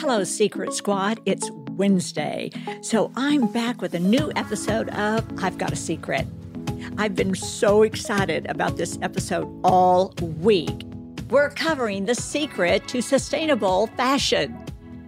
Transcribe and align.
Hello, 0.00 0.22
Secret 0.22 0.72
Squad. 0.74 1.18
It's 1.26 1.50
Wednesday. 1.72 2.52
So 2.82 3.10
I'm 3.16 3.48
back 3.48 3.82
with 3.82 3.94
a 3.94 3.98
new 3.98 4.30
episode 4.36 4.90
of 4.90 5.26
I've 5.42 5.58
Got 5.58 5.72
a 5.72 5.76
Secret. 5.76 6.24
I've 6.98 7.16
been 7.16 7.34
so 7.34 7.82
excited 7.82 8.46
about 8.48 8.76
this 8.76 8.96
episode 9.02 9.52
all 9.64 10.14
week. 10.22 10.84
We're 11.30 11.50
covering 11.50 12.04
the 12.04 12.14
secret 12.14 12.86
to 12.86 13.02
sustainable 13.02 13.88
fashion. 13.96 14.56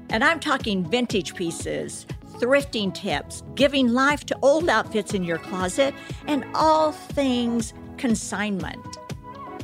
And 0.09 0.25
I'm 0.25 0.41
talking 0.41 0.85
vintage 0.85 1.37
pieces, 1.37 2.05
thrifting 2.41 2.93
tips, 2.93 3.45
giving 3.55 3.93
life 3.93 4.27
to 4.27 4.39
old 4.43 4.69
outfits 4.69 5.15
in 5.15 5.23
your 5.23 5.39
closet, 5.39 5.95
and 6.27 6.45
all 6.53 6.91
things 6.91 7.75
consignment. 7.97 8.99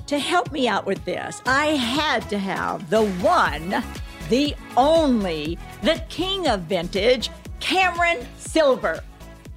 To 0.07 0.21
help 0.21 0.53
me 0.53 0.69
out 0.69 0.87
with 0.87 1.05
this, 1.05 1.43
I 1.47 1.75
had 1.75 2.31
to 2.31 2.39
have 2.39 2.91
the 2.91 3.05
one, 3.05 3.83
the 4.29 4.55
only, 4.77 5.59
the 5.83 6.03
king 6.09 6.49
of 6.49 6.63
vintage, 6.63 7.31
Cameron 7.61 8.27
Silver. 8.39 9.03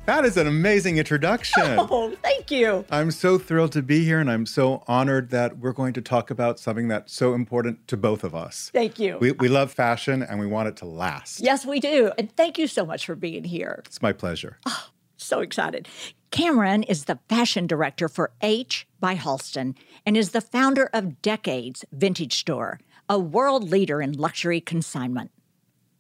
That 0.06 0.26
is 0.26 0.38
an 0.38 0.48
amazing 0.48 0.98
introduction. 0.98 1.62
Oh, 1.78 2.16
thank 2.24 2.50
you. 2.50 2.84
I'm 2.90 3.12
so 3.12 3.38
thrilled 3.38 3.72
to 3.74 3.84
be 3.84 4.04
here, 4.04 4.20
and 4.20 4.30
I'm 4.30 4.46
so 4.48 4.84
honored 4.88 5.30
that 5.30 5.60
we're 5.60 5.74
going 5.74 5.94
to 5.94 6.02
talk 6.02 6.32
about 6.32 6.60
something 6.60 6.88
that's 6.88 7.14
so 7.14 7.34
important 7.36 7.88
to 7.90 7.98
both 7.98 8.24
of 8.24 8.34
us. 8.34 8.72
Thank 8.74 8.98
you. 8.98 9.18
We, 9.20 9.34
we 9.34 9.48
love 9.50 9.72
fashion 9.72 10.24
and 10.24 10.40
we 10.40 10.48
want 10.48 10.68
it 10.68 10.78
to 10.78 10.86
last. 10.86 11.42
yes, 11.42 11.64
we 11.66 11.80
do. 11.80 12.12
And 12.18 12.36
thank 12.36 12.58
you 12.58 12.66
so 12.68 12.86
much 12.86 13.06
for 13.06 13.14
being 13.16 13.44
here. 13.44 13.84
It's 13.86 14.02
my 14.02 14.14
pleasure. 14.14 14.58
Oh, 14.66 14.88
So 15.18 15.42
excited. 15.42 15.88
Cameron 16.32 16.84
is 16.84 17.06
the 17.06 17.20
fashion 17.28 17.68
director 17.68 18.08
for 18.08 18.32
H 18.42 18.88
by 19.00 19.16
Halston 19.16 19.76
and 20.06 20.16
is 20.16 20.32
the 20.32 20.42
founder 20.42 20.90
of 20.94 21.22
Decades 21.22 21.86
Vintage 21.92 22.38
Store, 22.40 22.80
a 23.10 23.20
world 23.20 23.70
leader 23.70 24.02
in 24.02 24.14
luxury 24.14 24.62
consignment. 24.62 25.32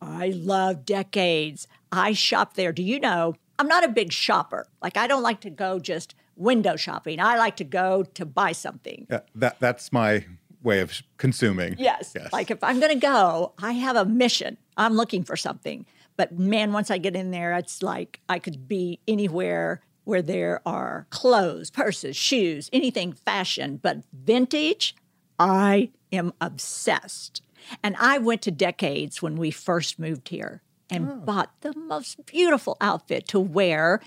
I 0.02 0.29
love 0.29 0.85
Decades. 0.85 1.67
I 1.91 2.13
shop 2.13 2.53
there. 2.53 2.71
Do 2.71 2.83
you 2.83 2.99
know? 2.99 3.35
I'm 3.57 3.67
not 3.67 3.83
a 3.83 3.89
big 3.89 4.13
shopper. 4.13 4.67
Like, 4.81 4.95
I 4.95 5.07
don't 5.07 5.23
like 5.23 5.41
to 5.41 5.49
go 5.49 5.79
just 5.79 6.16
window 6.38 6.77
shopping. 6.77 7.19
I 7.19 7.38
like 7.38 7.57
to 7.57 7.66
go 7.66 8.03
to 8.03 8.25
buy 8.25 8.53
something. 8.53 9.07
Yeah, 9.09 9.21
that, 9.35 9.59
that's 9.59 9.91
my 9.91 10.25
way 10.63 10.79
of 10.79 11.01
consuming. 11.17 11.75
Yes. 11.77 12.13
Yes. 12.16 12.31
Like 12.31 12.51
if 12.51 12.63
I'm 12.63 12.79
going 12.79 12.93
to 12.93 12.99
go, 12.99 13.53
I 13.61 13.73
have 13.73 13.95
a 13.95 14.05
mission. 14.05 14.57
I'm 14.77 14.94
looking 14.94 15.23
for 15.23 15.35
something. 15.35 15.85
But 16.16 16.38
man, 16.38 16.73
once 16.73 16.91
I 16.91 16.97
get 16.97 17.16
in 17.16 17.31
there, 17.31 17.53
it's 17.55 17.81
like 17.81 18.19
I 18.29 18.39
could 18.39 18.67
be 18.67 18.99
anywhere 19.07 19.81
where 20.03 20.21
there 20.21 20.61
are 20.66 21.07
clothes, 21.11 21.69
purses, 21.69 22.16
shoes, 22.16 22.69
anything 22.73 23.13
fashion, 23.13 23.79
but 23.81 23.99
vintage, 24.11 24.95
I 25.38 25.91
am 26.11 26.33
obsessed. 26.41 27.41
And 27.83 27.95
I 27.99 28.17
went 28.17 28.41
to 28.43 28.52
decades 28.52 29.21
when 29.21 29.35
we 29.35 29.52
first 29.52 29.99
moved 29.99 30.29
here 30.29 30.61
and 30.89 31.09
oh. 31.09 31.16
bought 31.17 31.51
the 31.61 31.75
most 31.75 32.25
beautiful 32.25 32.77
outfit 32.81 33.27
to 33.29 33.39
wear 33.39 34.01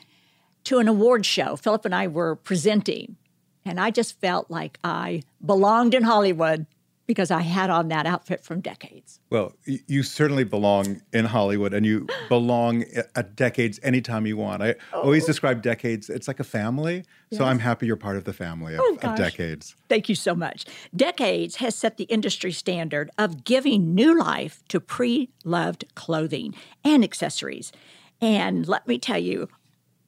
to 0.65 0.79
an 0.79 0.89
award 0.89 1.27
show. 1.27 1.57
Philip 1.57 1.85
and 1.85 1.95
I 1.95 2.07
were 2.07 2.37
presenting, 2.37 3.17
and 3.65 3.81
I 3.81 3.91
just 3.91 4.21
felt 4.21 4.51
like 4.51 4.79
I 4.83 5.23
belonged 5.45 5.95
in 5.95 6.05
Hollywood 6.05 6.67
because 7.07 7.31
I 7.31 7.41
had 7.43 7.69
on 7.71 7.89
that 7.89 8.07
outfit 8.07 8.45
from 8.45 8.61
decades. 8.61 9.19
Well, 9.29 9.53
you 9.67 10.03
certainly 10.03 10.45
belong 10.45 11.03
in 11.13 11.25
Hollywood 11.25 11.75
and 11.75 11.85
you 11.85 12.07
belong 12.29 12.85
at 13.15 13.35
decades 13.37 13.81
anytime 13.83 14.27
you 14.27 14.37
want. 14.37 14.63
I 14.63 14.77
Oh. 14.93 15.03
always 15.03 15.25
describe 15.27 15.63
decades, 15.63 16.09
it's 16.09 16.29
like 16.29 16.41
a 16.41 16.45
family. 16.45 17.05
So 17.33 17.45
I'm 17.45 17.59
happy 17.61 17.87
you're 17.87 17.97
part 17.97 18.17
of 18.19 18.25
the 18.25 18.33
family 18.35 18.75
of, 18.75 18.81
Oh, 18.83 18.99
of 19.03 19.17
decades. 19.17 19.75
Thank 19.89 20.09
you 20.11 20.15
so 20.15 20.35
much. 20.35 20.67
Decades 20.95 21.57
has 21.57 21.75
set 21.75 21.97
the 21.97 22.05
industry 22.05 22.53
standard 22.53 23.11
of 23.17 23.45
giving 23.45 23.95
new 23.95 24.19
life 24.19 24.63
to 24.69 24.81
pre 24.81 25.31
loved 25.45 25.85
clothing 25.95 26.55
and 26.85 27.03
accessories. 27.03 27.73
And 28.21 28.69
let 28.69 28.87
me 28.87 28.99
tell 28.99 29.19
you, 29.19 29.49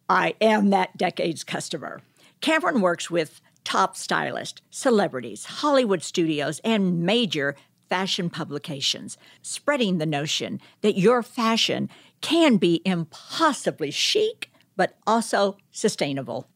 I 0.08 0.34
am 0.40 0.70
that 0.70 0.96
Decades 0.98 1.44
customer. 1.44 2.00
Cameron 2.42 2.82
works 2.82 3.10
with 3.10 3.40
top 3.64 3.96
stylists, 3.96 4.60
celebrities, 4.70 5.44
Hollywood 5.46 6.02
studios, 6.02 6.60
and 6.64 7.02
major 7.02 7.56
fashion 7.88 8.30
publications, 8.30 9.16
spreading 9.42 9.98
the 9.98 10.06
notion 10.06 10.60
that 10.80 10.98
your 10.98 11.22
fashion 11.22 11.88
can 12.20 12.56
be 12.56 12.80
impossibly 12.84 13.90
chic, 13.90 14.50
but 14.76 14.96
also 15.06 15.56
sustainable. 15.70 16.48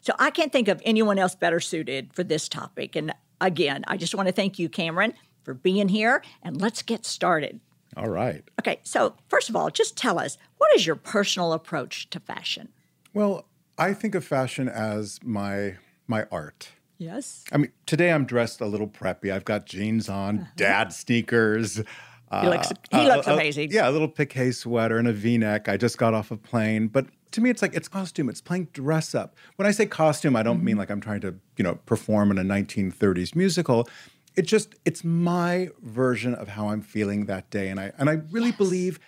So 0.00 0.14
I 0.18 0.30
can't 0.30 0.52
think 0.52 0.68
of 0.68 0.82
anyone 0.84 1.18
else 1.18 1.34
better 1.34 1.60
suited 1.60 2.12
for 2.12 2.24
this 2.24 2.48
topic. 2.48 2.96
And 2.96 3.14
again, 3.40 3.84
I 3.86 3.96
just 3.96 4.14
want 4.14 4.28
to 4.28 4.32
thank 4.32 4.58
you, 4.58 4.68
Cameron, 4.68 5.14
for 5.44 5.54
being 5.54 5.88
here. 5.88 6.22
And 6.42 6.60
let's 6.60 6.82
get 6.82 7.04
started. 7.04 7.60
All 7.96 8.08
right. 8.08 8.42
Okay, 8.60 8.80
so 8.82 9.14
first 9.28 9.48
of 9.48 9.56
all, 9.56 9.70
just 9.70 9.96
tell 9.96 10.18
us 10.18 10.38
what 10.58 10.74
is 10.74 10.86
your 10.86 10.96
personal 10.96 11.52
approach 11.52 12.08
to 12.10 12.20
fashion? 12.20 12.68
Well, 13.12 13.46
I 13.76 13.92
think 13.94 14.14
of 14.14 14.24
fashion 14.24 14.68
as 14.68 15.20
my 15.22 15.76
my 16.06 16.26
art. 16.30 16.70
Yes. 16.98 17.44
I 17.52 17.56
mean, 17.58 17.72
today 17.86 18.12
I'm 18.12 18.24
dressed 18.26 18.60
a 18.60 18.66
little 18.66 18.86
preppy. 18.88 19.32
I've 19.32 19.44
got 19.44 19.66
jeans 19.66 20.08
on, 20.08 20.48
dad 20.56 20.92
sneakers. 20.92 21.80
Uh-huh. 21.80 22.40
He 22.42 22.48
looks- 22.48 22.68
he 22.90 22.96
uh, 22.98 23.16
looks 23.16 23.28
uh, 23.28 23.34
amazing. 23.34 23.72
yeah, 23.72 23.88
a 23.88 23.90
little 23.90 24.08
piqué 24.08 24.54
sweater 24.54 24.98
and 24.98 25.06
a 25.08 25.12
V-neck. 25.12 25.68
I 25.68 25.76
just 25.76 25.98
got 25.98 26.14
off 26.14 26.30
a 26.30 26.36
plane, 26.36 26.86
but 26.88 27.06
to 27.32 27.40
me, 27.40 27.50
it's 27.50 27.60
like 27.62 27.74
it's 27.74 27.88
costume. 27.88 28.28
It's 28.28 28.40
playing 28.40 28.68
dress 28.72 29.14
up. 29.14 29.36
When 29.56 29.66
I 29.66 29.70
say 29.70 29.86
costume, 29.86 30.36
I 30.36 30.42
don't 30.42 30.56
Mm-hmm. 30.58 30.64
mean 30.64 30.76
like 30.76 30.90
I'm 30.90 31.00
trying 31.00 31.20
to, 31.22 31.34
you 31.56 31.64
know, 31.64 31.74
perform 31.86 32.30
in 32.30 32.38
a 32.38 32.42
1930s 32.44 33.34
musical. 33.34 33.88
It 34.36 34.42
just 34.42 34.74
it's 34.84 35.02
my 35.04 35.68
version 35.82 36.34
of 36.34 36.48
how 36.48 36.68
I'm 36.68 36.80
feeling 36.82 37.26
that 37.26 37.50
day, 37.50 37.68
and 37.68 37.78
I 37.80 37.92
and 37.98 38.08
I 38.08 38.20
really 38.30 38.52
believe 38.52 38.98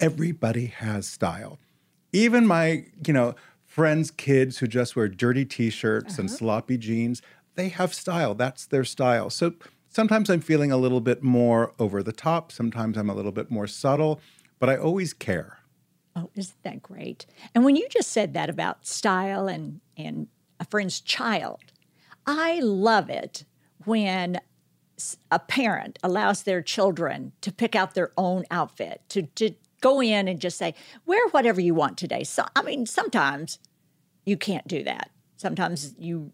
everybody 0.00 0.66
has 0.66 1.06
style. 1.06 1.58
Even 2.12 2.46
my, 2.46 2.84
you 3.06 3.12
know, 3.12 3.34
friends' 3.76 4.10
kids 4.10 4.56
who 4.56 4.66
just 4.66 4.96
wear 4.96 5.06
dirty 5.06 5.44
t-shirts 5.44 6.18
and 6.18 6.30
uh-huh. 6.30 6.38
sloppy 6.38 6.78
jeans, 6.78 7.20
they 7.56 7.68
have 7.68 7.92
style. 7.92 8.34
That's 8.34 8.64
their 8.64 8.84
style. 8.84 9.28
So 9.28 9.52
sometimes 9.90 10.30
I'm 10.30 10.40
feeling 10.40 10.72
a 10.72 10.78
little 10.78 11.02
bit 11.02 11.22
more 11.22 11.74
over 11.78 12.02
the 12.02 12.10
top, 12.10 12.50
sometimes 12.50 12.96
I'm 12.96 13.10
a 13.10 13.14
little 13.14 13.32
bit 13.32 13.50
more 13.50 13.66
subtle, 13.66 14.18
but 14.58 14.70
I 14.70 14.78
always 14.78 15.12
care. 15.12 15.58
Oh, 16.16 16.30
isn't 16.34 16.62
that 16.62 16.82
great? 16.82 17.26
And 17.54 17.66
when 17.66 17.76
you 17.76 17.86
just 17.90 18.12
said 18.12 18.32
that 18.32 18.48
about 18.48 18.86
style 18.86 19.46
and 19.46 19.82
and 19.94 20.28
a 20.58 20.64
friend's 20.64 20.98
child, 20.98 21.60
I 22.26 22.60
love 22.60 23.10
it 23.10 23.44
when 23.84 24.40
a 25.30 25.38
parent 25.38 25.98
allows 26.02 26.44
their 26.44 26.62
children 26.62 27.32
to 27.42 27.52
pick 27.52 27.76
out 27.76 27.92
their 27.92 28.12
own 28.16 28.46
outfit, 28.50 29.02
to 29.10 29.24
to 29.34 29.50
go 29.82 30.00
in 30.00 30.28
and 30.28 30.40
just 30.40 30.56
say, 30.56 30.74
wear 31.04 31.28
whatever 31.28 31.60
you 31.60 31.74
want 31.74 31.98
today. 31.98 32.24
So 32.24 32.46
I 32.56 32.62
mean, 32.62 32.86
sometimes 32.86 33.58
you 34.26 34.36
can't 34.36 34.66
do 34.68 34.82
that. 34.82 35.10
Sometimes 35.36 35.94
you 35.98 36.32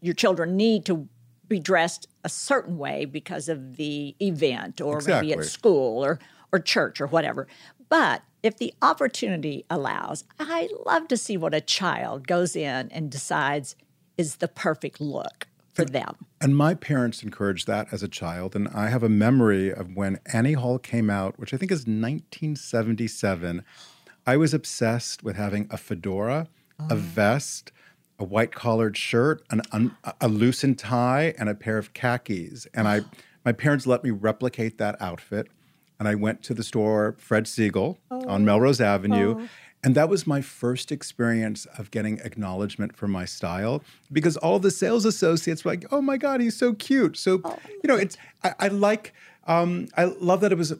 your 0.00 0.14
children 0.14 0.56
need 0.56 0.84
to 0.86 1.08
be 1.46 1.60
dressed 1.60 2.08
a 2.24 2.28
certain 2.28 2.78
way 2.78 3.04
because 3.04 3.48
of 3.48 3.76
the 3.76 4.16
event 4.20 4.80
or 4.80 5.00
maybe 5.06 5.32
at 5.32 5.44
school 5.44 6.04
or 6.04 6.18
or 6.52 6.58
church 6.58 7.00
or 7.00 7.06
whatever. 7.06 7.46
But 7.88 8.22
if 8.42 8.56
the 8.56 8.74
opportunity 8.82 9.64
allows, 9.70 10.24
I 10.38 10.68
love 10.86 11.08
to 11.08 11.16
see 11.16 11.36
what 11.36 11.54
a 11.54 11.60
child 11.60 12.26
goes 12.26 12.56
in 12.56 12.90
and 12.90 13.10
decides 13.10 13.76
is 14.16 14.36
the 14.36 14.48
perfect 14.48 15.00
look 15.00 15.46
for 15.72 15.84
them. 15.84 16.16
And 16.40 16.56
my 16.56 16.74
parents 16.74 17.22
encouraged 17.22 17.66
that 17.68 17.92
as 17.92 18.02
a 18.02 18.08
child. 18.08 18.56
And 18.56 18.68
I 18.68 18.88
have 18.88 19.02
a 19.02 19.08
memory 19.08 19.72
of 19.72 19.94
when 19.94 20.18
Annie 20.32 20.54
Hall 20.54 20.78
came 20.78 21.08
out, 21.08 21.38
which 21.38 21.54
I 21.54 21.56
think 21.56 21.70
is 21.70 21.80
1977. 21.80 23.64
I 24.26 24.36
was 24.36 24.52
obsessed 24.52 25.22
with 25.22 25.36
having 25.36 25.68
a 25.70 25.76
fedora, 25.76 26.48
a 26.78 26.96
vest, 26.96 27.72
a 28.18 28.24
white 28.24 28.54
collared 28.54 28.96
shirt, 28.96 29.42
an 29.50 29.62
un, 29.72 29.96
a 30.20 30.28
loosened 30.28 30.78
tie, 30.78 31.34
and 31.38 31.48
a 31.48 31.54
pair 31.54 31.78
of 31.78 31.92
khakis. 31.92 32.66
And 32.74 32.88
I, 32.88 33.02
my 33.44 33.52
parents 33.52 33.86
let 33.86 34.02
me 34.04 34.10
replicate 34.10 34.78
that 34.78 35.00
outfit. 35.00 35.48
And 35.98 36.06
I 36.06 36.14
went 36.14 36.42
to 36.44 36.54
the 36.54 36.62
store, 36.62 37.16
Fred 37.18 37.44
Segal 37.46 37.96
on 38.10 38.44
Melrose 38.44 38.80
Avenue. 38.80 39.48
And 39.84 39.94
that 39.94 40.08
was 40.08 40.26
my 40.26 40.40
first 40.40 40.90
experience 40.90 41.66
of 41.76 41.90
getting 41.90 42.18
acknowledgement 42.18 42.96
for 42.96 43.06
my 43.06 43.24
style 43.24 43.82
because 44.12 44.36
all 44.36 44.58
the 44.58 44.70
sales 44.72 45.04
associates 45.04 45.64
were 45.64 45.72
like, 45.72 45.86
oh 45.92 46.00
my 46.00 46.16
God, 46.16 46.40
he's 46.40 46.56
so 46.56 46.72
cute. 46.72 47.16
So, 47.16 47.40
you 47.82 47.86
know, 47.86 47.94
it's, 47.96 48.16
I, 48.42 48.54
I 48.58 48.68
like, 48.68 49.12
um, 49.46 49.86
I 49.96 50.04
love 50.04 50.40
that 50.40 50.50
it 50.50 50.58
was 50.58 50.74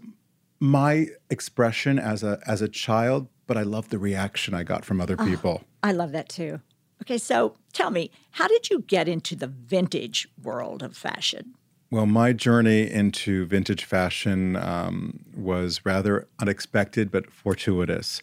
my 0.61 1.07
expression 1.31 1.99
as 1.99 2.25
a, 2.25 2.41
as 2.47 2.61
a 2.61 2.69
child, 2.69 3.29
but 3.49 3.57
I 3.57 3.63
love 3.63 3.89
the 3.89 3.99
reaction 3.99 4.55
I 4.55 4.63
got 4.63 4.85
from 4.85 5.01
other 5.01 5.17
people. 5.17 5.65
I 5.83 5.91
love 5.91 6.13
that 6.13 6.29
too. 6.29 6.61
Okay, 7.03 7.19
so 7.19 7.55
tell 7.73 7.91
me, 7.91 8.13
how 8.33 8.47
did 8.47 8.71
you 8.71 8.81
get 8.81 9.09
into 9.09 9.35
the 9.35 9.47
vintage 9.49 10.29
world 10.41 10.83
of 10.83 10.97
fashion? 10.97 11.55
Well, 11.91 12.05
my 12.05 12.35
journey 12.35 12.91
into 12.91 13.47
vintage 13.47 13.85
fashion 13.85 14.57
um, 14.57 15.21
was 15.35 15.87
rather 15.87 16.27
unexpected 16.39 17.11
but 17.11 17.31
fortuitous. 17.31 18.21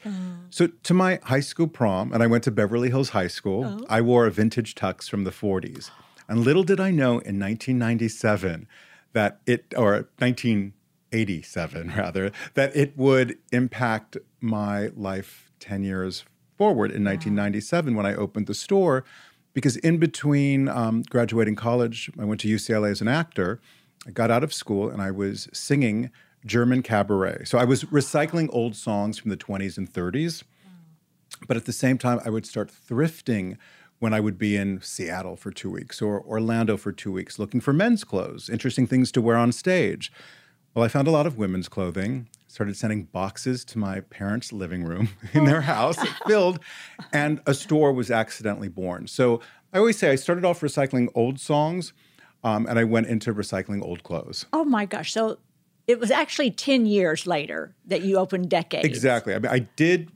So, 0.52 0.68
to 0.68 0.94
my 0.94 1.20
high 1.24 1.40
school 1.40 1.68
prom, 1.68 2.14
and 2.14 2.22
I 2.22 2.28
went 2.28 2.44
to 2.44 2.52
Beverly 2.52 2.90
Hills 2.90 3.10
High 3.10 3.28
School, 3.28 3.82
I 3.90 4.02
wore 4.02 4.28
a 4.28 4.32
vintage 4.32 4.76
tux 4.76 5.10
from 5.10 5.24
the 5.24 5.32
40s. 5.32 5.90
And 6.28 6.42
little 6.42 6.64
did 6.64 6.80
I 6.80 6.92
know 6.92 7.14
in 7.14 7.40
1997 7.40 8.68
that 9.14 9.40
it, 9.48 9.74
or 9.76 10.10
87 11.12 11.94
rather, 11.98 12.32
that 12.54 12.76
it 12.76 12.98
would 12.98 13.38
impact 13.52 14.18
my 14.42 14.88
life 14.96 15.52
10 15.60 15.84
years 15.84 16.26
forward 16.58 16.92
in 16.92 17.04
1997 17.04 17.96
when 17.96 18.06
I 18.06 18.16
opened 18.16 18.48
the 18.48 18.54
store. 18.54 19.04
Because 19.54 19.78
in 19.78 19.98
between 19.98 20.68
um, 20.68 21.04
graduating 21.10 21.56
college, 21.56 22.12
I 22.20 22.26
went 22.26 22.42
to 22.42 22.48
UCLA 22.48 22.92
as 22.92 23.02
an 23.02 23.08
actor. 23.08 23.62
I 24.06 24.12
got 24.12 24.30
out 24.30 24.44
of 24.44 24.54
school 24.54 24.90
and 24.90 25.02
I 25.02 25.12
was 25.12 25.48
singing 25.54 26.12
German 26.46 26.84
cabaret. 26.84 27.46
So 27.46 27.58
I 27.58 27.64
was 27.64 27.86
recycling 27.86 28.50
old 28.52 28.76
songs 28.76 29.18
from 29.18 29.32
the 29.32 29.38
20s 29.38 29.78
and 29.78 29.92
30s. 29.92 30.44
But 31.48 31.58
at 31.58 31.66
the 31.66 31.74
same 31.74 31.98
time, 31.98 32.20
I 32.26 32.30
would 32.30 32.46
start 32.46 32.70
thrifting 32.70 33.58
when 34.00 34.14
I 34.14 34.20
would 34.20 34.38
be 34.38 34.56
in 34.56 34.82
Seattle 34.82 35.36
for 35.36 35.52
two 35.52 35.72
weeks 35.72 36.02
or 36.02 36.22
Orlando 36.22 36.78
for 36.78 36.92
two 36.92 37.12
weeks 37.12 37.40
looking 37.40 37.62
for 37.62 37.74
men's 37.74 38.04
clothes, 38.04 38.50
interesting 38.50 38.88
things 38.88 39.12
to 39.14 39.22
wear 39.22 39.38
on 39.38 39.52
stage. 39.52 40.12
Well, 40.76 40.84
I 40.84 40.90
found 40.90 41.08
a 41.08 41.12
lot 41.12 41.26
of 41.26 41.38
women's 41.38 41.70
clothing, 41.70 42.28
started 42.48 42.76
sending 42.76 43.04
boxes 43.04 43.64
to 43.66 43.80
my 43.80 44.02
parents' 44.02 44.52
living 44.52 44.84
room 44.84 45.08
in 45.34 45.46
their 45.46 45.62
house, 45.62 45.98
filled, 46.28 46.60
and 47.14 47.42
a 47.48 47.54
store 47.54 47.94
was 47.94 48.12
accidentally 48.12 48.68
born. 48.68 49.08
So 49.08 49.40
I 49.72 49.78
always 49.78 49.98
say 49.98 50.12
I 50.12 50.16
started 50.16 50.44
off 50.44 50.60
recycling 50.60 51.08
old 51.16 51.40
songs 51.40 51.94
um, 52.44 52.68
and 52.68 52.78
I 52.78 52.84
went 52.84 53.08
into 53.08 53.34
recycling 53.34 53.82
old 53.82 54.04
clothes. 54.04 54.48
Oh 54.52 54.66
my 54.66 54.86
gosh. 54.86 55.14
So 55.14 55.40
it 55.88 55.98
was 55.98 56.12
actually 56.12 56.52
10 56.52 56.86
years 56.86 57.26
later 57.26 57.74
that 57.86 58.02
you 58.02 58.18
opened 58.18 58.50
Decades. 58.50 58.86
Exactly. 58.86 59.34
I 59.34 59.40
mean, 59.40 59.52
I 59.52 59.60
did 59.60 60.12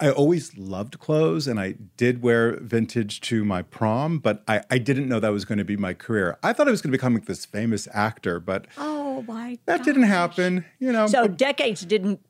I 0.00 0.10
always 0.10 0.56
loved 0.58 0.98
clothes 0.98 1.46
and 1.46 1.60
I 1.60 1.76
did 1.96 2.20
wear 2.20 2.58
vintage 2.58 3.20
to 3.22 3.44
my 3.44 3.62
prom, 3.62 4.18
but 4.18 4.42
I, 4.48 4.62
I 4.70 4.78
didn't 4.78 5.08
know 5.08 5.20
that 5.20 5.28
was 5.28 5.44
going 5.44 5.58
to 5.58 5.64
be 5.64 5.76
my 5.76 5.94
career. 5.94 6.36
I 6.42 6.52
thought 6.52 6.66
I 6.66 6.72
was 6.72 6.82
going 6.82 6.90
to 6.90 6.98
become 6.98 7.14
like 7.14 7.26
this 7.26 7.44
famous 7.44 7.86
actor, 7.92 8.40
but 8.40 8.66
oh 8.76 9.07
my 9.22 9.58
that 9.66 9.78
gosh. 9.78 9.86
didn't 9.86 10.04
happen. 10.04 10.64
You 10.78 10.92
know. 10.92 11.06
So 11.06 11.26
decades 11.26 11.84
didn't 11.84 12.20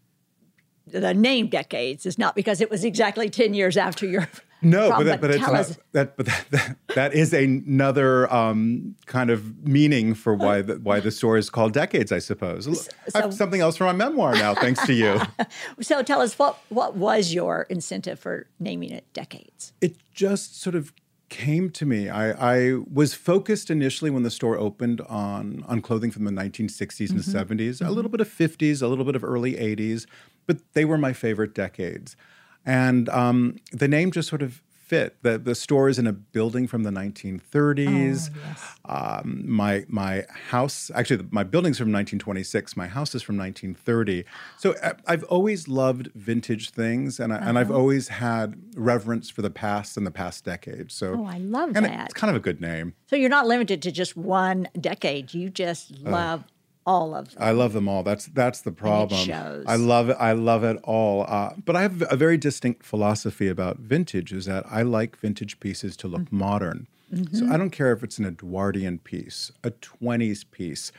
the 0.92 1.14
name 1.14 1.48
decades 1.48 2.06
is 2.06 2.18
not 2.18 2.34
because 2.34 2.60
it 2.60 2.70
was 2.70 2.84
exactly 2.84 3.28
10 3.28 3.54
years 3.54 3.76
after 3.76 4.06
your 4.06 4.28
no 4.62 4.88
prom, 4.88 5.00
but, 5.00 5.04
that, 5.04 5.20
but, 5.20 5.30
it's 5.30 5.40
not, 5.40 5.78
that 5.92 6.16
but 6.16 6.26
that, 6.26 6.44
that, 6.50 6.76
that 6.94 7.14
is 7.14 7.32
another 7.32 8.32
um, 8.32 8.96
kind 9.06 9.30
of 9.30 9.66
meaning 9.66 10.14
for 10.14 10.34
why 10.34 10.62
the, 10.62 10.76
why 10.76 10.98
the 10.98 11.10
store 11.10 11.36
is 11.36 11.48
called 11.50 11.72
decades 11.72 12.10
i 12.10 12.18
suppose 12.18 12.64
so, 13.08 13.18
i 13.18 13.22
have 13.22 13.34
something 13.34 13.60
else 13.60 13.76
for 13.76 13.84
my 13.84 13.92
memoir 13.92 14.34
now 14.34 14.54
thanks 14.54 14.84
to 14.86 14.92
you 14.92 15.20
so 15.80 16.02
tell 16.02 16.20
us 16.20 16.38
what 16.38 16.58
what 16.70 16.96
was 16.96 17.32
your 17.32 17.66
incentive 17.68 18.18
for 18.18 18.46
naming 18.58 18.90
it 18.90 19.04
decades 19.12 19.72
it 19.80 19.96
just 20.12 20.60
sort 20.60 20.74
of 20.74 20.92
came 21.28 21.70
to 21.70 21.86
me. 21.86 22.08
I, 22.08 22.30
I, 22.56 22.74
was 22.92 23.14
focused 23.14 23.70
initially 23.70 24.10
when 24.10 24.22
the 24.22 24.30
store 24.30 24.58
opened 24.58 25.00
on 25.02 25.64
on 25.68 25.82
clothing 25.82 26.10
from 26.10 26.24
the 26.24 26.30
1960s 26.30 27.10
and 27.10 27.20
mm-hmm. 27.20 27.54
70s, 27.54 27.68
mm-hmm. 27.76 27.86
a 27.86 27.90
little 27.90 28.10
bit 28.10 28.20
of 28.20 28.28
50s, 28.28 28.82
a 28.82 28.86
little 28.86 29.04
bit 29.04 29.16
of 29.16 29.24
early 29.24 29.54
80s, 29.54 30.06
but 30.46 30.58
they 30.72 30.84
were 30.84 30.98
my 30.98 31.12
favorite 31.12 31.54
decades. 31.54 32.16
And 32.64 33.08
um, 33.10 33.56
the 33.72 33.88
name 33.88 34.10
just 34.10 34.28
sort 34.28 34.42
of 34.42 34.62
fit. 34.88 35.22
The 35.22 35.38
the 35.38 35.54
store 35.54 35.88
is 35.88 35.98
in 35.98 36.06
a 36.06 36.12
building 36.12 36.66
from 36.66 36.82
the 36.82 36.90
1930s. 36.90 38.30
Oh, 38.30 38.38
yes. 38.46 38.74
um, 38.86 39.44
my 39.46 39.84
my 39.88 40.24
house, 40.48 40.90
actually, 40.94 41.26
my 41.30 41.44
building's 41.44 41.78
from 41.78 41.92
1926. 41.92 42.76
My 42.76 42.86
house 42.86 43.14
is 43.14 43.22
from 43.22 43.36
1930. 43.36 44.24
So 44.56 44.74
uh, 44.82 44.94
I've 45.06 45.24
always 45.24 45.68
loved 45.68 46.08
vintage 46.14 46.70
things, 46.70 47.20
and 47.20 47.32
I, 47.32 47.36
uh-huh. 47.36 47.48
and 47.48 47.58
I've 47.58 47.70
uh-huh. 47.70 47.78
always 47.78 48.08
had 48.08 48.60
reverence 48.74 49.28
for 49.30 49.42
the 49.42 49.50
past 49.50 49.96
and 49.96 50.06
the 50.06 50.10
past 50.10 50.44
decade. 50.44 50.90
So 50.90 51.14
oh, 51.14 51.26
I 51.26 51.38
love 51.38 51.72
and 51.76 51.84
that. 51.84 52.06
It's 52.06 52.14
kind 52.14 52.30
of 52.30 52.36
a 52.36 52.40
good 52.40 52.60
name. 52.60 52.94
So 53.06 53.16
you're 53.16 53.28
not 53.28 53.46
limited 53.46 53.82
to 53.82 53.92
just 53.92 54.16
one 54.16 54.68
decade. 54.80 55.34
You 55.34 55.50
just 55.50 55.92
uh, 56.06 56.10
love. 56.10 56.40
Uh, 56.40 56.44
all 56.88 57.14
of 57.14 57.34
them. 57.34 57.42
I 57.42 57.50
love 57.50 57.74
them 57.74 57.86
all. 57.86 58.02
That's 58.02 58.26
that's 58.26 58.62
the 58.62 58.72
problem. 58.72 59.30
I 59.66 59.76
love 59.76 60.08
it. 60.08 60.16
I 60.18 60.32
love 60.32 60.64
it 60.64 60.78
all. 60.82 61.26
Uh, 61.28 61.52
but 61.62 61.76
I 61.76 61.82
have 61.82 62.02
a 62.10 62.16
very 62.16 62.38
distinct 62.38 62.82
philosophy 62.82 63.46
about 63.46 63.76
vintage. 63.76 64.32
Is 64.32 64.46
that 64.46 64.64
I 64.70 64.82
like 64.82 65.16
vintage 65.16 65.60
pieces 65.60 65.96
to 65.98 66.08
look 66.08 66.22
mm-hmm. 66.22 66.38
modern. 66.38 66.86
Mm-hmm. 67.12 67.36
So 67.36 67.52
I 67.52 67.58
don't 67.58 67.70
care 67.70 67.92
if 67.92 68.02
it's 68.02 68.18
an 68.18 68.24
Edwardian 68.24 68.98
piece, 68.98 69.52
a 69.62 69.70
20s 69.70 70.44
piece, 70.50 70.92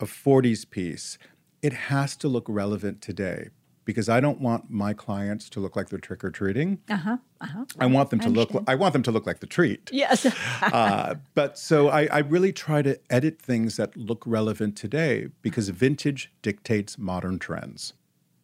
a 0.00 0.06
40s 0.06 0.68
piece. 0.68 1.18
It 1.60 1.72
has 1.72 2.16
to 2.16 2.28
look 2.28 2.46
relevant 2.48 3.00
today 3.00 3.50
because 3.84 4.08
I 4.08 4.20
don't 4.20 4.40
want 4.40 4.70
my 4.70 4.94
clients 4.94 5.48
to 5.50 5.60
look 5.60 5.76
like 5.76 5.88
they're 5.88 5.98
trick 5.98 6.22
or 6.24 6.30
treating. 6.30 6.78
Uh-huh, 6.88 7.16
uh-huh. 7.40 7.64
I 7.78 7.86
want 7.86 8.10
them 8.10 8.20
to 8.20 8.28
look. 8.28 8.50
I 8.66 8.74
want 8.74 8.92
them 8.92 9.02
to 9.04 9.10
look 9.10 9.26
like 9.26 9.40
the 9.40 9.46
treat. 9.46 9.90
Yes. 9.92 10.26
uh, 10.62 11.16
but 11.34 11.58
so 11.58 11.88
I, 11.88 12.06
I, 12.06 12.18
really 12.18 12.52
try 12.52 12.82
to 12.82 12.98
edit 13.10 13.40
things 13.40 13.76
that 13.76 13.96
look 13.96 14.22
relevant 14.26 14.76
today 14.76 15.28
because 15.42 15.68
vintage 15.70 16.32
dictates 16.42 16.98
modern 16.98 17.38
trends. 17.38 17.94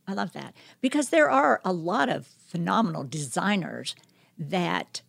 I 0.06 0.14
love 0.14 0.32
that 0.32 0.54
because 0.80 1.10
there 1.10 1.30
are 1.30 1.60
a 1.64 1.72
lot 1.72 2.08
of 2.08 2.26
phenomenal 2.26 3.04
designers 3.04 3.94
that 4.38 5.02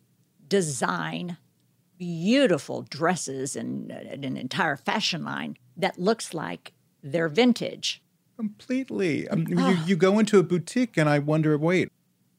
design 0.46 1.38
beautiful 1.98 2.82
dresses 2.82 3.56
and, 3.56 3.90
and 3.90 4.24
an 4.24 4.36
entire 4.36 4.76
fashion 4.76 5.24
line 5.24 5.56
that 5.76 5.98
looks 5.98 6.34
like 6.34 6.72
they're 7.02 7.28
vintage 7.28 8.02
Completely. 8.40 9.28
Um, 9.28 9.46
you, 9.48 9.56
ah. 9.58 9.84
you 9.86 9.96
go 9.96 10.18
into 10.18 10.38
a 10.38 10.42
boutique 10.42 10.96
and 10.96 11.10
I 11.10 11.18
wonder, 11.18 11.58
wait, 11.58 11.92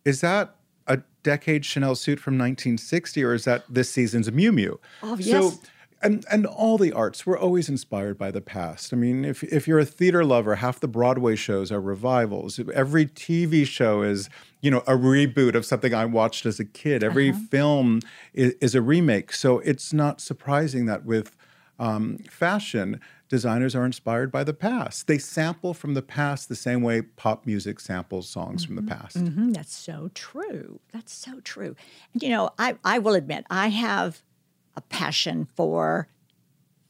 is 0.03 0.21
that 0.21 0.55
a 0.87 1.01
decade 1.21 1.63
Chanel 1.63 1.93
suit 1.93 2.19
from 2.19 2.39
1960 2.39 3.23
or 3.23 3.35
is 3.35 3.45
that 3.45 3.65
this 3.69 3.91
season's 3.91 4.27
Miu 4.31 4.49
Miu? 4.49 4.79
Oh, 5.03 5.15
yes. 5.17 5.27
So, 5.29 5.59
and, 6.01 6.25
and 6.31 6.47
all 6.47 6.79
the 6.79 6.91
arts 6.91 7.23
were 7.27 7.37
always 7.37 7.69
inspired 7.69 8.17
by 8.17 8.31
the 8.31 8.41
past. 8.41 8.91
I 8.91 8.95
mean, 8.97 9.23
if, 9.23 9.43
if 9.43 9.67
you're 9.67 9.77
a 9.77 9.85
theater 9.85 10.25
lover, 10.25 10.55
half 10.55 10.79
the 10.79 10.87
Broadway 10.87 11.35
shows 11.35 11.71
are 11.71 11.79
revivals. 11.79 12.59
Every 12.73 13.05
TV 13.05 13.63
show 13.63 14.01
is, 14.01 14.27
you 14.59 14.71
know, 14.71 14.79
a 14.87 14.93
reboot 14.93 15.53
of 15.53 15.67
something 15.67 15.93
I 15.93 16.05
watched 16.05 16.47
as 16.47 16.59
a 16.59 16.65
kid. 16.65 17.03
Every 17.03 17.29
uh-huh. 17.29 17.39
film 17.51 17.99
is, 18.33 18.55
is, 18.59 18.73
a 18.73 18.81
remake. 18.81 19.33
So 19.33 19.59
it's 19.59 19.93
not 19.93 20.19
surprising 20.19 20.87
that 20.87 21.05
with 21.05 21.37
um, 21.77 22.17
fashion, 22.27 22.99
designers 23.31 23.73
are 23.73 23.85
inspired 23.85 24.29
by 24.29 24.43
the 24.43 24.53
past. 24.53 25.07
They 25.07 25.17
sample 25.17 25.73
from 25.73 25.93
the 25.93 26.01
past 26.01 26.49
the 26.49 26.55
same 26.55 26.81
way 26.81 27.01
pop 27.01 27.45
music 27.45 27.79
samples 27.79 28.27
songs 28.27 28.63
mm-hmm. 28.63 28.75
from 28.75 28.85
the 28.85 28.91
mm-hmm. 28.91 29.01
past. 29.01 29.17
Mm-hmm. 29.17 29.51
That's 29.53 29.73
so 29.73 30.11
true. 30.13 30.81
That's 30.91 31.13
so 31.13 31.39
true. 31.39 31.73
And 32.13 32.21
you 32.21 32.29
know, 32.29 32.49
I, 32.59 32.75
I 32.83 32.99
will 32.99 33.15
admit, 33.15 33.45
I 33.49 33.69
have 33.69 34.21
a 34.75 34.81
passion 34.81 35.47
for 35.55 36.09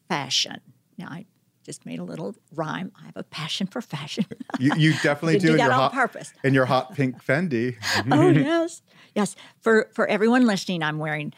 fashion. 0.09 0.59
Now, 0.97 1.09
I 1.09 1.27
just 1.63 1.85
made 1.85 1.99
a 1.99 2.03
little 2.03 2.35
rhyme. 2.55 2.91
I 2.99 3.05
have 3.05 3.17
a 3.17 3.23
passion 3.23 3.67
for 3.67 3.79
fashion. 3.79 4.25
you, 4.59 4.73
you, 4.75 4.93
definitely 5.03 5.37
do, 5.37 5.49
do 5.49 5.57
that 5.57 5.65
your 5.65 5.73
on 5.73 5.79
hot, 5.79 5.93
purpose. 5.93 6.33
In 6.43 6.55
your 6.55 6.65
hot 6.65 6.95
pink 6.95 7.23
Fendi. 7.23 7.75
oh 8.11 8.29
yes, 8.29 8.81
yes. 9.13 9.35
For 9.59 9.89
for 9.93 10.07
everyone 10.07 10.47
listening, 10.47 10.81
I'm 10.81 10.97
wearing 10.97 11.33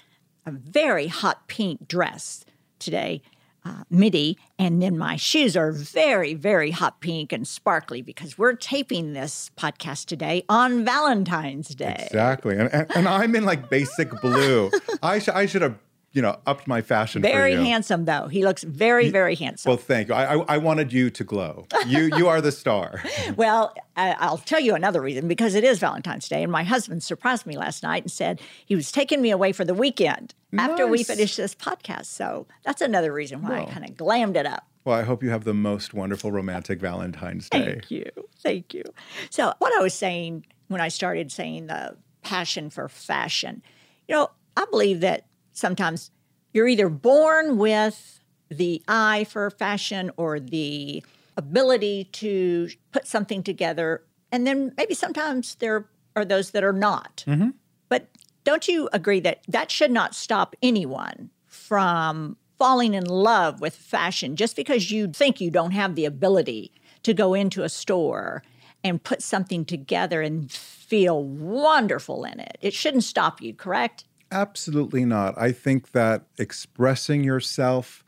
a 0.46 0.51
very 0.51 1.08
hot 1.08 1.50
pink 1.50 1.89
dress 1.89 2.46
today 2.80 3.22
uh, 3.65 3.84
midi, 3.89 4.38
and 4.60 4.82
then 4.82 4.98
my 4.98 5.15
shoes 5.15 5.55
are 5.55 5.72
very, 5.72 6.34
very 6.34 6.72
hot 6.72 7.00
pink 7.00 7.32
and 7.32 7.48
sparkly 7.48 8.01
because 8.01 8.38
we're 8.38 8.53
taping 8.53 9.13
this 9.13 9.51
podcast 9.58 10.05
today 10.05 10.43
on 10.50 10.84
Valentine's 10.84 11.75
Day. 11.75 12.05
Exactly, 12.08 12.58
and, 12.58 12.74
and, 12.74 12.88
and 12.96 13.08
I'm 13.08 13.36
in 13.36 13.46
like 13.46 13.70
basic 13.70 14.10
blue. 14.22 14.72
I, 15.03 15.20
sh- 15.20 15.29
I 15.29 15.46
should 15.46 15.62
have 15.62 15.77
you 16.13 16.22
know, 16.22 16.38
upped 16.46 16.67
my 16.67 16.82
fashion. 16.82 17.24
Very 17.24 17.55
handsome, 17.55 18.05
though. 18.05 18.27
He 18.27 18.46
looks 18.46 18.63
very, 18.63 19.10
very 19.10 19.36
handsome. 19.36 19.72
Well, 19.72 19.77
thank 19.77 20.10
you. 20.10 20.13
I, 20.13 20.36
I, 20.36 20.46
I 20.48 20.58
wanted 20.60 20.93
you 20.93 21.10
to 21.10 21.24
glow. 21.24 21.65
You, 21.88 22.12
you 22.15 22.27
are 22.27 22.39
the 22.39 22.51
star. 22.51 23.03
well, 23.36 23.74
I, 23.96 24.29
will 24.29 24.38
tell 24.38 24.60
you 24.60 24.75
another 24.75 25.01
reason 25.01 25.27
because 25.27 25.55
it 25.55 25.63
is 25.63 25.79
Valentine's 25.79 26.29
Day, 26.29 26.43
and 26.43 26.51
my 26.51 26.63
husband 26.63 27.01
surprised 27.01 27.48
me 27.48 27.58
last 27.58 27.82
night 27.82 28.03
and 28.03 28.12
said 28.12 28.39
he 28.63 28.75
was 28.75 28.91
taking 28.91 29.22
me 29.22 29.32
away 29.32 29.51
for 29.51 29.65
the 29.65 29.74
weekend 29.74 30.36
nice. 30.51 30.70
after 30.70 30.86
we 30.86 31.03
finished 31.03 31.36
this 31.36 31.55
podcast. 31.55 32.05
So 32.05 32.46
that's 32.63 32.82
another 32.82 33.12
reason 33.12 33.41
why 33.41 33.50
well, 33.50 33.67
I 33.67 33.72
kind 33.72 33.89
of 33.89 33.98
glammed 33.98 34.36
it 34.36 34.46
up. 34.46 34.67
Well, 34.86 34.96
I 34.96 35.01
hope 35.03 35.24
you 35.24 35.32
have 35.32 35.46
the 35.46 35.53
most 35.53 35.96
wonderful 35.96 36.32
romantic 36.32 36.79
Valentine's 36.79 37.50
Day. 37.50 37.65
Thank 37.65 37.89
you. 37.89 38.05
Thank 38.39 38.74
you. 38.74 38.84
So, 39.32 39.53
what 39.58 39.74
I 39.74 39.82
was 39.82 39.93
saying 39.93 40.46
when 40.67 40.82
I 40.82 40.89
started 40.89 41.32
saying 41.32 41.67
the 41.67 41.96
passion 42.22 42.70
for 42.70 42.88
fashion, 42.88 43.63
you 44.08 44.15
know, 44.15 44.29
I 44.55 44.65
believe 44.70 45.00
that 45.00 45.25
sometimes 45.53 46.12
you're 46.51 46.67
either 46.67 46.89
born 46.89 47.57
with 47.57 48.19
the 48.50 48.83
eye 48.88 49.25
for 49.29 49.50
fashion 49.50 50.12
or 50.17 50.39
the 50.39 51.03
ability 51.38 52.05
to 52.05 52.69
put 52.91 53.07
something 53.07 53.41
together. 53.43 54.03
And 54.31 54.45
then 54.45 54.74
maybe 54.77 54.93
sometimes 54.93 55.55
there 55.55 55.88
are 56.15 56.25
those 56.25 56.51
that 56.51 56.63
are 56.63 56.74
not. 56.74 57.24
Mm-hmm. 57.27 57.50
But 57.89 58.07
don't 58.43 58.67
you 58.67 58.89
agree 58.93 59.19
that 59.22 59.41
that 59.48 59.72
should 59.72 59.91
not 59.91 60.13
stop 60.13 60.55
anyone 60.62 61.29
from 61.45 62.38
falling 62.57 62.93
in 62.93 63.05
love 63.05 63.62
with 63.62 63.75
fashion 63.75 64.36
just 64.36 64.55
because 64.55 64.91
you 64.91 65.07
think 65.07 65.41
you 65.41 65.50
don't 65.50 65.72
have 65.72 65.95
the 65.95 66.05
ability 66.05 66.72
to 67.03 67.13
go 67.13 67.33
into 67.33 67.63
a 67.63 67.69
store 67.69 68.43
and 68.83 69.03
put 69.03 69.22
something 69.22 69.65
together 69.65 70.22
and 70.22 70.51
feel 70.51 71.24
wonderful 71.24 72.25
in 72.25 72.39
it? 72.39 72.57
It 72.62 72.74
shouldn't 72.74 73.03
stop 73.03 73.41
you, 73.41 73.53
correct? 73.53 74.05
Absolutely 74.34 75.06
not. 75.06 75.38
I 75.38 75.52
think 75.52 75.92
that 75.92 76.24
expressing 76.40 77.24
yourself 77.24 78.04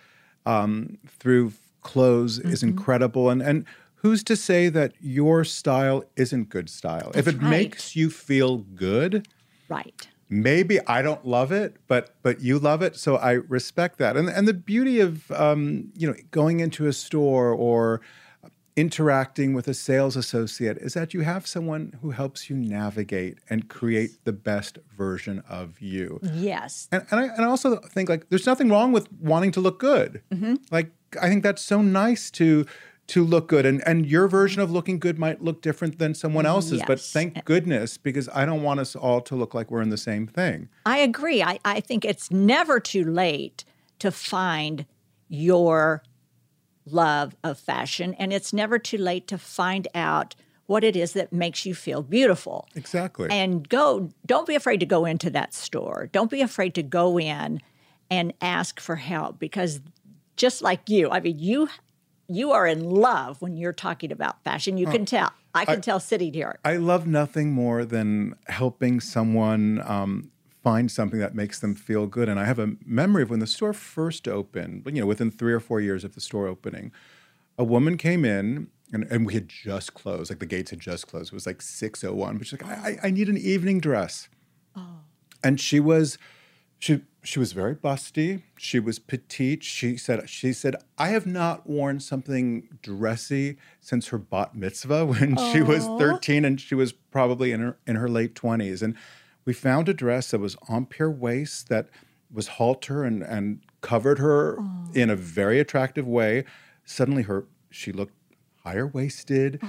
um, 0.46 0.98
through 1.08 1.54
clothes 1.82 2.40
mm-hmm. 2.40 2.52
is 2.52 2.64
incredible, 2.64 3.30
and 3.30 3.44
and 3.44 3.66
who's 3.98 4.24
to 4.24 4.36
say 4.36 4.70
that 4.70 4.94
your 5.00 5.44
style 5.44 6.04
isn't 6.16 6.50
good 6.50 6.70
style? 6.70 7.12
if 7.16 7.28
it 7.28 7.36
right. 7.36 7.50
makes 7.50 7.96
you 7.96 8.10
feel 8.10 8.58
good, 8.58 9.28
Right. 9.70 10.08
maybe 10.30 10.80
I 10.88 11.04
don't 11.04 11.26
love 11.26 11.52
it, 11.52 11.78
but 11.88 12.16
but 12.24 12.42
you 12.42 12.58
love 12.58 12.82
it, 12.82 12.96
so 12.96 13.18
I 13.18 13.34
respect 13.34 14.00
that. 14.00 14.18
And 14.18 14.28
and 14.28 14.48
the 14.48 14.54
beauty 14.54 15.00
of 15.00 15.32
um, 15.32 15.92
you 15.96 16.08
know 16.08 16.16
going 16.32 16.60
into 16.60 16.88
a 16.88 16.94
store 16.94 17.52
or 17.52 18.02
interacting 18.76 19.54
with 19.54 19.68
a 19.68 19.74
sales 19.74 20.18
associate 20.18 20.78
is 20.80 20.94
that 20.94 21.14
you 21.14 21.22
have 21.22 21.48
someone 21.48 21.98
who 22.02 22.12
helps 22.12 22.50
you 22.50 22.58
navigate 22.58 23.38
and 23.50 23.70
create 23.70 24.24
the 24.26 24.34
best 24.34 24.78
version 24.98 25.42
of 25.48 25.80
you. 25.80 26.20
Yes. 26.22 26.90
And, 26.92 27.06
and, 27.10 27.20
I, 27.20 27.24
and 27.28 27.46
I 27.46 27.48
also 27.48 27.78
think 27.78 28.10
like 28.10 28.30
there's 28.30 28.46
nothing 28.46 28.70
wrong 28.70 28.92
with 28.92 29.12
wanting 29.14 29.52
to 29.54 29.62
look 29.62 29.80
good. 29.80 30.22
Mm-hmm. 30.34 30.56
Like 30.72 30.92
I 31.22 31.30
think 31.30 31.44
that's 31.44 31.62
so 31.62 31.82
nice 31.82 32.30
to 32.32 32.66
to 33.08 33.24
look 33.24 33.48
good, 33.48 33.68
and 33.68 33.88
and 33.88 34.06
your 34.06 34.28
version 34.28 34.64
of 34.64 34.72
looking 34.72 34.98
good 34.98 35.20
might 35.20 35.40
look 35.40 35.62
different 35.62 36.00
than 36.00 36.16
someone 36.16 36.48
else's. 36.48 36.82
But 36.88 37.00
thank 37.00 37.46
goodness 37.46 37.98
because 37.98 38.28
I 38.34 38.46
don't 38.48 38.64
want 38.64 38.80
us 38.80 38.96
all 38.96 39.22
to 39.22 39.36
look 39.36 39.54
like 39.54 39.70
we're 39.70 39.84
in 39.84 39.90
the 39.90 39.98
same 39.98 40.26
thing. 40.26 40.70
I 40.88 40.98
agree. 40.98 41.44
I, 41.44 41.60
I 41.64 41.82
think 41.82 42.04
it's 42.04 42.32
never 42.32 42.80
too 42.80 43.04
late 43.04 43.64
to 44.00 44.10
find 44.10 44.88
your 45.28 46.02
love 46.86 47.36
of 47.44 47.60
fashion, 47.60 48.14
and 48.16 48.32
it's 48.32 48.54
never 48.54 48.80
too 48.80 48.98
late 48.98 49.28
to 49.28 49.38
find 49.38 49.88
out 49.96 50.36
what 50.68 50.84
it 50.84 50.96
is 50.96 51.14
that 51.14 51.32
makes 51.32 51.66
you 51.66 51.76
feel 51.76 52.02
beautiful. 52.02 52.68
Exactly. 52.76 53.30
And 53.30 53.68
go, 53.68 54.10
don't 54.26 54.48
be 54.48 54.56
afraid 54.56 54.80
to 54.80 54.86
go 54.86 55.06
into 55.06 55.30
that 55.30 55.54
store. 55.54 56.10
Don't 56.12 56.32
be 56.32 56.42
afraid 56.42 56.74
to 56.76 56.84
go 56.84 57.20
in 57.20 57.62
and 58.10 58.34
ask 58.42 58.80
for 58.80 58.96
help 58.96 59.40
because 59.40 59.82
just 60.36 60.62
like 60.62 60.90
you, 60.90 61.10
I 61.10 61.20
mean, 61.20 61.38
you 61.40 61.70
you 62.28 62.52
are 62.52 62.66
in 62.66 62.90
love 62.90 63.42
when 63.42 63.56
you're 63.56 63.74
talking 63.74 64.12
about 64.12 64.44
fashion. 64.44 64.78
You 64.78 64.88
can 64.88 65.06
tell. 65.06 65.32
I 65.54 65.64
can 65.64 65.80
tell 65.82 66.00
sitting 66.00 66.34
here. 66.34 66.60
I 66.66 66.78
love 66.78 67.06
nothing 67.06 67.52
more 67.52 67.86
than 67.86 68.36
helping 68.48 69.00
someone 69.00 69.82
um, 69.86 70.32
find 70.66 70.90
something 70.90 71.20
that 71.20 71.36
makes 71.36 71.60
them 71.60 71.76
feel 71.76 72.08
good. 72.08 72.28
And 72.28 72.40
I 72.40 72.46
have 72.46 72.58
a 72.58 72.72
memory 72.84 73.22
of 73.22 73.30
when 73.30 73.40
the 73.40 73.46
store 73.46 73.72
first 73.72 74.28
opened, 74.28 74.82
you 74.88 75.02
know, 75.02 75.06
within 75.06 75.30
three 75.30 75.54
or 75.54 75.60
four 75.60 75.80
years 75.80 76.04
of 76.04 76.16
the 76.16 76.22
store 76.22 76.48
opening, 76.48 76.92
a 77.56 77.64
woman 77.64 77.98
came 77.98 78.26
in 78.26 78.70
and, 78.92 79.04
and 79.12 79.28
we 79.28 79.36
had 79.36 79.48
just 79.48 79.94
closed, 79.94 80.32
like 80.32 80.40
the 80.40 80.48
gates 80.48 80.72
had 80.72 80.80
just 80.80 81.06
closed. 81.06 81.32
It 81.32 81.36
was 81.36 81.46
like 81.46 81.60
6.01, 81.60 82.40
but 82.40 82.48
she's 82.48 82.60
like, 82.60 82.68
I, 82.68 82.98
I 83.04 83.08
I 83.08 83.12
need 83.12 83.30
an 83.30 83.38
evening 83.38 83.80
dress. 83.80 84.28
Oh. 84.76 85.02
And 85.44 85.62
she 85.62 85.80
was, 85.80 86.18
she, 86.80 87.02
she 87.22 87.38
was 87.38 87.52
very 87.52 87.76
busty. 87.76 88.42
She 88.58 88.80
was 88.80 88.98
petite. 88.98 89.64
She 89.64 89.98
said, 89.98 90.28
she 90.28 90.52
said, 90.52 90.78
I 90.98 91.10
have 91.10 91.28
not 91.28 91.70
worn 91.70 92.00
something 92.00 92.70
dressy 92.82 93.58
since 93.82 94.08
her 94.08 94.18
bat 94.18 94.56
mitzvah 94.56 95.06
when 95.14 95.38
she 95.52 95.62
was 95.62 95.86
13 95.86 96.44
and 96.44 96.60
she 96.60 96.74
was 96.74 96.92
probably 96.92 97.52
in 97.52 97.60
her, 97.60 97.78
in 97.86 97.98
her 97.98 98.10
late 98.10 98.34
20s. 98.34 98.82
And 98.82 98.96
we 99.46 99.54
found 99.54 99.88
a 99.90 99.94
dress 99.94 100.32
that 100.32 100.40
was 100.40 100.56
empire 100.70 101.10
waist 101.12 101.70
that 101.70 101.90
was 102.32 102.48
halter 102.48 103.04
and, 103.04 103.22
and 103.24 103.62
covered 103.82 104.20
her 104.20 104.58
in 104.94 105.10
a 105.10 105.16
very 105.16 105.60
attractive 105.60 106.08
way. 106.08 106.44
Suddenly 106.84 107.24
her, 107.24 107.46
she 107.70 107.92
looked 107.92 108.14
higher 108.64 108.88
waisted. 108.88 109.62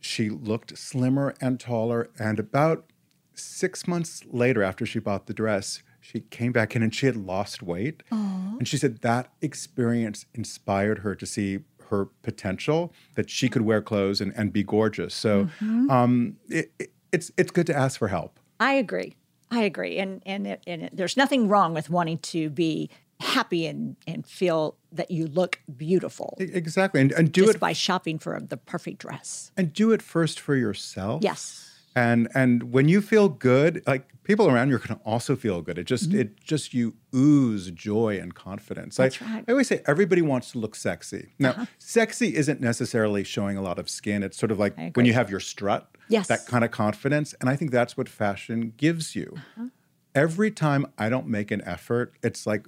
She 0.00 0.30
looked 0.30 0.78
slimmer 0.78 1.34
and 1.40 1.58
taller. 1.58 2.08
And 2.18 2.38
about 2.38 2.86
six 3.34 3.88
months 3.88 4.22
later, 4.30 4.62
after 4.62 4.86
she 4.86 4.98
bought 5.00 5.26
the 5.26 5.34
dress, 5.34 5.82
she 6.00 6.20
came 6.20 6.52
back 6.52 6.76
in 6.76 6.82
and 6.82 6.94
she 6.94 7.06
had 7.06 7.16
lost 7.16 7.62
weight. 7.62 8.02
And 8.12 8.66
she 8.68 8.76
said 8.78 9.00
that 9.02 9.32
experience 9.42 10.26
inspired 10.34 11.00
her 11.00 11.14
to 11.16 11.26
see 11.26 11.58
her 11.90 12.06
potential, 12.22 12.92
that 13.16 13.28
she 13.30 13.48
could 13.48 13.62
wear 13.62 13.82
clothes 13.82 14.20
and, 14.20 14.32
and 14.36 14.52
be 14.52 14.62
gorgeous. 14.62 15.14
So 15.14 15.48
um, 15.90 16.36
it, 16.48 16.70
it- 16.78 16.92
it's, 17.12 17.30
it's 17.38 17.50
good 17.52 17.66
to 17.68 17.74
ask 17.74 17.98
for 17.98 18.08
help. 18.08 18.38
I 18.60 18.74
agree. 18.74 19.16
I 19.50 19.62
agree. 19.62 19.98
And 19.98 20.22
and, 20.26 20.46
it, 20.46 20.62
and 20.66 20.82
it, 20.82 20.96
there's 20.96 21.16
nothing 21.16 21.48
wrong 21.48 21.74
with 21.74 21.88
wanting 21.90 22.18
to 22.18 22.50
be 22.50 22.90
happy 23.20 23.66
and, 23.66 23.96
and 24.06 24.26
feel 24.26 24.76
that 24.92 25.10
you 25.10 25.26
look 25.26 25.60
beautiful 25.76 26.36
Exactly. 26.38 27.00
And, 27.00 27.12
and 27.12 27.32
do 27.32 27.44
just 27.46 27.56
it 27.56 27.60
by 27.60 27.72
shopping 27.72 28.18
for 28.18 28.38
the 28.40 28.56
perfect 28.56 28.98
dress. 28.98 29.50
and 29.56 29.72
do 29.72 29.92
it 29.92 30.02
first 30.02 30.38
for 30.38 30.54
yourself. 30.54 31.22
Yes. 31.22 31.62
And 31.94 32.28
and 32.34 32.72
when 32.74 32.88
you 32.88 33.00
feel 33.00 33.30
good, 33.30 33.82
like 33.86 34.06
people 34.22 34.48
around 34.48 34.68
you 34.68 34.76
are 34.76 34.78
going 34.78 34.98
to 34.98 35.04
also 35.06 35.34
feel 35.34 35.62
good. 35.62 35.78
It 35.78 35.84
just 35.84 36.12
it 36.12 36.38
just 36.40 36.74
you 36.74 36.94
ooze 37.14 37.70
joy 37.70 38.18
and 38.20 38.34
confidence. 38.34 38.96
Mm-hmm. 38.96 39.02
That's 39.02 39.22
I, 39.22 39.24
right. 39.24 39.32
Uh-huh. 39.32 39.42
I 39.48 39.52
always 39.52 39.68
say 39.68 39.82
everybody 39.86 40.20
wants 40.20 40.52
to 40.52 40.58
look 40.58 40.74
sexy. 40.76 41.32
Now, 41.38 41.66
sexy 41.78 42.36
isn't 42.36 42.60
necessarily 42.60 43.24
showing 43.24 43.56
a 43.56 43.62
lot 43.62 43.78
of 43.78 43.88
skin. 43.88 44.22
It's 44.22 44.36
sort 44.36 44.50
of 44.52 44.58
like 44.58 44.76
when 44.94 45.06
you 45.06 45.14
have 45.14 45.30
your 45.30 45.40
strut, 45.40 45.95
Yes. 46.08 46.28
that 46.28 46.46
kind 46.46 46.64
of 46.64 46.70
confidence. 46.70 47.34
And 47.40 47.50
I 47.50 47.56
think 47.56 47.70
that's 47.70 47.96
what 47.96 48.08
fashion 48.08 48.72
gives 48.76 49.16
you. 49.16 49.32
Uh-huh. 49.36 49.68
Every 50.14 50.50
time 50.50 50.86
I 50.96 51.08
don't 51.08 51.26
make 51.26 51.50
an 51.50 51.62
effort, 51.64 52.14
it's 52.22 52.46
like 52.46 52.66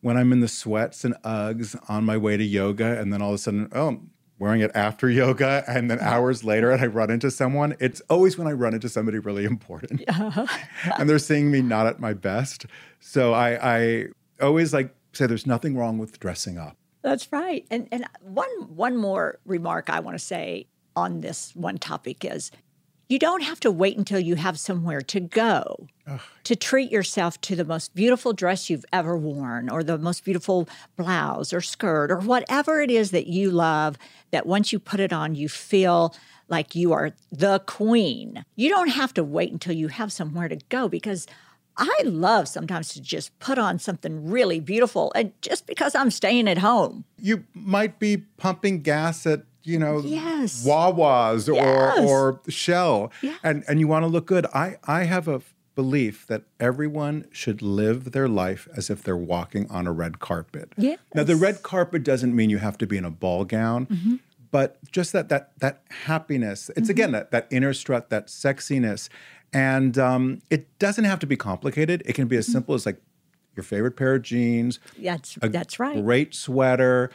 when 0.00 0.16
I'm 0.16 0.32
in 0.32 0.40
the 0.40 0.48
sweats 0.48 1.04
and 1.04 1.14
Uggs 1.24 1.78
on 1.88 2.04
my 2.04 2.16
way 2.16 2.36
to 2.36 2.44
yoga, 2.44 3.00
and 3.00 3.12
then 3.12 3.22
all 3.22 3.30
of 3.30 3.36
a 3.36 3.38
sudden, 3.38 3.68
oh, 3.72 3.88
I'm 3.88 4.10
wearing 4.38 4.60
it 4.60 4.70
after 4.74 5.08
yoga, 5.22 5.64
and 5.66 5.90
then 5.90 6.00
hours 6.00 6.44
later, 6.44 6.70
and 6.70 6.82
I 6.82 6.86
run 6.86 7.10
into 7.10 7.30
someone. 7.30 7.76
It's 7.80 8.02
always 8.10 8.36
when 8.36 8.46
I 8.46 8.52
run 8.52 8.74
into 8.74 8.88
somebody 8.88 9.18
really 9.18 9.44
important, 9.46 10.02
and 10.08 11.08
they're 11.08 11.18
seeing 11.18 11.50
me 11.50 11.62
not 11.62 11.86
at 11.86 12.00
my 12.00 12.12
best. 12.12 12.66
So 13.00 13.32
I, 13.32 13.76
I 13.76 14.06
always 14.40 14.74
like 14.74 14.94
say, 15.12 15.26
there's 15.26 15.46
nothing 15.46 15.76
wrong 15.76 15.98
with 15.98 16.18
dressing 16.20 16.58
up. 16.58 16.76
That's 17.02 17.32
right. 17.32 17.66
And 17.70 17.88
and 17.90 18.04
one 18.20 18.50
one 18.74 18.96
more 18.96 19.38
remark 19.44 19.90
I 19.90 20.00
want 20.00 20.16
to 20.16 20.24
say 20.24 20.66
on 20.94 21.20
this 21.20 21.54
one 21.54 21.78
topic 21.78 22.24
is 22.24 22.50
you 23.12 23.18
don't 23.18 23.42
have 23.42 23.60
to 23.60 23.70
wait 23.70 23.98
until 23.98 24.18
you 24.18 24.36
have 24.36 24.58
somewhere 24.58 25.02
to 25.02 25.20
go 25.20 25.86
to 26.44 26.56
treat 26.56 26.90
yourself 26.90 27.38
to 27.42 27.54
the 27.54 27.64
most 27.64 27.94
beautiful 27.94 28.32
dress 28.32 28.70
you've 28.70 28.86
ever 28.90 29.18
worn 29.18 29.68
or 29.68 29.84
the 29.84 29.98
most 29.98 30.24
beautiful 30.24 30.66
blouse 30.96 31.52
or 31.52 31.60
skirt 31.60 32.10
or 32.10 32.20
whatever 32.20 32.80
it 32.80 32.90
is 32.90 33.10
that 33.10 33.26
you 33.26 33.50
love 33.50 33.98
that 34.30 34.46
once 34.46 34.72
you 34.72 34.78
put 34.78 34.98
it 34.98 35.12
on 35.12 35.34
you 35.34 35.46
feel 35.46 36.14
like 36.48 36.74
you 36.74 36.94
are 36.94 37.12
the 37.30 37.58
queen. 37.66 38.46
You 38.56 38.70
don't 38.70 38.88
have 38.88 39.12
to 39.14 39.24
wait 39.24 39.52
until 39.52 39.74
you 39.74 39.88
have 39.88 40.10
somewhere 40.10 40.48
to 40.48 40.58
go 40.70 40.88
because 40.88 41.26
I 41.76 42.00
love 42.04 42.48
sometimes 42.48 42.94
to 42.94 43.02
just 43.02 43.38
put 43.40 43.58
on 43.58 43.78
something 43.78 44.30
really 44.30 44.58
beautiful 44.58 45.12
and 45.14 45.32
just 45.42 45.66
because 45.66 45.94
I'm 45.94 46.10
staying 46.10 46.48
at 46.48 46.58
home. 46.58 47.04
You 47.18 47.44
might 47.52 47.98
be 47.98 48.18
pumping 48.38 48.80
gas 48.80 49.26
at 49.26 49.42
you 49.64 49.78
know 49.78 50.00
Yes. 50.00 50.64
Wawas 50.66 51.48
or 51.48 51.54
Yes. 51.54 51.98
or 51.98 52.40
Shell, 52.48 53.12
Yeah. 53.22 53.36
and 53.42 53.64
and 53.68 53.80
you 53.80 53.88
want 53.88 54.02
to 54.04 54.08
look 54.08 54.26
good. 54.26 54.46
I 54.54 54.76
I 54.84 55.04
have 55.04 55.28
a 55.28 55.40
belief 55.74 56.26
that 56.26 56.42
everyone 56.60 57.24
should 57.32 57.62
live 57.62 58.12
their 58.12 58.28
life 58.28 58.68
as 58.76 58.90
if 58.90 59.02
they're 59.02 59.16
walking 59.16 59.70
on 59.70 59.86
a 59.86 59.92
red 59.92 60.18
carpet. 60.18 60.72
Yes. 60.76 60.98
Now 61.14 61.24
the 61.24 61.36
red 61.36 61.62
carpet 61.62 62.02
doesn't 62.04 62.36
mean 62.36 62.50
you 62.50 62.58
have 62.58 62.76
to 62.78 62.86
be 62.86 62.96
in 62.98 63.04
a 63.06 63.10
ball 63.10 63.44
gown. 63.44 63.86
Mm-hmm. 63.86 64.16
But 64.50 64.76
just 64.92 65.12
that 65.14 65.30
that 65.30 65.52
that 65.60 65.82
happiness, 66.04 66.70
it's 66.76 66.90
again 66.90 67.12
that 67.12 67.30
that 67.30 67.46
inner 67.50 67.72
strut, 67.72 68.10
that 68.10 68.26
sexiness, 68.26 69.08
and 69.52 69.96
um, 69.96 70.42
it 70.50 70.78
doesn't 70.78 71.04
have 71.04 71.18
to 71.20 71.26
be 71.26 71.36
complicated. 71.36 72.02
It 72.04 72.14
can 72.14 72.28
be 72.28 72.36
as 72.36 72.44
Mm-hmm. 72.46 72.52
simple 72.52 72.74
as 72.74 72.84
like 72.84 73.00
your 73.56 73.64
favorite 73.64 73.96
pair 73.96 74.14
of 74.14 74.22
jeans, 74.22 74.78
That's 74.98 75.38
that's 75.40 75.78
right. 75.80 75.96
Mm-hmm. 75.96 76.04
Great 76.04 76.34
sweater, 76.34 77.10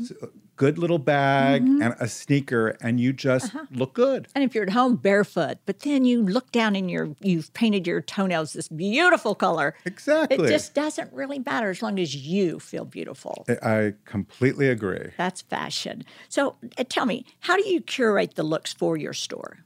s- 0.00 0.12
good 0.56 0.76
little 0.78 0.98
bag, 0.98 1.62
and 1.62 1.94
a 2.00 2.06
sneaker, 2.08 2.76
and 2.82 3.00
you 3.00 3.12
just 3.12 3.54
Uh-huh. 3.54 3.64
look 3.70 3.94
good. 3.94 4.28
And 4.34 4.44
if 4.44 4.54
you're 4.54 4.64
at 4.64 4.70
home 4.70 4.96
barefoot, 4.96 5.58
but 5.66 5.80
then 5.80 6.04
you 6.04 6.22
look 6.22 6.52
down 6.52 6.76
and 6.76 6.90
you're 6.90 7.14
you've 7.20 7.52
painted 7.54 7.86
your 7.86 8.00
toenails 8.02 8.52
this 8.52 8.68
beautiful 8.68 9.34
color. 9.34 9.74
Exactly. 9.86 10.44
It 10.46 10.48
just 10.50 10.74
doesn't 10.74 11.12
really 11.12 11.38
matter 11.38 11.70
as 11.70 11.80
long 11.82 11.98
as 11.98 12.14
you 12.14 12.58
feel 12.60 12.84
beautiful. 12.84 13.44
I- 13.48 13.58
I 13.80 13.94
completely 14.04 14.68
agree. 14.68 15.10
That's 15.16 15.40
fashion. 15.42 16.04
So 16.28 16.56
uh, 16.78 16.84
tell 16.88 17.06
me, 17.06 17.24
how 17.40 17.56
do 17.56 17.66
you 17.68 17.80
curate 17.80 18.34
the 18.34 18.42
looks 18.42 18.72
for 18.72 18.96
your 18.96 19.12
store? 19.14 19.58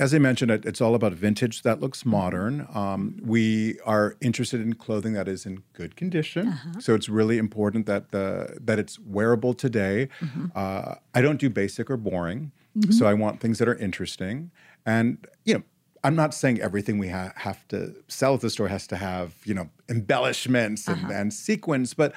As 0.00 0.14
I 0.14 0.18
mentioned, 0.18 0.50
it, 0.50 0.64
it's 0.64 0.80
all 0.80 0.94
about 0.94 1.12
vintage 1.12 1.56
that 1.62 1.80
looks 1.80 2.00
Mm-hmm. 2.00 2.10
modern. 2.20 2.54
Um, 2.74 3.02
we 3.34 3.78
are 3.84 4.16
interested 4.20 4.60
in 4.66 4.72
clothing 4.74 5.12
that 5.18 5.28
is 5.28 5.44
in 5.46 5.62
good 5.74 5.92
condition, 6.02 6.48
Uh-huh. 6.48 6.80
so 6.80 6.94
it's 6.94 7.08
really 7.08 7.36
important 7.46 7.86
that 7.86 8.10
the 8.10 8.56
that 8.68 8.78
it's 8.82 8.98
wearable 9.16 9.52
today. 9.54 10.08
Mm-hmm. 10.20 10.46
Uh, 10.54 10.94
I 11.14 11.20
don't 11.24 11.38
do 11.44 11.50
basic 11.62 11.90
or 11.90 11.98
boring, 11.98 12.50
so 12.98 13.02
I 13.06 13.14
want 13.14 13.40
things 13.40 13.58
that 13.58 13.68
are 13.68 13.78
interesting. 13.88 14.50
And 14.86 15.08
you 15.44 15.54
know, 15.54 15.62
I'm 16.06 16.16
not 16.22 16.32
saying 16.34 16.56
everything 16.68 16.96
we 17.04 17.08
ha- 17.16 17.32
have 17.46 17.60
to 17.68 17.78
sell 18.08 18.32
at 18.34 18.40
the 18.40 18.50
store 18.50 18.68
has 18.68 18.86
to 18.92 18.96
have 18.96 19.28
you 19.44 19.54
know 19.58 19.68
embellishments 19.88 20.88
and, 20.88 21.00
Uh-huh. 21.04 21.12
and 21.18 21.32
sequins, 21.32 21.94
but 21.94 22.10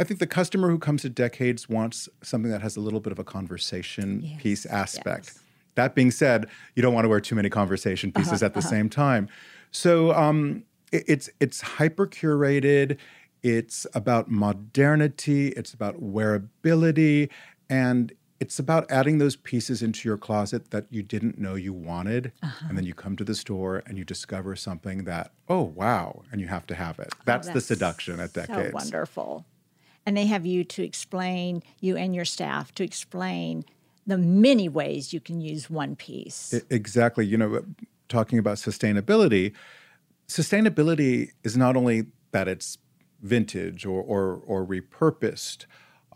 I 0.00 0.04
think 0.04 0.18
the 0.20 0.26
customer 0.40 0.68
who 0.72 0.78
comes 0.78 1.02
to 1.02 1.08
Decades 1.26 1.68
wants 1.68 2.08
something 2.22 2.50
that 2.54 2.62
has 2.62 2.76
a 2.76 2.80
little 2.80 3.00
bit 3.00 3.12
of 3.12 3.18
a 3.18 3.24
conversation 3.24 4.08
piece 4.42 4.64
aspect. 4.66 5.26
yes. 5.34 5.44
That 5.78 5.94
being 5.94 6.10
said, 6.10 6.46
you 6.74 6.82
don't 6.82 6.92
want 6.92 7.04
to 7.04 7.08
wear 7.08 7.20
too 7.20 7.36
many 7.36 7.48
conversation 7.48 8.10
uh-huh, 8.14 8.24
pieces 8.24 8.42
at 8.42 8.52
the 8.52 8.58
uh-huh. 8.58 8.68
same 8.68 8.88
time. 8.88 9.28
So 9.70 10.12
um, 10.12 10.64
it- 10.92 11.04
it's 11.06 11.30
it's 11.38 11.60
hyper 11.60 12.06
curated. 12.06 12.98
It's 13.42 13.86
about 13.94 14.28
modernity. 14.28 15.48
It's 15.58 15.72
about 15.72 16.02
wearability, 16.02 17.30
and 17.70 18.12
it's 18.40 18.58
about 18.58 18.90
adding 18.90 19.18
those 19.18 19.36
pieces 19.36 19.82
into 19.82 20.08
your 20.08 20.16
closet 20.16 20.70
that 20.70 20.86
you 20.90 21.02
didn't 21.02 21.38
know 21.38 21.54
you 21.54 21.72
wanted. 21.72 22.32
Uh-huh. 22.42 22.66
And 22.68 22.76
then 22.76 22.84
you 22.84 22.94
come 22.94 23.16
to 23.16 23.24
the 23.24 23.34
store 23.34 23.82
and 23.86 23.98
you 23.98 24.04
discover 24.04 24.56
something 24.56 25.04
that, 25.04 25.32
oh, 25.48 25.62
wow, 25.62 26.22
and 26.30 26.40
you 26.40 26.48
have 26.48 26.66
to 26.68 26.74
have 26.74 26.98
it. 26.98 27.08
Oh, 27.12 27.22
that's, 27.24 27.48
the 27.48 27.54
that's 27.54 27.66
seduction 27.66 28.20
at 28.20 28.32
decades 28.32 28.70
So 28.70 28.74
wonderful. 28.74 29.46
And 30.06 30.16
they 30.16 30.26
have 30.26 30.46
you 30.46 30.64
to 30.64 30.82
explain, 30.82 31.62
you 31.80 31.96
and 31.96 32.14
your 32.14 32.24
staff 32.24 32.72
to 32.76 32.84
explain 32.84 33.64
the 34.08 34.18
many 34.18 34.68
ways 34.68 35.12
you 35.12 35.20
can 35.20 35.40
use 35.40 35.70
one 35.70 35.94
piece. 35.94 36.54
Exactly. 36.70 37.26
You 37.26 37.36
know, 37.36 37.64
talking 38.08 38.38
about 38.38 38.56
sustainability, 38.56 39.52
sustainability 40.26 41.30
is 41.44 41.56
not 41.56 41.76
only 41.76 42.06
that 42.32 42.48
it's 42.48 42.78
vintage 43.20 43.84
or 43.84 44.02
or, 44.02 44.42
or 44.46 44.66
repurposed, 44.66 45.66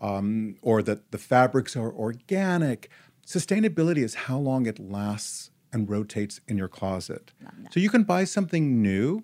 um, 0.01 0.55
or 0.61 0.81
that 0.81 1.11
the 1.11 1.17
fabrics 1.17 1.75
are 1.75 1.91
organic. 1.93 2.89
Sustainability 3.25 4.03
is 4.03 4.15
how 4.15 4.37
long 4.37 4.65
it 4.65 4.79
lasts 4.79 5.51
and 5.71 5.89
rotates 5.89 6.41
in 6.47 6.57
your 6.57 6.67
closet. 6.67 7.31
So 7.71 7.79
you 7.79 7.89
can 7.89 8.03
buy 8.03 8.25
something 8.25 8.81
new, 8.81 9.23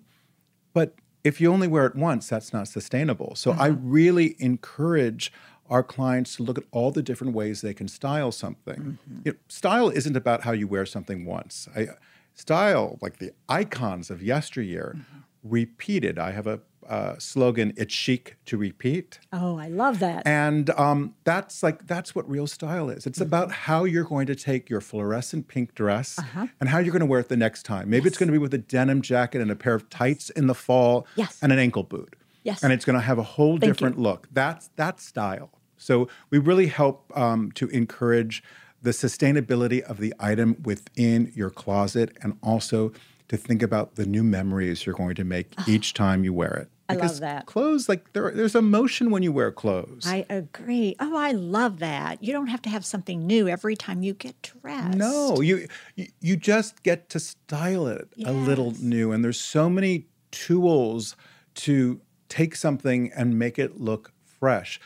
but 0.72 0.94
if 1.22 1.40
you 1.40 1.52
only 1.52 1.68
wear 1.68 1.86
it 1.86 1.96
once, 1.96 2.28
that's 2.28 2.52
not 2.52 2.66
sustainable. 2.66 3.34
So 3.34 3.52
I 3.52 3.66
really 3.66 4.36
encourage 4.38 5.32
our 5.70 5.82
clients 5.82 6.36
to 6.36 6.42
look 6.42 6.58
at 6.58 6.64
all 6.72 6.90
the 6.90 7.02
different 7.02 7.32
ways 7.32 7.60
they 7.60 7.72
can 7.74 7.88
style 7.88 8.32
something. 8.32 8.98
You 9.24 9.32
know, 9.32 9.38
style 9.48 9.88
isn't 9.88 10.16
about 10.16 10.42
how 10.42 10.52
you 10.52 10.66
wear 10.66 10.84
something 10.84 11.24
once. 11.24 11.68
I, 11.76 11.88
style, 12.34 12.98
like 13.00 13.18
the 13.18 13.30
icons 13.48 14.10
of 14.10 14.22
yesteryear, 14.22 14.96
repeated. 15.42 16.18
I 16.18 16.32
have 16.32 16.46
a 16.46 16.60
uh, 16.88 17.14
slogan: 17.18 17.72
"It's 17.76 17.94
chic 17.94 18.36
to 18.46 18.56
repeat." 18.56 19.20
oh, 19.32 19.58
I 19.58 19.68
love 19.68 20.00
that. 20.00 20.26
And 20.26 20.70
um, 20.70 21.14
that's 21.24 21.62
like 21.62 21.86
that's 21.86 22.14
what 22.14 22.28
real 22.28 22.46
style 22.48 22.90
is. 22.90 23.06
It's 23.06 23.20
about 23.20 23.52
how 23.52 23.84
you're 23.84 24.04
going 24.04 24.26
to 24.26 24.34
take 24.34 24.68
your 24.68 24.80
fluorescent 24.80 25.46
pink 25.46 25.74
dress 25.74 26.18
and 26.58 26.68
how 26.68 26.78
you're 26.78 26.92
going 26.92 27.00
to 27.00 27.06
wear 27.06 27.20
it 27.20 27.28
the 27.28 27.36
next 27.36 27.62
time. 27.62 27.88
Maybe 27.90 28.08
it's 28.08 28.18
going 28.18 28.26
to 28.28 28.32
be 28.32 28.38
with 28.38 28.54
a 28.54 28.58
denim 28.58 29.02
jacket 29.02 29.40
and 29.40 29.50
a 29.50 29.56
pair 29.56 29.74
of 29.74 29.88
tights 29.88 30.30
in 30.30 30.46
the 30.48 30.54
fall 30.54 31.06
Yes. 31.14 31.38
and 31.42 31.52
an 31.52 31.58
ankle 31.58 31.84
boot. 31.84 32.16
Yes. 32.42 32.62
And 32.62 32.72
it's 32.72 32.84
going 32.84 32.94
to 32.98 33.04
have 33.04 33.18
a 33.18 33.22
whole 33.22 33.58
different 33.58 33.98
look. 33.98 34.28
That's 34.32 34.70
that's 34.74 35.04
style. 35.06 35.50
So 35.80 36.08
we 36.28 36.38
really 36.38 36.66
help 36.66 37.10
um, 37.16 37.50
to 37.52 37.68
encourage 37.68 38.42
the 38.82 38.90
sustainability 38.90 39.82
of 39.82 39.98
the 39.98 40.14
item 40.20 40.56
within 40.62 41.32
your 41.34 41.50
closet 41.50 42.16
and 42.22 42.38
also 42.42 42.92
to 43.28 43.36
think 43.36 43.62
about 43.62 43.94
the 43.96 44.06
new 44.06 44.22
memories 44.24 44.84
you're 44.86 44.94
going 44.94 45.14
to 45.14 45.24
make 45.24 45.54
each 45.66 45.94
time 45.94 46.24
you 46.24 46.32
wear 46.32 46.52
it. 46.54 46.68
I 46.88 46.94
love 46.94 47.02
Because 47.02 47.20
that. 47.20 47.46
Clothes, 47.46 47.88
like 47.88 48.12
there, 48.12 48.32
there's 48.32 48.56
emotion 48.56 49.10
when 49.10 49.22
you 49.22 49.32
wear 49.32 49.52
clothes. 49.52 50.06
I 50.06 50.26
agree. 50.28 50.96
Oh, 50.98 51.16
I 51.16 51.30
love 51.32 51.78
that. 51.78 52.22
You 52.22 52.32
don't 52.32 52.48
have 52.48 52.62
to 52.62 52.68
have 52.68 52.84
something 52.84 53.26
new 53.26 53.48
every 53.48 53.76
time 53.76 54.02
you 54.02 54.12
get 54.12 54.40
dressed. 54.42 54.98
No, 54.98 55.40
you 55.40 55.68
you- 55.94 56.08
you 56.20 56.36
just 56.36 56.82
get 56.82 57.08
to 57.10 57.20
style 57.20 57.86
it 57.86 58.08
a 58.24 58.32
little 58.32 58.72
new, 58.80 59.12
and 59.12 59.22
there's 59.24 59.40
so 59.40 59.70
many 59.70 60.06
tools 60.32 61.16
to 61.54 62.00
take 62.28 62.56
something 62.56 63.12
and 63.14 63.38
make 63.38 63.58
it 63.58 63.80
look 63.80 64.12
fresh. 64.24 64.80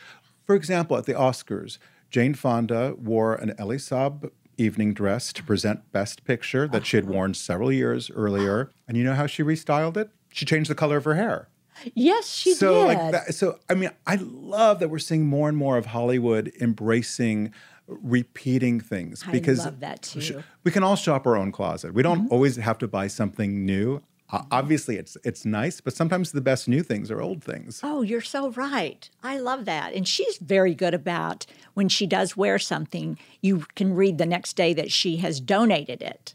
For 0.45 0.55
example, 0.55 0.97
at 0.97 1.05
the 1.05 1.13
Oscars, 1.13 1.77
Jane 2.09 2.33
Fonda 2.33 2.95
wore 2.97 3.35
an 3.35 3.53
Elie 3.57 3.77
Saab 3.77 4.31
evening 4.57 4.93
dress 4.93 5.33
to 5.33 5.43
present 5.43 5.91
Best 5.91 6.23
Picture 6.23 6.67
that 6.67 6.85
she 6.85 6.97
had 6.97 7.05
worn 7.05 7.33
several 7.33 7.71
years 7.71 8.09
earlier, 8.11 8.71
and 8.87 8.95
you 8.95 9.03
know 9.03 9.15
how 9.15 9.27
she 9.27 9.43
restyled 9.43 9.97
it? 9.97 10.09
She 10.29 10.45
changed 10.45 10.69
the 10.69 10.75
color 10.75 10.97
of 10.97 11.03
her 11.05 11.15
hair. 11.15 11.49
Yes, 11.93 12.29
she 12.29 12.53
so 12.53 12.87
did. 12.87 12.97
like 12.97 13.11
that 13.11 13.35
so 13.35 13.59
i 13.69 13.73
mean 13.73 13.89
i 14.07 14.15
love 14.15 14.79
that 14.79 14.89
we're 14.89 14.97
seeing 14.97 15.25
more 15.27 15.49
and 15.49 15.57
more 15.57 15.77
of 15.77 15.87
hollywood 15.87 16.53
embracing 16.61 17.51
repeating 17.87 18.79
things 18.79 19.23
I 19.27 19.31
because 19.31 19.59
love 19.65 19.81
that 19.81 20.01
too. 20.03 20.19
Mm-hmm. 20.19 20.39
we 20.63 20.71
can 20.71 20.83
all 20.83 20.95
shop 20.95 21.27
our 21.27 21.35
own 21.35 21.51
closet 21.51 21.93
we 21.93 22.01
don't 22.01 22.31
always 22.31 22.55
have 22.55 22.77
to 22.79 22.87
buy 22.87 23.07
something 23.07 23.65
new 23.65 24.01
obviously 24.51 24.97
it's 24.97 25.17
it's 25.23 25.45
nice 25.45 25.79
but 25.81 25.93
sometimes 25.93 26.31
the 26.31 26.41
best 26.41 26.67
new 26.67 26.81
things 26.83 27.11
are 27.11 27.21
old 27.21 27.43
things 27.43 27.79
Oh, 27.83 28.01
you're 28.01 28.21
so 28.21 28.49
right. 28.51 29.07
I 29.23 29.37
love 29.39 29.65
that. 29.65 29.93
And 29.93 30.07
she's 30.07 30.37
very 30.39 30.73
good 30.73 30.93
about 30.93 31.45
when 31.75 31.89
she 31.89 32.07
does 32.07 32.35
wear 32.35 32.57
something, 32.59 33.17
you 33.41 33.65
can 33.75 33.93
read 33.93 34.17
the 34.17 34.25
next 34.25 34.55
day 34.55 34.73
that 34.73 34.91
she 34.91 35.17
has 35.17 35.39
donated 35.39 36.01
it. 36.01 36.33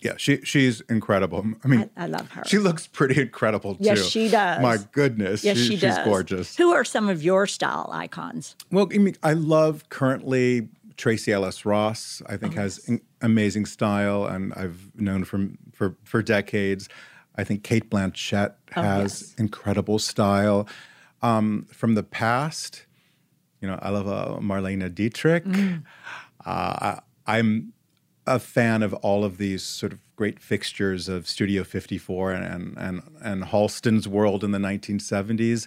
yeah 0.00 0.14
she 0.16 0.40
she's 0.42 0.80
incredible 0.82 1.44
i 1.64 1.68
mean 1.68 1.90
I 1.96 2.06
love 2.06 2.30
her. 2.32 2.42
she 2.46 2.58
looks 2.58 2.86
pretty 2.86 3.20
incredible 3.20 3.74
too 3.74 3.84
Yes, 3.84 4.04
she 4.06 4.28
does. 4.28 4.62
my 4.62 4.76
goodness 4.92 5.42
yes, 5.44 5.56
she, 5.58 5.76
does. 5.76 5.96
she's 5.96 6.04
gorgeous 6.04 6.56
Who 6.56 6.72
are 6.72 6.84
some 6.84 7.08
of 7.08 7.22
your 7.22 7.46
style 7.46 7.88
icons? 7.92 8.54
Well, 8.70 8.88
I 8.94 8.98
mean, 8.98 9.16
I 9.22 9.32
love 9.32 9.88
currently 9.88 10.68
Tracee 10.96 11.32
Ellis 11.32 11.64
Ross. 11.66 12.22
I 12.26 12.36
think 12.36 12.56
oh, 12.56 12.60
has 12.62 12.78
in- 12.88 13.00
amazing 13.20 13.66
style, 13.66 14.26
and 14.26 14.52
I've 14.54 14.92
known 14.94 15.24
from 15.24 15.58
for 15.72 15.96
for 16.04 16.22
decades. 16.22 16.88
I 17.36 17.44
think 17.44 17.62
Cate 17.62 17.90
Blanchett 17.90 18.54
has 18.72 19.22
yes. 19.22 19.34
incredible 19.38 19.98
style. 19.98 20.68
Um, 21.22 21.66
from 21.72 21.94
the 21.94 22.02
past, 22.02 22.86
you 23.60 23.68
know, 23.68 23.78
I 23.80 23.90
love 23.90 24.06
uh, 24.06 24.38
Marlene 24.40 24.94
Dietrich. 24.94 25.44
Uh, 26.46 26.98
I, 26.98 27.00
I'm 27.26 27.72
a 28.26 28.38
fan 28.38 28.82
of 28.82 28.92
all 28.94 29.24
of 29.24 29.38
these 29.38 29.62
sort 29.62 29.92
of 29.92 29.98
great 30.16 30.40
fixtures 30.40 31.08
of 31.08 31.28
Studio 31.28 31.64
54 31.64 32.32
and 32.32 32.76
and 32.76 33.02
and, 33.22 33.44
Halston's 33.44 34.06
world 34.06 34.44
in 34.44 34.50
the 34.50 34.58
1970s. 34.58 35.66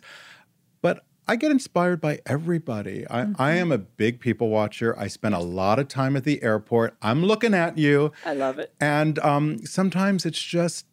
But 0.82 1.04
I 1.28 1.36
get 1.36 1.52
inspired 1.52 2.00
by 2.00 2.20
everybody. 2.26 3.06
I, 3.10 3.28
I 3.38 3.54
am 3.54 3.72
a 3.72 3.78
big 3.78 4.20
people 4.22 4.50
watcher. 4.50 4.98
I 4.98 5.08
spend 5.08 5.36
a 5.36 5.40
lot 5.40 5.78
of 5.78 5.90
time 5.90 6.16
at 6.16 6.24
the 6.24 6.42
airport. 6.42 6.96
I'm 7.02 7.26
looking 7.26 7.54
at 7.54 7.78
you. 7.78 8.14
I 8.26 8.34
love 8.34 8.60
it. 8.60 8.74
And 8.80 9.20
um, 9.20 9.66
sometimes 9.66 10.26
it's 10.26 10.42
just, 10.42 10.86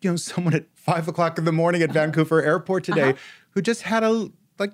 you 0.00 0.10
know, 0.10 0.16
someone 0.16 0.54
at 0.54 0.66
five 0.74 1.08
o'clock 1.08 1.38
in 1.38 1.44
the 1.44 1.52
morning 1.52 1.82
at 1.82 1.90
uh-huh. 1.90 2.00
Vancouver 2.00 2.42
Airport 2.42 2.88
uh-huh. 2.88 3.00
today 3.00 3.18
who 3.50 3.62
just 3.62 3.82
had 3.82 4.02
a 4.02 4.30
like 4.58 4.72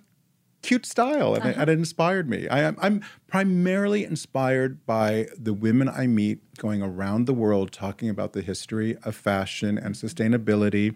cute 0.63 0.87
style 0.87 1.35
and, 1.35 1.45
it, 1.45 1.51
uh-huh. 1.51 1.61
and 1.63 1.71
it 1.71 1.79
inspired 1.79 2.29
me. 2.29 2.49
I 2.49 2.61
am 2.61 2.77
I'm 2.81 3.03
primarily 3.27 4.05
inspired 4.05 4.85
by 4.87 5.29
the 5.39 5.55
women 5.55 5.89
I 5.89 6.07
meet 6.07 6.41
going 6.57 6.83
around 6.83 7.27
the 7.27 7.35
world 7.35 7.73
talking 7.73 8.09
about 8.09 8.33
the 8.33 8.43
history 8.43 8.97
of 9.05 9.15
fashion 9.15 9.79
and 9.79 9.95
sustainability 9.95 10.95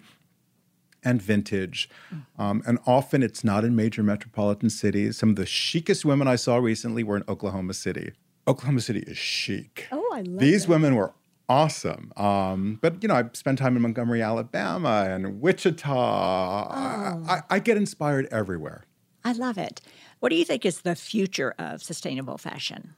and 1.03 1.21
vintage. 1.21 1.89
Mm. 2.13 2.25
Um, 2.37 2.63
and 2.65 2.79
often 2.85 3.23
it's 3.23 3.43
not 3.43 3.63
in 3.63 3.75
major 3.75 4.03
metropolitan 4.03 4.69
cities. 4.69 5.17
Some 5.17 5.29
of 5.29 5.35
the 5.35 5.45
chicest 5.45 6.03
women 6.03 6.27
I 6.27 6.35
saw 6.35 6.57
recently 6.57 7.03
were 7.03 7.17
in 7.17 7.23
Oklahoma 7.27 7.73
City. 7.73 8.11
Oklahoma 8.47 8.81
City 8.81 8.99
is 9.01 9.17
chic. 9.17 9.87
Oh, 9.91 10.11
I 10.13 10.21
love 10.21 10.39
These 10.39 10.67
women 10.67 10.95
were 10.95 11.13
awesome. 11.49 12.11
Um, 12.17 12.79
but 12.81 13.01
you 13.01 13.09
know, 13.09 13.15
I 13.15 13.25
spend 13.33 13.57
time 13.57 13.75
in 13.75 13.81
Montgomery, 13.81 14.21
Alabama, 14.21 15.07
and 15.09 15.41
Wichita. 15.41 16.67
I, 16.69 17.19
I, 17.27 17.41
I 17.49 17.59
get 17.59 17.77
inspired 17.77 18.27
everywhere. 18.31 18.85
I 19.23 19.33
love 19.33 19.57
it. 19.57 19.81
What 20.19 20.29
do 20.29 20.35
you 20.35 20.45
think 20.45 20.65
is 20.65 20.81
the 20.81 20.95
future 20.95 21.53
of 21.59 21.83
sustainable 21.83 22.37
fashion? 22.37 22.95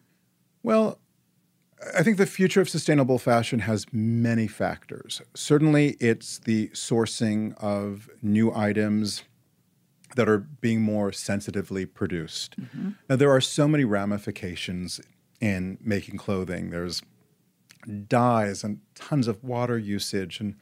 Well, 0.63 0.99
I 1.97 2.03
think 2.03 2.17
the 2.17 2.25
future 2.25 2.61
of 2.61 2.69
sustainable 2.69 3.19
fashion 3.19 3.59
has 3.59 3.85
many 3.91 4.47
factors. 4.47 5.21
Certainly, 5.33 5.97
it's 5.99 6.39
the 6.39 6.67
sourcing 6.69 7.57
of 7.57 8.09
new 8.21 8.53
items 8.53 9.23
that 10.15 10.27
are 10.27 10.39
being 10.39 10.81
more 10.81 11.11
sensitively 11.11 11.85
produced. 11.85 12.55
Now, 13.09 13.15
there 13.15 13.31
are 13.31 13.41
so 13.41 13.67
many 13.67 13.85
ramifications 13.85 14.99
in 15.39 15.77
making 15.81 16.17
clothing. 16.17 16.71
There's 16.71 17.01
dyes 18.07 18.63
and 18.63 18.79
tons 18.95 19.27
of 19.27 19.43
water 19.43 19.77
usage 19.77 20.39
and 20.39 20.55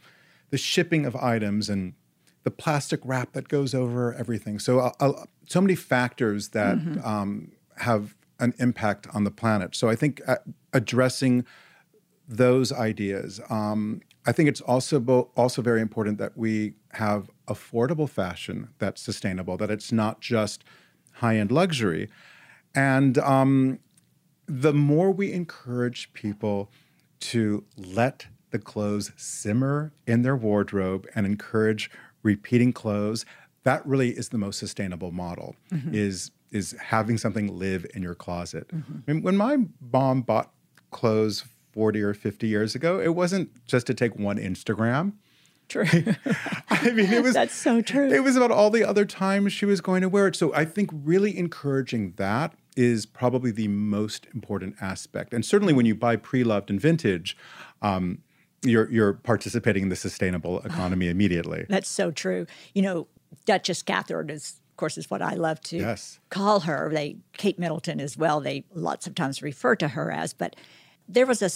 the 0.50 0.58
shipping 0.58 1.06
of 1.06 1.16
items 1.16 1.70
and 1.70 1.94
the 2.44 2.52
plastic 2.52 3.02
wrap 3.04 3.34
that 3.34 3.50
goes 3.50 3.74
over 3.74 4.14
everything. 4.14 4.60
So, 4.60 4.80
uh, 4.80 4.92
uh, 5.00 5.26
so 5.48 5.60
many 5.60 5.76
factors 5.76 6.50
that 6.50 6.78
um, 7.04 7.52
have 7.78 8.16
an 8.40 8.54
impact 8.60 9.08
on 9.14 9.24
the 9.24 9.32
planet. 9.32 9.76
So, 9.76 9.90
I 9.90 9.96
think 9.96 10.22
uh, 10.28 10.38
addressing 10.72 11.46
those 12.28 12.72
ideas. 12.72 13.42
Um, 13.50 14.02
I 14.26 14.32
think 14.32 14.50
it's 14.50 14.62
also 14.62 15.00
bo- 15.00 15.32
also 15.36 15.62
very 15.62 15.82
important 15.82 16.18
that 16.18 16.38
we 16.38 16.74
have 16.94 17.30
affordable 17.48 18.10
fashion 18.10 18.70
that's 18.80 19.02
sustainable. 19.02 19.58
That 19.58 19.72
it's 19.72 19.92
not 19.92 20.20
just 20.20 20.64
high 21.16 21.38
end 21.38 21.52
luxury, 21.52 22.10
and 22.76 23.18
um, 23.18 23.80
the 24.46 24.74
more 24.74 25.12
we 25.12 25.32
encourage 25.32 26.12
people 26.14 26.70
to 27.20 27.64
let 27.78 28.28
the 28.52 28.60
clothes 28.60 29.12
simmer 29.18 29.92
in 30.06 30.22
their 30.22 30.36
wardrobe 30.36 31.08
and 31.16 31.26
encourage 31.26 31.92
repeating 32.24 32.74
clothes, 32.74 33.26
that 33.64 33.86
really 33.86 34.10
is 34.12 34.30
the 34.30 34.38
most 34.38 34.60
sustainable 34.60 35.12
model. 35.12 35.56
Mm-hmm. 35.72 35.94
Is 35.94 36.32
is 36.52 36.76
having 36.82 37.18
something 37.18 37.60
live 37.60 37.86
in 37.94 38.02
your 38.02 38.16
closet. 38.16 38.68
Mm-hmm. 38.70 38.98
I 39.08 39.14
mean, 39.14 39.22
when 39.22 39.36
my 39.36 39.58
mom 39.92 40.22
bought 40.22 40.52
clothes 40.92 41.44
40 41.74 42.02
or 42.02 42.14
50 42.14 42.48
years 42.48 42.74
ago, 42.74 43.00
it 43.00 43.14
wasn't 43.16 43.66
just 43.66 43.86
to 43.88 43.94
take 43.94 44.16
one 44.16 44.38
Instagram. 44.38 45.14
True. 45.68 45.86
I 46.70 46.92
mean, 46.92 47.12
it 47.12 47.22
was 47.24 47.34
That's 47.34 47.54
so 47.54 47.82
true. 47.82 48.10
it 48.10 48.24
was 48.24 48.38
about 48.38 48.52
all 48.52 48.70
the 48.70 48.84
other 48.86 49.06
times 49.06 49.52
she 49.52 49.66
was 49.66 49.82
going 49.82 50.02
to 50.02 50.10
wear 50.10 50.28
it. 50.28 50.36
So 50.36 50.54
I 50.54 50.64
think 50.66 50.90
really 50.94 51.38
encouraging 51.38 52.14
that 52.16 52.54
is 52.78 53.06
probably 53.06 53.52
the 53.52 53.68
most 53.68 54.28
important 54.34 54.76
aspect. 54.80 55.34
And 55.34 55.44
certainly 55.44 55.74
when 55.74 55.86
you 55.86 55.96
buy 55.96 56.16
pre-loved 56.16 56.70
and 56.70 56.80
vintage, 56.80 57.36
um, 57.82 58.20
you're 58.64 58.90
you're 58.92 59.14
participating 59.14 59.84
in 59.84 59.90
the 59.90 59.96
sustainable 59.96 60.60
economy 60.66 61.10
immediately. 61.10 61.66
That's 61.68 61.90
so 61.90 62.12
true. 62.12 62.46
You 62.74 62.82
know, 62.84 63.08
Duchess 63.46 63.82
Catherine 63.82 64.30
is 64.30 64.60
of 64.72 64.78
course 64.78 64.98
is 64.98 65.10
what 65.10 65.22
I 65.24 65.34
love 65.34 65.60
to 65.62 65.78
Yes. 65.78 66.20
call 66.30 66.62
her. 66.62 66.90
They 66.94 67.18
Kate 67.34 67.58
Middleton 67.60 68.00
as 68.00 68.16
well. 68.16 68.40
They 68.40 68.64
lots 68.74 69.08
of 69.08 69.16
times 69.16 69.42
refer 69.42 69.76
to 69.78 69.90
her 69.90 70.12
as, 70.12 70.34
but 70.34 70.56
there 71.10 71.26
was 71.26 71.42
a 71.42 71.50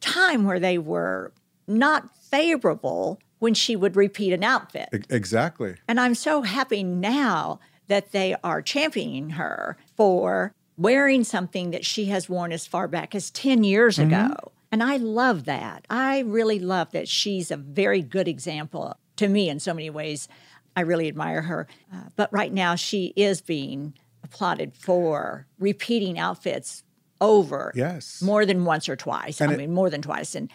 time 0.00 0.44
where 0.44 0.60
they 0.60 0.76
were 0.78 1.32
not 1.66 2.14
favorable 2.16 3.18
when 3.38 3.54
she 3.54 3.76
would 3.76 3.96
repeat 3.96 4.32
an 4.32 4.44
outfit. 4.44 4.88
E- 4.94 4.98
Exactly. 5.10 5.76
And 5.88 5.98
I'm 6.00 6.14
so 6.14 6.42
happy 6.42 6.82
now 6.82 7.60
that 7.88 8.10
they 8.12 8.34
are 8.42 8.60
championing 8.62 9.30
her 9.30 9.76
for 9.96 10.52
wearing 10.76 11.24
something 11.24 11.70
that 11.70 11.84
she 11.84 12.06
has 12.06 12.28
worn 12.28 12.52
as 12.52 12.66
far 12.66 12.88
back 12.88 13.14
as 13.14 13.30
10 13.30 13.64
years 13.64 13.98
ago. 13.98 14.34
And 14.72 14.82
I 14.82 14.96
love 14.96 15.44
that. 15.44 15.86
I 15.88 16.20
really 16.20 16.58
love 16.58 16.90
that 16.92 17.08
she's 17.08 17.50
a 17.50 17.56
very 17.56 18.02
good 18.02 18.28
example 18.28 18.96
to 19.16 19.28
me 19.28 19.48
in 19.48 19.58
so 19.60 19.72
many 19.72 19.88
ways. 19.90 20.28
I 20.74 20.80
really 20.82 21.08
admire 21.08 21.42
her. 21.42 21.66
Uh, 21.92 22.04
but 22.16 22.30
right 22.32 22.52
now, 22.52 22.74
she 22.74 23.14
is 23.16 23.40
being 23.40 23.94
applauded 24.22 24.74
for 24.76 25.46
repeating 25.58 26.18
outfits 26.18 26.82
over 27.20 27.72
Yes. 27.74 28.20
more 28.20 28.44
than 28.44 28.64
once 28.66 28.88
or 28.88 28.96
twice. 28.96 29.40
And 29.40 29.50
I 29.50 29.54
it- 29.54 29.58
mean, 29.58 29.72
more 29.72 29.88
than 29.88 30.02
twice. 30.02 30.34
And 30.34 30.50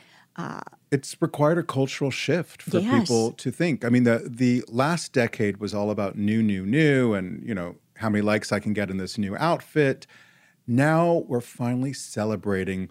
it's 0.91 1.15
required 1.21 1.57
a 1.57 1.63
cultural 1.63 2.11
shift 2.11 2.61
for 2.61 2.79
Yes. 2.79 3.01
people 3.01 3.31
to 3.31 3.49
think. 3.51 3.85
I 3.85 3.89
mean, 3.89 4.03
the 4.03 4.27
the 4.29 4.63
last 4.67 5.13
decade 5.13 5.57
was 5.57 5.73
all 5.73 5.89
about 5.89 6.17
new, 6.17 6.43
new, 6.43 6.65
new, 6.65 7.13
and 7.13 7.41
you 7.47 7.53
know 7.55 7.75
how 8.01 8.09
many 8.09 8.21
likes 8.21 8.51
I 8.51 8.59
can 8.59 8.73
get 8.73 8.89
in 8.89 8.97
this 8.97 9.17
new 9.17 9.35
outfit. 9.37 10.05
Now 10.67 11.23
we're 11.27 11.41
finally 11.41 11.93
celebrating 11.93 12.89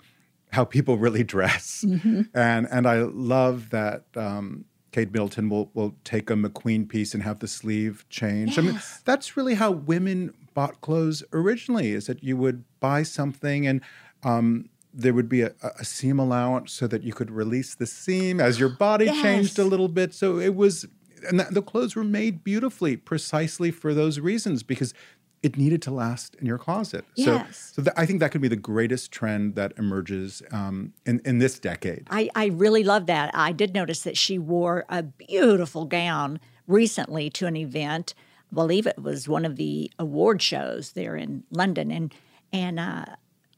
how 0.52 0.64
people 0.64 0.98
really 0.98 1.24
dress, 1.36 1.84
Mm-hmm. 1.86 2.22
and 2.34 2.66
and 2.70 2.86
I 2.86 3.02
love 3.02 3.70
that. 3.70 4.04
Um, 4.16 4.64
Kate 4.92 5.12
Middleton 5.12 5.48
will 5.48 5.70
will 5.72 5.94
take 6.02 6.30
a 6.30 6.34
McQueen 6.34 6.88
piece 6.88 7.14
and 7.14 7.22
have 7.22 7.38
the 7.38 7.46
sleeve 7.46 8.04
changed. 8.10 8.58
I 8.58 8.62
mean, 8.62 8.80
that's 9.04 9.36
really 9.36 9.54
how 9.54 9.70
women 9.70 10.34
bought 10.52 10.80
clothes 10.80 11.22
originally. 11.32 11.92
Is 11.92 12.06
that 12.06 12.24
you 12.24 12.36
would 12.36 12.64
buy 12.80 13.04
something 13.04 13.68
and 13.68 13.82
um, 14.24 14.68
there 14.92 15.14
would 15.14 15.28
be 15.28 15.42
a, 15.42 15.52
a 15.78 15.84
seam 15.84 16.18
allowance 16.18 16.72
so 16.72 16.88
that 16.88 17.04
you 17.04 17.12
could 17.12 17.30
release 17.30 17.76
the 17.76 17.86
seam 17.86 18.40
as 18.40 18.58
your 18.58 18.68
body 18.68 19.06
changed 19.06 19.56
a 19.60 19.64
little 19.64 19.86
bit. 19.86 20.12
So 20.12 20.40
it 20.40 20.56
was, 20.56 20.84
and 21.28 21.40
the 21.40 21.62
clothes 21.62 21.94
were 21.96 22.04
made 22.04 22.44
beautifully, 22.44 22.96
precisely 22.96 23.70
for 23.70 23.94
those 23.94 24.20
reasons 24.20 24.62
because 24.62 24.94
it 25.42 25.56
needed 25.56 25.80
to 25.82 25.90
last 25.90 26.34
in 26.36 26.46
your 26.46 26.58
closet. 26.58 27.04
Yes. 27.14 27.56
So, 27.56 27.82
so 27.82 27.82
th- 27.84 27.94
I 27.96 28.04
think 28.04 28.20
that 28.20 28.30
could 28.30 28.42
be 28.42 28.48
the 28.48 28.56
greatest 28.56 29.10
trend 29.10 29.54
that 29.54 29.72
emerges 29.78 30.42
um, 30.52 30.92
in 31.06 31.20
in 31.24 31.38
this 31.38 31.58
decade. 31.58 32.06
I, 32.10 32.28
I 32.34 32.46
really 32.46 32.84
love 32.84 33.06
that. 33.06 33.30
I 33.34 33.52
did 33.52 33.72
notice 33.74 34.02
that 34.02 34.16
she 34.18 34.38
wore 34.38 34.84
a 34.88 35.02
beautiful 35.02 35.86
gown 35.86 36.40
recently 36.66 37.30
to 37.30 37.46
an 37.46 37.56
event. 37.56 38.14
I 38.52 38.54
believe 38.54 38.86
it 38.86 38.98
was 39.02 39.28
one 39.28 39.44
of 39.46 39.56
the 39.56 39.90
award 39.98 40.42
shows 40.42 40.92
there 40.92 41.16
in 41.16 41.44
London, 41.50 41.90
and 41.90 42.14
and 42.52 42.78
uh, 42.78 43.04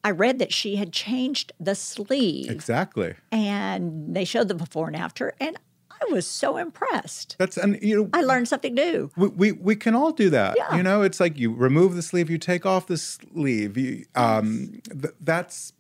I 0.05 0.11
read 0.11 0.39
that 0.39 0.53
she 0.53 0.77
had 0.77 0.93
changed 0.93 1.53
the 1.59 1.75
sleeve, 1.75 2.51
Exactly. 2.51 3.15
and 3.33 4.15
they 4.15 4.25
showed 4.25 4.49
the 4.49 4.55
before 4.55 4.87
and 4.89 4.97
after, 4.97 5.35
and 5.41 5.57
I 6.03 6.13
was 6.13 6.27
so 6.27 6.57
impressed. 6.57 7.37
That's 7.39 7.57
and 7.57 7.79
you 7.83 7.97
know 7.97 8.11
I 8.13 8.23
learned 8.23 8.49
something 8.49 8.75
new. 8.75 9.11
we, 9.17 9.29
we 9.29 9.53
we 9.53 9.77
can 9.77 9.95
all 9.95 10.13
do 10.13 10.31
that. 10.31 10.57
Yeah. 10.57 10.77
You 10.77 10.83
know, 10.83 11.03
it's 11.03 11.21
like 11.21 11.39
you 11.39 11.53
remove 11.53 11.95
the 11.95 12.03
sleeve, 12.03 12.31
you 12.31 12.39
take 12.39 12.67
off 12.67 12.87
the 12.87 12.97
sleeve. 12.97 13.77
You, 13.77 14.05
um, 14.15 14.81
th- 14.91 15.15
that's 15.21 15.73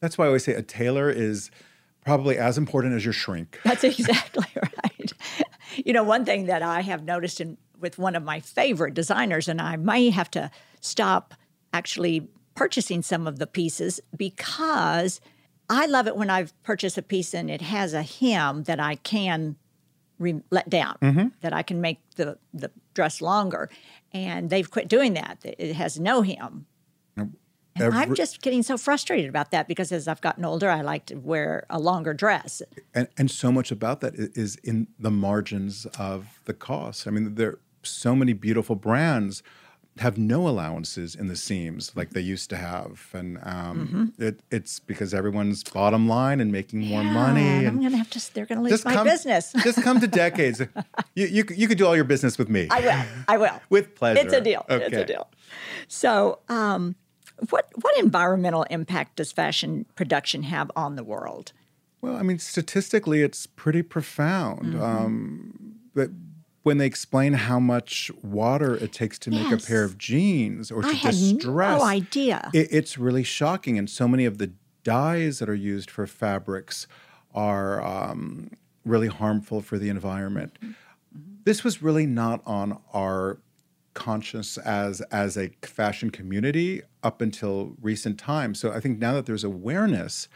that's 0.00 0.16
why 0.16 0.24
I 0.24 0.28
always 0.28 0.44
say 0.44 0.54
a 0.54 0.62
tailor 0.62 1.10
is 1.10 1.50
probably 2.04 2.38
as 2.38 2.56
important 2.56 2.94
as 2.94 3.04
your 3.04 3.12
shrink. 3.12 3.60
That's 3.64 3.84
exactly 3.84 4.46
right. 4.56 5.12
You 5.84 5.92
know, 5.92 6.02
one 6.02 6.24
thing 6.24 6.46
that 6.46 6.62
I 6.62 6.80
have 6.80 7.04
noticed 7.04 7.40
in 7.40 7.58
with 7.78 7.98
one 7.98 8.16
of 8.16 8.22
my 8.22 8.40
favorite 8.40 8.94
designers, 8.94 9.46
and 9.46 9.60
I 9.60 9.76
may 9.76 10.10
have 10.10 10.30
to 10.32 10.50
stop 10.80 11.34
actually 11.72 12.28
purchasing 12.54 13.02
some 13.02 13.26
of 13.26 13.38
the 13.38 13.46
pieces 13.46 14.00
because 14.16 15.20
I 15.70 15.86
love 15.86 16.06
it 16.06 16.16
when 16.16 16.30
I've 16.30 16.60
purchased 16.62 16.98
a 16.98 17.02
piece 17.02 17.34
and 17.34 17.50
it 17.50 17.60
has 17.60 17.94
a 17.94 18.02
hem 18.02 18.64
that 18.64 18.80
I 18.80 18.96
can 18.96 19.56
re- 20.18 20.42
let 20.50 20.68
down, 20.70 20.96
mm-hmm. 21.02 21.28
that 21.40 21.52
I 21.52 21.62
can 21.62 21.80
make 21.80 21.98
the, 22.16 22.38
the 22.54 22.70
dress 22.94 23.20
longer. 23.20 23.68
And 24.12 24.48
they've 24.50 24.70
quit 24.70 24.88
doing 24.88 25.14
that. 25.14 25.38
It 25.42 25.74
has 25.74 26.00
no 26.00 26.22
hem. 26.22 26.66
And 27.80 27.94
I'm 27.94 28.14
just 28.14 28.42
getting 28.42 28.62
so 28.62 28.76
frustrated 28.76 29.28
about 29.28 29.50
that 29.50 29.68
because 29.68 29.92
as 29.92 30.08
I've 30.08 30.20
gotten 30.20 30.44
older, 30.44 30.70
I 30.70 30.82
like 30.82 31.06
to 31.06 31.14
wear 31.16 31.66
a 31.70 31.78
longer 31.78 32.14
dress. 32.14 32.62
and 32.94 33.08
and 33.16 33.30
so 33.30 33.52
much 33.52 33.70
about 33.70 34.00
that 34.00 34.14
is 34.16 34.56
in 34.56 34.88
the 34.98 35.10
margins 35.10 35.86
of 35.98 36.40
the 36.44 36.54
cost. 36.54 37.06
I 37.06 37.10
mean, 37.10 37.34
there 37.34 37.50
are 37.50 37.58
so 37.82 38.14
many 38.14 38.32
beautiful 38.32 38.76
brands 38.76 39.42
have 39.98 40.16
no 40.16 40.48
allowances 40.48 41.14
in 41.14 41.28
the 41.28 41.36
seams 41.36 41.92
like 41.96 42.10
they 42.10 42.20
used 42.20 42.50
to 42.50 42.56
have, 42.56 43.08
and 43.12 43.38
um, 43.42 44.12
it, 44.18 44.40
it's 44.50 44.78
because 44.78 45.12
everyone's 45.12 45.64
bottom 45.64 46.08
line 46.08 46.40
and 46.40 46.52
making 46.52 46.80
more 46.80 47.02
money. 47.02 47.42
and 47.42 47.68
I'm 47.68 47.78
going 47.80 47.92
to 47.92 47.98
have 47.98 48.10
to. 48.10 48.34
They're 48.34 48.46
going 48.46 48.58
to 48.58 48.64
leave 48.64 48.84
my 48.84 49.02
business. 49.02 49.52
just 49.62 49.82
come 49.82 50.00
to 50.00 50.06
decades. 50.24 50.60
You, 51.14 51.26
you 51.26 51.44
you 51.54 51.68
could 51.68 51.78
do 51.78 51.86
all 51.86 51.96
your 51.96 52.04
business 52.04 52.38
with 52.38 52.48
me. 52.48 52.68
I 52.70 52.80
will. 52.80 53.04
I 53.28 53.36
will. 53.38 53.60
With 53.70 53.94
pleasure. 53.94 54.20
It's 54.20 54.32
a 54.32 54.40
deal. 54.40 54.64
It's 54.68 54.96
a 54.96 55.04
deal. 55.04 55.28
So, 55.88 56.40
um, 56.48 56.96
what 57.50 57.68
what 57.80 57.98
environmental 57.98 58.64
impact 58.64 59.16
does 59.16 59.32
fashion 59.32 59.86
production 59.94 60.44
have 60.44 60.70
on 60.76 60.96
the 60.96 61.04
world? 61.04 61.52
Well, 62.00 62.16
I 62.16 62.22
mean, 62.22 62.38
statistically, 62.38 63.22
it's 63.22 63.46
pretty 63.46 63.82
profound. 63.82 64.74
Mm-hmm. 64.74 64.82
Um, 64.82 65.74
but 65.94 66.10
when 66.68 66.76
they 66.76 66.84
explain 66.84 67.32
how 67.32 67.58
much 67.58 68.10
water 68.22 68.76
it 68.76 68.92
takes 68.92 69.18
to 69.20 69.30
make 69.30 69.50
a 69.50 69.56
pair 69.56 69.84
of 69.84 69.96
jeans 69.96 70.70
or 70.70 70.82
to 70.82 70.88
I 70.88 71.10
distress, 71.10 71.80
no 71.80 71.82
idea. 71.82 72.50
it, 72.52 72.68
it's 72.70 72.98
really 72.98 73.22
shocking. 73.22 73.78
And 73.78 73.88
so 73.88 74.06
many 74.06 74.26
of 74.26 74.36
the 74.36 74.52
dyes 74.84 75.38
that 75.38 75.48
are 75.48 75.54
used 75.54 75.90
for 75.90 76.06
fabrics 76.06 76.86
are 77.34 77.82
um, 77.82 78.50
really 78.84 79.06
harmful 79.08 79.62
for 79.62 79.78
the 79.78 79.88
environment. 79.88 80.58
This 81.44 81.64
was 81.64 81.82
really 81.82 82.04
not 82.04 82.42
on 82.44 82.78
our 82.92 83.38
conscious 83.94 84.58
as 84.58 85.00
as 85.10 85.38
a 85.38 85.48
fashion 85.62 86.10
community 86.10 86.82
up 87.02 87.22
until 87.22 87.76
recent 87.80 88.18
times. 88.18 88.60
So 88.60 88.72
I 88.72 88.80
think 88.80 88.98
now 88.98 89.14
that 89.14 89.24
there's 89.24 89.42
awareness 89.42 90.28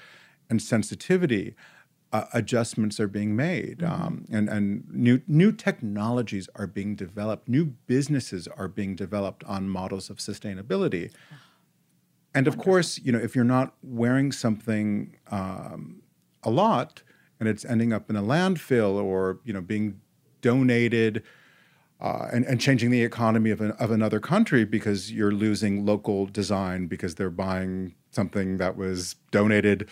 and 0.48 0.62
sensitivity, 0.62 1.54
uh, 2.12 2.26
adjustments 2.34 3.00
are 3.00 3.08
being 3.08 3.34
made, 3.34 3.82
um, 3.82 4.26
and 4.30 4.48
and 4.48 4.84
new 4.90 5.22
new 5.26 5.50
technologies 5.50 6.48
are 6.56 6.66
being 6.66 6.94
developed. 6.94 7.48
New 7.48 7.64
businesses 7.86 8.46
are 8.48 8.68
being 8.68 8.94
developed 8.94 9.42
on 9.44 9.68
models 9.68 10.10
of 10.10 10.18
sustainability. 10.18 11.10
And 12.34 12.46
of 12.46 12.56
course, 12.56 12.98
you 12.98 13.12
know, 13.12 13.18
if 13.18 13.34
you're 13.36 13.44
not 13.44 13.74
wearing 13.82 14.32
something 14.32 15.16
um, 15.30 16.02
a 16.42 16.50
lot 16.50 17.02
and 17.40 17.48
it's 17.48 17.64
ending 17.64 17.92
up 17.92 18.08
in 18.08 18.16
a 18.16 18.22
landfill 18.22 19.02
or 19.02 19.40
you 19.44 19.52
know 19.52 19.60
being 19.60 20.00
donated 20.42 21.22
uh, 22.00 22.28
and, 22.32 22.44
and 22.46 22.60
changing 22.60 22.90
the 22.90 23.02
economy 23.02 23.50
of, 23.50 23.60
an, 23.60 23.70
of 23.72 23.90
another 23.90 24.20
country 24.20 24.64
because 24.64 25.12
you're 25.12 25.32
losing 25.32 25.86
local 25.86 26.26
design 26.26 26.86
because 26.86 27.14
they're 27.14 27.30
buying 27.30 27.94
something 28.10 28.58
that 28.58 28.76
was 28.76 29.16
donated 29.30 29.88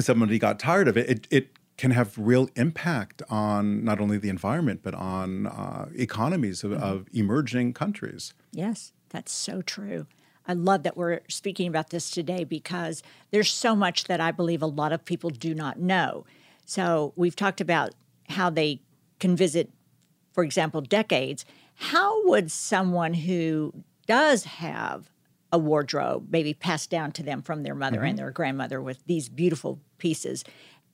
somebody 0.00 0.38
got 0.38 0.58
tired 0.58 0.88
of 0.88 0.96
it, 0.96 1.08
it, 1.08 1.26
it 1.30 1.58
can 1.76 1.92
have 1.92 2.16
real 2.18 2.48
impact 2.56 3.22
on 3.30 3.84
not 3.84 4.00
only 4.00 4.18
the 4.18 4.28
environment 4.28 4.80
but 4.82 4.94
on 4.94 5.46
uh, 5.46 5.88
economies 5.94 6.64
of, 6.64 6.72
of 6.72 7.06
emerging 7.12 7.72
countries. 7.72 8.34
Yes, 8.52 8.92
that's 9.10 9.32
so 9.32 9.62
true. 9.62 10.06
I 10.46 10.54
love 10.54 10.82
that 10.82 10.96
we're 10.96 11.20
speaking 11.28 11.68
about 11.68 11.90
this 11.90 12.10
today 12.10 12.42
because 12.42 13.02
there's 13.30 13.50
so 13.50 13.76
much 13.76 14.04
that 14.04 14.20
I 14.20 14.32
believe 14.32 14.62
a 14.62 14.66
lot 14.66 14.92
of 14.92 15.04
people 15.04 15.28
do 15.28 15.54
not 15.54 15.78
know. 15.78 16.24
So 16.64 17.12
we've 17.16 17.36
talked 17.36 17.60
about 17.60 17.90
how 18.30 18.48
they 18.48 18.80
can 19.20 19.36
visit, 19.36 19.70
for 20.32 20.42
example, 20.42 20.80
decades. 20.80 21.44
How 21.74 22.26
would 22.28 22.50
someone 22.50 23.14
who 23.14 23.72
does 24.06 24.44
have 24.44 25.10
a 25.52 25.58
wardrobe 25.58 26.26
maybe 26.30 26.52
passed 26.54 26.90
down 26.90 27.12
to 27.12 27.22
them 27.22 27.42
from 27.42 27.62
their 27.62 27.74
mother 27.74 28.02
and 28.02 28.18
their 28.18 28.30
grandmother 28.30 28.80
with 28.82 29.02
these 29.06 29.28
beautiful 29.28 29.80
pieces, 29.98 30.44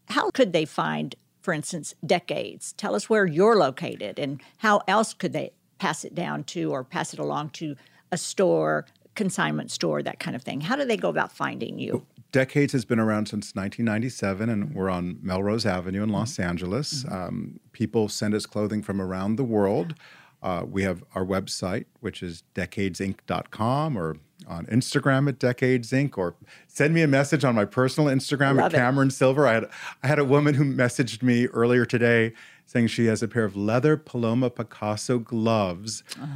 how 0.08 0.30
could 0.30 0.52
they 0.52 0.64
find, 0.64 1.14
for 1.40 1.52
instance, 1.52 1.94
decades? 2.06 2.72
Tell 2.74 2.94
us 2.94 3.10
where 3.10 3.26
you're 3.26 3.56
located 3.56 4.18
and 4.18 4.40
how 4.58 4.82
else 4.86 5.12
could 5.14 5.32
they 5.32 5.52
pass 5.78 6.04
it 6.04 6.14
down 6.14 6.44
to 6.44 6.70
or 6.70 6.84
pass 6.84 7.12
it 7.12 7.18
along 7.18 7.50
to 7.50 7.74
a 8.12 8.16
store, 8.16 8.86
consignment 9.16 9.70
store, 9.72 10.02
that 10.02 10.20
kind 10.20 10.36
of 10.36 10.42
thing. 10.42 10.60
How 10.60 10.76
do 10.76 10.84
they 10.84 10.96
go 10.96 11.08
about 11.08 11.32
finding 11.32 11.78
you? 11.78 12.06
Decades 12.30 12.72
has 12.72 12.84
been 12.84 12.98
around 12.98 13.26
since 13.26 13.54
1997, 13.54 14.48
and 14.48 14.74
we're 14.74 14.90
on 14.90 15.18
Melrose 15.22 15.66
Avenue 15.66 16.02
in 16.02 16.08
Los 16.10 16.32
Mm-hmm. 16.34 16.48
Angeles. 16.48 17.04
Um, 17.10 17.60
people 17.72 18.08
send 18.08 18.34
us 18.34 18.44
clothing 18.46 18.82
from 18.82 19.00
around 19.00 19.36
the 19.36 19.44
world. 19.44 19.94
Uh, 20.42 20.64
we 20.68 20.82
have 20.82 21.02
our 21.14 21.24
website, 21.24 21.86
which 22.00 22.22
is 22.22 22.42
decadesinc.com, 22.54 23.96
or 23.96 24.16
on 24.46 24.66
Instagram 24.66 25.28
at 25.28 25.38
Decades 25.38 25.90
Inc. 25.90 26.16
or 26.18 26.34
send 26.66 26.94
me 26.94 27.02
a 27.02 27.08
message 27.08 27.44
on 27.44 27.54
my 27.54 27.64
personal 27.64 28.10
Instagram 28.10 28.56
Love 28.56 28.72
at 28.72 28.78
Cameron 28.78 29.10
Silver. 29.10 29.46
I 29.46 29.54
had 29.54 29.68
I 30.02 30.06
had 30.08 30.18
a 30.18 30.24
woman 30.24 30.54
who 30.54 30.64
messaged 30.64 31.22
me 31.22 31.46
earlier 31.46 31.84
today 31.84 32.32
saying 32.66 32.88
she 32.88 33.06
has 33.06 33.22
a 33.22 33.28
pair 33.28 33.44
of 33.44 33.56
leather 33.56 33.96
Paloma 33.96 34.50
Picasso 34.50 35.18
gloves 35.18 36.02
oh. 36.20 36.28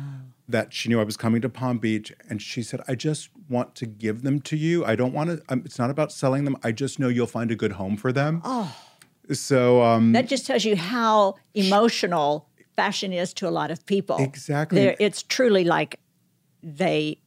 that 0.49 0.73
she 0.73 0.89
knew 0.89 1.01
I 1.01 1.05
was 1.05 1.17
coming 1.17 1.41
to 1.43 1.49
Palm 1.49 1.79
Beach, 1.79 2.13
and 2.29 2.41
she 2.41 2.63
said, 2.63 2.81
"I 2.87 2.95
just 2.95 3.31
want 3.49 3.75
to 3.77 3.87
give 3.87 4.23
them 4.23 4.41
to 4.43 4.57
you. 4.57 4.85
I 4.85 4.95
don't 4.95 5.13
want 5.13 5.31
to. 5.31 5.43
Um, 5.49 5.63
it's 5.65 5.79
not 5.79 5.91
about 5.91 6.13
selling 6.13 6.45
them. 6.45 6.57
I 6.63 6.73
just 6.73 6.99
know 6.99 7.09
you'll 7.09 7.27
find 7.27 7.51
a 7.51 7.57
good 7.57 7.73
home 7.73 7.97
for 7.97 8.13
them." 8.13 8.43
Oh, 8.45 8.75
so 9.33 9.83
um, 9.83 10.13
that 10.13 10.27
just 10.27 10.47
tells 10.47 10.65
you 10.65 10.77
how 10.77 11.37
emotional 11.55 12.49
fashion 12.77 13.13
is 13.13 13.35
to 13.35 13.49
a 13.49 13.51
lot 13.51 13.71
of 13.71 13.85
people. 13.87 14.19
Exactly, 14.19 14.81
They're, 14.81 14.97
it's 14.99 15.23
truly 15.23 15.65
like 15.65 16.01
they 16.63 17.19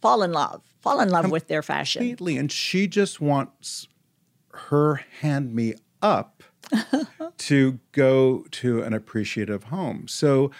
fall 0.00 0.22
in 0.22 0.32
love, 0.32 0.62
fall 0.80 1.00
in 1.00 1.08
love 1.10 1.30
with 1.30 1.48
their 1.48 1.62
fashion. 1.62 2.00
Completely, 2.00 2.36
and 2.36 2.50
she 2.50 2.86
just 2.86 3.20
wants 3.20 3.88
her 4.52 4.96
hand 5.20 5.54
me 5.54 5.74
up 6.02 6.42
to 7.38 7.78
go 7.92 8.44
to 8.50 8.82
an 8.82 8.92
appreciative 8.92 9.64
home. 9.64 10.06
So, 10.08 10.50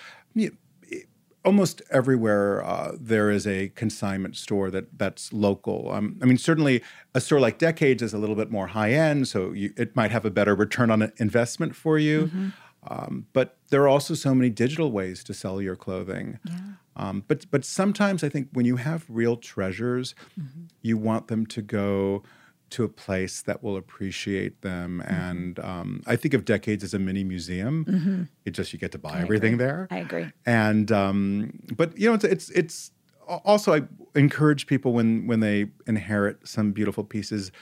almost 1.44 1.80
everywhere 1.90 2.62
uh, 2.64 2.92
there 3.00 3.30
is 3.30 3.46
a 3.46 3.68
consignment 3.70 4.36
store 4.36 4.70
that 4.70 4.98
that's 4.98 5.32
local. 5.32 5.90
Um, 5.90 6.18
I 6.22 6.26
mean, 6.26 6.38
certainly 6.38 6.82
a 7.14 7.20
store 7.20 7.40
like 7.40 7.58
Decades 7.58 8.02
is 8.02 8.12
a 8.12 8.18
little 8.18 8.36
bit 8.36 8.50
more 8.50 8.66
high 8.68 8.92
end, 8.92 9.28
so 9.28 9.52
you, 9.52 9.72
it 9.76 9.96
might 9.96 10.10
have 10.10 10.24
a 10.24 10.30
better 10.30 10.54
return 10.54 10.90
on 10.90 11.10
investment 11.16 11.74
for 11.74 11.98
you. 11.98 12.26
Mm-hmm. 12.26 12.48
Um, 12.88 13.26
but 13.32 13.58
there 13.68 13.82
are 13.82 13.88
also 13.88 14.14
so 14.14 14.34
many 14.34 14.50
digital 14.50 14.90
ways 14.90 15.22
to 15.24 15.34
sell 15.34 15.60
your 15.60 15.76
clothing. 15.76 16.38
Yeah. 16.44 16.54
Um, 16.96 17.24
but 17.28 17.48
but 17.50 17.64
sometimes 17.64 18.24
I 18.24 18.28
think 18.28 18.48
when 18.52 18.66
you 18.66 18.76
have 18.76 19.04
real 19.08 19.36
treasures, 19.36 20.14
mm-hmm. 20.38 20.64
you 20.82 20.96
want 20.96 21.28
them 21.28 21.46
to 21.46 21.62
go 21.62 22.22
to 22.70 22.84
a 22.84 22.88
place 22.88 23.40
that 23.42 23.62
will 23.62 23.76
appreciate 23.76 24.60
them. 24.62 25.02
Mm-hmm. 25.04 25.14
And 25.14 25.58
um, 25.60 26.02
I 26.06 26.16
think 26.16 26.34
of 26.34 26.44
decades 26.44 26.84
as 26.84 26.94
a 26.94 26.98
mini 26.98 27.24
museum. 27.24 27.84
Mm-hmm. 27.84 28.22
It 28.44 28.50
just 28.50 28.72
you 28.72 28.78
get 28.78 28.92
to 28.92 28.98
buy 28.98 29.18
I 29.18 29.20
everything 29.20 29.54
agree. 29.54 29.66
there. 29.66 29.88
I 29.90 29.98
agree. 29.98 30.26
And 30.44 30.90
um, 30.90 31.60
but 31.76 31.96
you 31.96 32.08
know 32.08 32.14
it's 32.14 32.24
it's 32.24 32.50
it's 32.50 32.90
also 33.28 33.74
I 33.74 33.82
encourage 34.14 34.66
people 34.66 34.92
when 34.92 35.26
when 35.26 35.40
they 35.40 35.66
inherit 35.86 36.46
some 36.46 36.72
beautiful 36.72 37.04
pieces. 37.04 37.52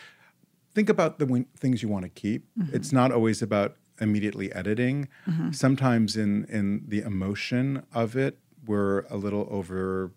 Think 0.74 0.88
about 0.90 1.18
the 1.18 1.46
things 1.58 1.82
you 1.82 1.88
want 1.88 2.04
to 2.04 2.10
keep. 2.10 2.46
Mm-hmm. 2.58 2.76
It's 2.76 2.92
not 2.92 3.10
always 3.10 3.40
about 3.40 3.76
immediately 4.00 4.52
editing. 4.52 5.08
Mm-hmm. 5.26 5.52
Sometimes 5.52 6.16
in 6.16 6.44
in 6.46 6.84
the 6.86 7.00
emotion 7.00 7.84
of 7.92 8.16
it, 8.16 8.38
we're 8.66 9.00
a 9.10 9.16
little 9.16 9.46
over 9.50 10.12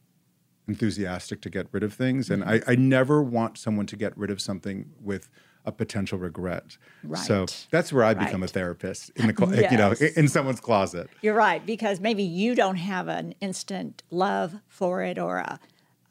enthusiastic 0.67 1.41
to 1.41 1.49
get 1.49 1.67
rid 1.71 1.83
of 1.83 1.93
things. 1.93 2.29
And 2.29 2.43
mm-hmm. 2.43 2.69
I, 2.69 2.73
I 2.73 2.75
never 2.75 3.21
want 3.21 3.57
someone 3.57 3.87
to 3.87 3.95
get 3.95 4.15
rid 4.17 4.29
of 4.29 4.39
something 4.39 4.91
with 5.01 5.29
a 5.65 5.71
potential 5.71 6.17
regret. 6.17 6.77
Right. 7.03 7.19
So 7.19 7.45
that's 7.69 7.91
where 7.91 8.03
I 8.03 8.13
become 8.13 8.43
a 8.43 8.47
therapist 8.47 9.11
in 9.15 9.27
the 9.27 9.33
clo- 9.33 9.51
yes. 9.51 9.71
you 9.71 9.77
know 9.77 9.93
in 10.15 10.27
someone's 10.27 10.61
closet. 10.61 11.09
You're 11.21 11.35
right 11.35 11.65
because 11.65 11.99
maybe 11.99 12.23
you 12.23 12.55
don't 12.55 12.77
have 12.77 13.07
an 13.07 13.33
instant 13.41 14.03
love 14.09 14.55
for 14.67 15.03
it 15.03 15.19
or 15.19 15.37
a, 15.37 15.59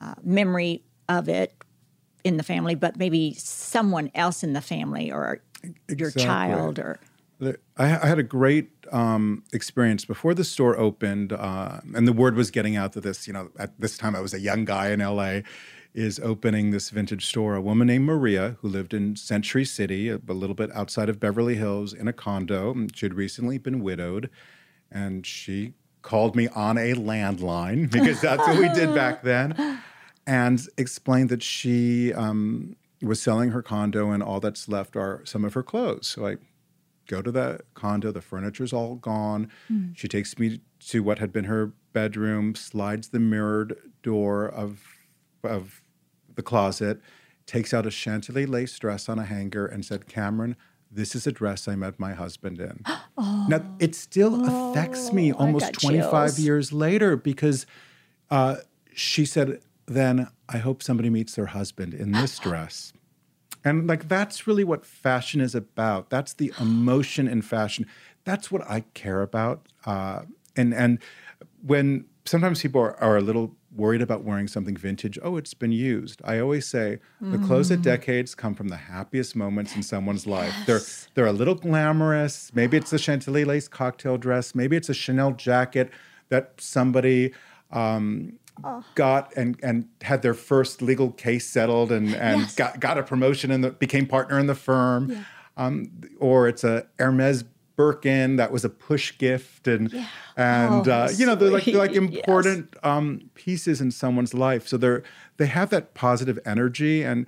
a 0.01 0.17
memory 0.23 0.83
of 1.09 1.29
it 1.29 1.55
in 2.25 2.37
the 2.37 2.43
family, 2.43 2.75
but 2.75 2.99
maybe 2.99 3.35
someone 3.35 4.11
else 4.15 4.43
in 4.43 4.53
the 4.53 4.61
family 4.61 5.11
or 5.11 5.41
your 5.89 6.09
exactly. 6.09 6.25
child 6.25 6.79
or 6.79 7.01
I, 7.77 7.87
had 7.87 8.19
a 8.19 8.25
great 8.25 8.71
um, 8.91 9.45
experience 9.53 10.05
before 10.05 10.35
the 10.35 10.45
store 10.45 10.77
opened, 10.79 11.33
uh, 11.33 11.81
and 11.95 12.07
the 12.07 12.13
word 12.13 12.35
was 12.35 12.51
getting 12.51 12.77
out 12.77 12.93
that 12.95 13.03
this, 13.03 13.27
you 13.27 13.33
know, 13.33 13.51
at 13.59 13.79
this 13.81 13.97
time 13.97 14.17
I 14.17 14.21
was 14.21 14.35
a 14.35 14.41
young 14.41 14.65
guy 14.65 14.91
in 14.91 15.01
LA, 15.01 15.41
is 15.95 16.21
opening 16.21 16.71
this 16.71 16.91
vintage 16.91 17.27
store. 17.27 17.55
A 17.55 17.61
woman 17.61 17.87
named 17.87 18.05
Maria, 18.05 18.57
who 18.61 18.69
lived 18.69 18.93
in 18.93 19.17
Century 19.17 19.65
City, 19.65 20.09
a, 20.09 20.21
a 20.29 20.33
little 20.33 20.55
bit 20.55 20.71
outside 20.75 21.09
of 21.09 21.21
Beverly 21.21 21.55
Hills, 21.55 21.93
in 21.93 22.09
a 22.09 22.13
condo. 22.13 22.75
She 22.95 23.07
had 23.07 23.15
recently 23.15 23.59
been 23.59 23.83
widowed, 23.83 24.31
and 24.91 25.25
she 25.25 25.75
called 26.03 26.35
me 26.35 26.49
on 26.49 26.77
a 26.77 26.95
landline 26.95 27.91
because 27.91 28.21
that's 28.21 28.47
what 28.47 28.59
we 28.59 28.69
did 28.71 28.95
back 28.95 29.23
then, 29.25 29.81
and 30.27 30.67
explained 30.77 31.29
that 31.29 31.43
she 31.43 32.13
um, 32.15 32.77
was 33.01 33.23
selling 33.23 33.51
her 33.51 33.63
condo, 33.63 34.11
and 34.11 34.25
all 34.25 34.41
that's 34.41 34.69
left 34.69 34.97
are 34.97 35.23
some 35.25 35.45
of 35.45 35.55
her 35.55 35.63
clothes. 35.63 36.09
So 36.09 36.27
I 36.27 36.37
go 37.09 37.21
to 37.21 37.33
the 37.33 37.61
condo. 37.75 38.13
The 38.13 38.21
furniture's 38.21 38.73
all 38.73 38.95
gone. 38.95 39.51
Mm. 39.71 39.97
She 39.97 40.07
takes 40.07 40.39
me 40.39 40.61
to 40.89 41.03
what 41.03 41.19
had 41.19 41.33
been 41.33 41.45
her 41.45 41.73
bedroom, 41.93 42.55
slides 42.55 43.09
the 43.09 43.19
mirrored 43.19 43.77
door 44.03 44.49
of 44.49 44.81
of 45.43 45.83
the 46.37 46.43
closet, 46.43 47.01
takes 47.47 47.75
out 47.75 47.87
a 47.87 47.91
chantilly 47.91 48.47
lace 48.47 48.79
dress 48.79 49.09
on 49.09 49.19
a 49.19 49.25
hanger, 49.25 49.67
and 49.67 49.85
said, 49.85 50.07
"Cameron." 50.07 50.57
This 50.91 51.15
is 51.15 51.27
a 51.27 51.33
dress 51.33 51.69
I 51.69 51.75
met 51.75 51.99
my 51.99 52.15
husband 52.15 52.61
in. 52.61 52.85
Oh. 53.21 53.47
Now, 53.49 53.63
it 53.81 53.97
still 53.97 54.49
oh, 54.49 54.71
affects 54.71 55.13
me 55.13 55.33
almost 55.33 55.73
25 55.73 56.11
chills. 56.11 56.39
years 56.39 56.73
later 56.73 57.17
because 57.17 57.67
uh, 58.31 58.59
she 58.95 59.25
said, 59.25 59.61
Then 59.87 60.29
I 60.49 60.59
hope 60.59 60.85
somebody 60.85 61.11
meets 61.11 61.35
their 61.35 61.47
husband 61.47 61.95
in 61.95 62.13
this 62.13 62.39
dress. 62.47 62.93
And 63.69 63.87
like 63.87 64.09
that's 64.09 64.47
really 64.47 64.65
what 64.65 64.87
fashion 64.87 65.41
is 65.41 65.55
about. 65.55 66.11
That's 66.11 66.33
the 66.33 66.53
emotion 66.59 67.29
in 67.29 67.43
fashion. 67.43 67.87
That's 68.25 68.51
what 68.51 68.63
I 68.69 68.85
care 68.95 69.21
about. 69.23 69.69
Uh, 69.85 70.23
and 70.57 70.73
and 70.73 70.99
when 71.63 72.07
sometimes 72.25 72.63
people 72.63 72.81
are, 72.81 72.97
are, 73.03 73.17
a 73.17 73.21
little 73.21 73.57
worried 73.75 74.03
about 74.03 74.23
wearing 74.23 74.49
something 74.49 74.77
vintage, 74.77 75.19
oh, 75.23 75.37
it's 75.37 75.55
been 75.55 75.73
used. 75.73 76.21
I 76.25 76.39
always 76.39 76.67
say 76.67 77.01
mm. 77.23 77.33
the 77.33 77.39
clothes 77.47 77.71
at 77.71 77.81
mm. 77.81 77.83
decades 77.83 78.35
come 78.35 78.55
from 78.55 78.69
the 78.69 78.77
happiest 78.77 79.35
moments 79.35 79.75
in 79.77 79.83
someone's 79.83 80.27
life. 80.27 80.55
Yes. 80.57 80.67
They're 80.67 80.81
they're 81.15 81.27
a 81.27 81.37
little 81.37 81.55
glamorous. 81.55 82.51
Maybe 82.55 82.77
it's 82.77 82.93
a 82.93 82.99
chantilly 82.99 83.45
lace 83.45 83.69
cocktail 83.69 84.17
dress. 84.17 84.55
Maybe 84.55 84.77
it's 84.77 84.89
a 84.89 84.95
Chanel 84.95 85.33
jacket 85.33 85.91
that 86.31 86.55
somebody 86.59 87.33
um, 87.71 88.39
oh. 88.65 88.85
got 88.95 89.35
and 89.37 89.59
and 89.63 89.89
had 90.03 90.23
their 90.23 90.35
first 90.35 90.83
legal 90.83 91.11
case 91.13 91.49
settled 91.49 91.93
and 91.93 92.15
and 92.15 92.41
yes. 92.43 92.55
got 92.55 92.81
got 92.81 92.99
a 92.99 93.03
promotion 93.03 93.51
and 93.51 93.79
became 93.79 94.07
partner 94.07 94.39
in 94.39 94.47
the 94.47 94.55
firm, 94.55 95.11
yeah. 95.11 95.25
um, 95.57 95.91
or 96.19 96.49
it's 96.49 96.65
a 96.65 96.87
Hermes 96.99 97.45
Birkin 97.77 98.37
that 98.37 98.51
was 98.51 98.65
a 98.65 98.69
push 98.69 99.17
gift 99.19 99.69
and 99.69 99.93
yeah. 99.93 100.07
and 100.37 100.89
oh, 100.89 100.93
uh, 100.93 101.13
you 101.15 101.25
know 101.25 101.35
they're 101.35 101.51
like 101.51 101.65
they're 101.65 101.77
like 101.77 101.93
important 101.93 102.71
yes. 102.75 102.85
um, 102.85 103.31
pieces 103.35 103.81
in 103.81 103.91
someone's 103.91 104.35
life. 104.35 104.67
So 104.67 104.77
they're 104.77 105.03
they 105.37 105.47
have 105.47 105.71
that 105.71 105.95
positive 105.95 106.39
energy 106.45 107.03
and 107.03 107.27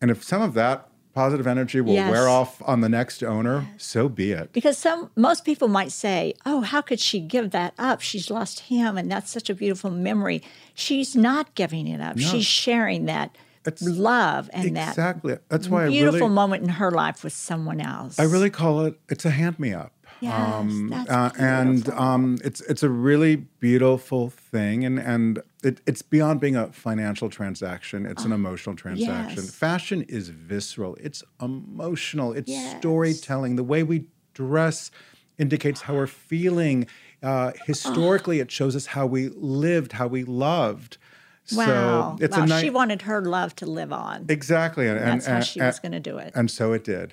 and 0.00 0.10
if 0.10 0.22
some 0.22 0.40
of 0.40 0.54
that 0.54 0.87
positive 1.18 1.48
energy 1.48 1.80
will 1.80 1.94
yes. 1.94 2.08
wear 2.12 2.28
off 2.28 2.62
on 2.64 2.80
the 2.80 2.88
next 2.88 3.24
owner, 3.24 3.66
so 3.76 4.08
be 4.08 4.30
it. 4.30 4.52
Because 4.52 4.78
some 4.78 5.10
most 5.16 5.44
people 5.44 5.66
might 5.66 5.90
say, 5.90 6.34
"Oh, 6.46 6.60
how 6.60 6.80
could 6.80 7.00
she 7.00 7.18
give 7.18 7.50
that 7.50 7.74
up? 7.76 8.00
She's 8.00 8.30
lost 8.30 8.60
him 8.60 8.96
and 8.96 9.10
that's 9.10 9.28
such 9.28 9.50
a 9.50 9.54
beautiful 9.54 9.90
memory." 9.90 10.42
She's 10.74 11.16
not 11.16 11.56
giving 11.56 11.88
it 11.88 12.00
up. 12.00 12.14
No. 12.14 12.22
She's 12.22 12.46
sharing 12.46 13.06
that 13.06 13.36
it's, 13.66 13.82
love 13.82 14.48
and 14.52 14.64
exactly. 14.64 14.74
that 14.74 14.88
exactly. 14.90 15.36
That's 15.48 15.68
why 15.68 15.86
a 15.86 15.90
beautiful 15.90 16.20
really, 16.20 16.34
moment 16.34 16.62
in 16.62 16.68
her 16.68 16.92
life 16.92 17.24
with 17.24 17.32
someone 17.32 17.80
else. 17.80 18.18
I 18.20 18.22
really 18.22 18.50
call 18.50 18.84
it 18.84 18.94
it's 19.08 19.24
a 19.24 19.30
hand 19.30 19.58
me 19.58 19.74
up. 19.74 19.92
Yes, 20.20 20.34
um, 20.34 20.88
that's 20.88 21.10
uh, 21.10 21.30
and 21.38 21.88
um, 21.90 22.38
it's 22.44 22.60
it's 22.62 22.82
a 22.82 22.88
really 22.88 23.36
beautiful 23.36 24.30
thing, 24.30 24.84
and 24.84 24.98
and 24.98 25.40
it, 25.62 25.80
it's 25.86 26.02
beyond 26.02 26.40
being 26.40 26.56
a 26.56 26.72
financial 26.72 27.28
transaction. 27.28 28.06
It's 28.06 28.24
an 28.24 28.32
oh, 28.32 28.36
emotional 28.36 28.74
transaction. 28.74 29.44
Yes. 29.44 29.54
Fashion 29.54 30.02
is 30.02 30.30
visceral. 30.30 30.96
It's 31.00 31.22
emotional. 31.40 32.32
It's 32.32 32.50
yes. 32.50 32.78
storytelling. 32.78 33.56
The 33.56 33.64
way 33.64 33.82
we 33.82 34.06
dress 34.34 34.90
indicates 35.38 35.82
how 35.82 35.94
we're 35.94 36.06
feeling. 36.06 36.86
Uh, 37.20 37.52
historically, 37.66 38.38
it 38.38 38.50
shows 38.50 38.76
us 38.76 38.86
how 38.86 39.04
we 39.04 39.28
lived, 39.30 39.92
how 39.92 40.06
we 40.06 40.22
loved. 40.24 40.98
Wow. 41.52 42.16
So 42.18 42.24
it's 42.24 42.36
wow. 42.36 42.44
nice, 42.44 42.62
she 42.62 42.70
wanted 42.70 43.02
her 43.02 43.22
love 43.22 43.56
to 43.56 43.66
live 43.66 43.92
on. 43.92 44.26
Exactly. 44.28 44.86
And, 44.86 44.98
and 44.98 45.06
that's 45.06 45.26
and, 45.26 45.34
how 45.36 45.40
she 45.40 45.60
was 45.60 45.78
going 45.78 45.92
to 45.92 46.00
do 46.00 46.18
it. 46.18 46.32
And 46.34 46.50
so 46.50 46.72
it 46.72 46.84
did. 46.84 47.12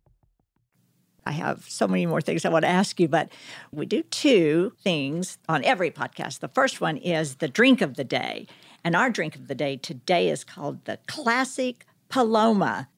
I 1.25 1.31
have 1.31 1.69
so 1.69 1.87
many 1.87 2.05
more 2.05 2.21
things 2.21 2.45
I 2.45 2.49
want 2.49 2.65
to 2.65 2.69
ask 2.69 2.99
you, 2.99 3.07
but 3.07 3.31
we 3.71 3.85
do 3.85 4.03
two 4.03 4.73
things 4.83 5.37
on 5.47 5.63
every 5.63 5.91
podcast. 5.91 6.39
The 6.39 6.47
first 6.47 6.81
one 6.81 6.97
is 6.97 7.35
the 7.35 7.47
drink 7.47 7.81
of 7.81 7.95
the 7.95 8.03
day. 8.03 8.47
And 8.83 8.95
our 8.95 9.09
drink 9.09 9.35
of 9.35 9.47
the 9.47 9.55
day 9.55 9.77
today 9.77 10.29
is 10.29 10.43
called 10.43 10.85
the 10.85 10.97
Classic 11.07 11.85
Paloma. 12.09 12.89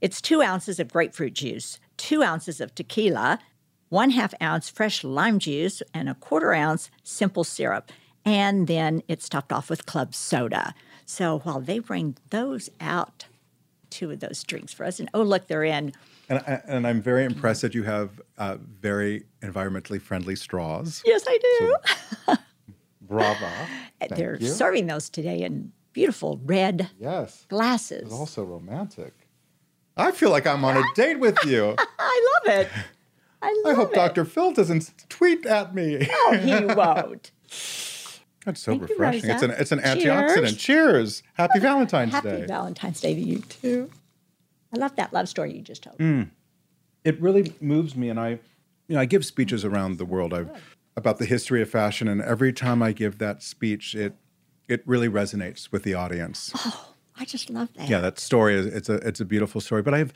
It's 0.00 0.20
two 0.20 0.42
ounces 0.42 0.78
of 0.78 0.92
grapefruit 0.92 1.34
juice, 1.34 1.80
two 1.96 2.22
ounces 2.22 2.60
of 2.60 2.74
tequila, 2.74 3.40
one 3.88 4.10
half 4.10 4.34
ounce 4.40 4.68
fresh 4.68 5.02
lime 5.02 5.38
juice, 5.38 5.82
and 5.92 6.08
a 6.08 6.14
quarter 6.14 6.52
ounce 6.54 6.90
simple 7.02 7.44
syrup. 7.44 7.90
And 8.24 8.66
then 8.68 9.02
it's 9.08 9.28
topped 9.28 9.52
off 9.52 9.68
with 9.68 9.86
club 9.86 10.14
soda. 10.14 10.74
So 11.04 11.40
while 11.40 11.60
they 11.60 11.80
bring 11.80 12.16
those 12.30 12.70
out, 12.80 13.26
two 13.90 14.10
of 14.10 14.20
those 14.20 14.42
drinks 14.44 14.72
for 14.72 14.84
us, 14.84 15.00
and 15.00 15.10
oh, 15.12 15.22
look, 15.22 15.46
they're 15.48 15.64
in 15.64 15.92
And, 16.28 16.38
I, 16.40 16.60
and 16.66 16.86
I'm 16.86 17.02
very 17.02 17.24
impressed 17.24 17.62
that 17.62 17.74
you 17.74 17.82
have 17.82 18.20
uh, 18.38 18.56
very 18.80 19.24
environmentally 19.42 20.00
friendly 20.00 20.36
straws. 20.36 21.02
Yes, 21.04 21.24
I 21.28 21.38
do. 22.28 22.36
Brava. 23.02 23.50
Thank 24.00 24.16
They're 24.16 24.36
you. 24.36 24.48
serving 24.48 24.86
those 24.86 25.10
today 25.10 25.42
in 25.42 25.72
beautiful 25.92 26.40
red 26.44 26.90
Yes. 26.98 27.44
glasses. 27.48 28.02
It's 28.04 28.12
also 28.14 28.42
romantic. 28.44 29.12
I 29.96 30.10
feel 30.12 30.30
like 30.30 30.46
I'm 30.46 30.64
on 30.64 30.76
a 30.76 30.82
date 30.94 31.20
with 31.20 31.36
you. 31.44 31.76
I 31.98 32.40
love 32.46 32.58
it. 32.58 32.68
I 33.42 33.62
love 33.64 33.72
I 33.72 33.76
hope 33.76 33.92
it. 33.92 33.94
Dr. 33.94 34.24
Phil 34.24 34.52
doesn't 34.52 34.92
tweet 35.10 35.44
at 35.46 35.74
me. 35.74 36.08
Oh, 36.10 36.38
he 36.42 36.64
won't. 36.74 37.30
That's 38.44 38.60
so 38.60 38.72
Thank 38.72 38.82
you, 38.82 38.86
refreshing. 38.96 39.30
It's 39.30 39.42
an 39.42 39.50
it's 39.52 39.72
an 39.72 39.80
Cheers. 39.80 40.04
antioxidant. 40.04 40.58
Cheers. 40.58 41.22
Happy 41.34 41.60
Valentine's 41.60 42.12
Happy 42.12 42.28
Day. 42.28 42.46
Valentine's 42.46 43.00
Day 43.00 43.14
to 43.14 43.20
you 43.20 43.38
too. 43.40 43.90
I 44.74 44.78
love 44.78 44.96
that 44.96 45.12
love 45.12 45.28
story 45.28 45.54
you 45.54 45.62
just 45.62 45.82
told. 45.84 45.98
Mm. 45.98 46.30
it 47.04 47.20
really 47.20 47.54
moves 47.60 47.94
me 47.94 48.08
and 48.08 48.18
I 48.18 48.30
you 48.88 48.94
know 48.94 49.00
I 49.00 49.04
give 49.04 49.24
speeches 49.24 49.64
around 49.64 49.98
the 49.98 50.04
world 50.04 50.34
I've, 50.34 50.50
about 50.96 51.18
the 51.18 51.26
history 51.26 51.62
of 51.62 51.70
fashion 51.70 52.08
and 52.08 52.20
every 52.20 52.52
time 52.52 52.82
I 52.82 52.92
give 52.92 53.18
that 53.18 53.42
speech 53.42 53.94
it 53.94 54.14
it 54.68 54.82
really 54.86 55.08
resonates 55.08 55.70
with 55.70 55.82
the 55.82 55.94
audience. 55.94 56.52
Oh, 56.56 56.94
I 57.16 57.24
just 57.24 57.50
love 57.50 57.68
that. 57.74 57.88
Yeah, 57.88 58.00
that 58.00 58.18
story 58.18 58.54
is 58.54 58.66
it's 58.66 58.88
a 58.88 58.94
it's 58.94 59.20
a 59.20 59.24
beautiful 59.24 59.60
story. 59.60 59.82
But 59.82 59.94
I 59.94 59.98
have 59.98 60.12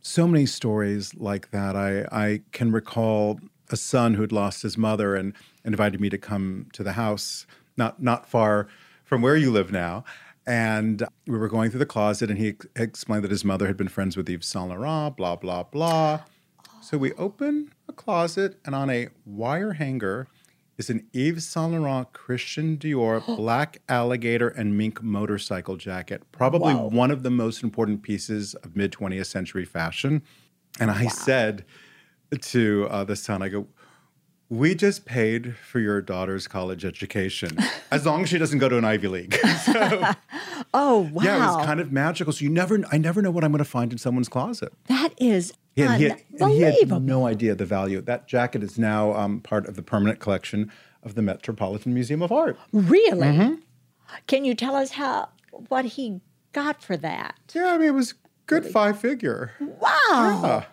so 0.00 0.26
many 0.26 0.46
stories 0.46 1.14
like 1.14 1.50
that. 1.50 1.76
I 1.76 2.06
I 2.10 2.42
can 2.52 2.72
recall 2.72 3.38
a 3.70 3.76
son 3.76 4.14
who'd 4.14 4.32
lost 4.32 4.62
his 4.62 4.76
mother 4.76 5.14
and 5.14 5.34
invited 5.64 6.00
me 6.00 6.08
to 6.10 6.18
come 6.18 6.66
to 6.72 6.82
the 6.82 6.92
house, 6.92 7.46
not 7.76 8.02
not 8.02 8.28
far 8.28 8.66
from 9.04 9.22
where 9.22 9.36
you 9.36 9.50
live 9.50 9.70
now. 9.70 10.04
And 10.50 11.04
we 11.28 11.38
were 11.38 11.46
going 11.46 11.70
through 11.70 11.78
the 11.78 11.86
closet, 11.86 12.28
and 12.28 12.36
he 12.36 12.48
ex- 12.48 12.66
explained 12.74 13.22
that 13.22 13.30
his 13.30 13.44
mother 13.44 13.68
had 13.68 13.76
been 13.76 13.86
friends 13.86 14.16
with 14.16 14.28
Yves 14.28 14.46
Saint 14.48 14.68
Laurent, 14.70 15.16
blah 15.16 15.36
blah 15.36 15.62
blah. 15.62 16.22
So 16.82 16.98
we 16.98 17.12
open 17.12 17.72
a 17.88 17.92
closet, 17.92 18.58
and 18.64 18.74
on 18.74 18.90
a 18.90 19.10
wire 19.24 19.74
hanger 19.74 20.26
is 20.76 20.90
an 20.90 21.06
Yves 21.14 21.46
Saint 21.46 21.70
Laurent 21.72 22.12
Christian 22.12 22.76
Dior 22.76 23.24
black 23.36 23.80
alligator 23.88 24.48
and 24.48 24.76
mink 24.76 25.00
motorcycle 25.04 25.76
jacket, 25.76 26.24
probably 26.32 26.74
Wow. 26.74 26.88
one 26.88 27.12
of 27.12 27.22
the 27.22 27.30
most 27.30 27.62
important 27.62 28.02
pieces 28.02 28.54
of 28.54 28.74
mid 28.74 28.90
20th 28.90 29.26
century 29.26 29.64
fashion. 29.64 30.20
And 30.80 30.90
I 30.90 31.06
said 31.06 31.64
to 32.40 32.88
uh, 32.90 33.04
the 33.04 33.14
son, 33.14 33.40
I 33.40 33.50
go, 33.50 33.68
we 34.50 34.74
just 34.74 35.06
paid 35.06 35.56
for 35.56 35.78
your 35.80 36.02
daughter's 36.02 36.46
college 36.48 36.84
education, 36.84 37.56
as 37.90 38.04
long 38.04 38.22
as 38.24 38.28
she 38.28 38.36
doesn't 38.36 38.58
go 38.58 38.68
to 38.68 38.76
an 38.76 38.84
Ivy 38.84 39.08
League. 39.08 39.38
Oh 40.72 41.08
wow. 41.12 41.24
Yeah, 41.24 41.36
it 41.36 41.56
was 41.56 41.66
kind 41.66 41.80
of 41.80 41.90
magical. 41.90 42.32
So 42.32 42.44
you 42.44 42.50
never, 42.50 42.78
I 42.92 42.98
never 42.98 43.20
know 43.22 43.32
what 43.32 43.42
I'm 43.42 43.50
going 43.50 43.58
to 43.58 43.68
find 43.68 43.90
in 43.90 43.98
someone's 43.98 44.28
closet. 44.28 44.72
that 44.86 45.12
is 45.18 45.52
had, 45.76 45.98
he 45.98 46.04
had- 46.08 46.22
and 46.38 46.50
he 46.52 46.60
had 46.60 46.74
unbelievable. 46.74 47.00
no 47.00 47.26
idea 47.26 47.54
the 47.56 47.64
value. 47.66 48.00
That 48.00 48.28
jacket 48.28 48.62
is 48.62 48.78
now 48.78 49.12
um, 49.14 49.40
part 49.40 49.66
of 49.66 49.74
the 49.74 49.82
permanent 49.82 50.20
collection 50.20 50.70
of 51.02 51.16
the 51.16 51.22
Metropolitan 51.22 51.92
Museum 51.92 52.22
of 52.22 52.30
Art. 52.30 52.56
Really? 52.72 53.26
Mm-hmm. 53.26 53.54
Can 54.28 54.44
you 54.44 54.54
tell 54.54 54.76
us 54.76 54.92
how 54.92 55.30
what 55.68 55.84
he 55.86 56.20
got 56.52 56.82
for 56.84 56.96
that? 56.98 57.34
Yeah, 57.52 57.72
I 57.74 57.78
mean, 57.78 57.88
it 57.88 57.94
was 57.94 58.14
good 58.46 58.64
five 58.66 59.00
figure. 59.00 59.52
Wow. 59.60 59.88
Yeah, 60.44 60.64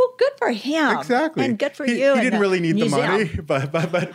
Well, 0.00 0.14
good 0.18 0.32
for 0.38 0.50
him. 0.50 0.98
exactly. 0.98 1.44
And 1.44 1.58
good 1.58 1.76
for 1.76 1.84
He- 1.84 2.00
you. 2.00 2.14
He 2.14 2.20
didn't 2.22 2.40
really 2.40 2.58
need 2.60 2.74
museum. 2.76 3.00
the 3.02 3.06
money, 3.06 3.24
but 3.46 3.70
but 3.70 3.92
but, 3.92 4.12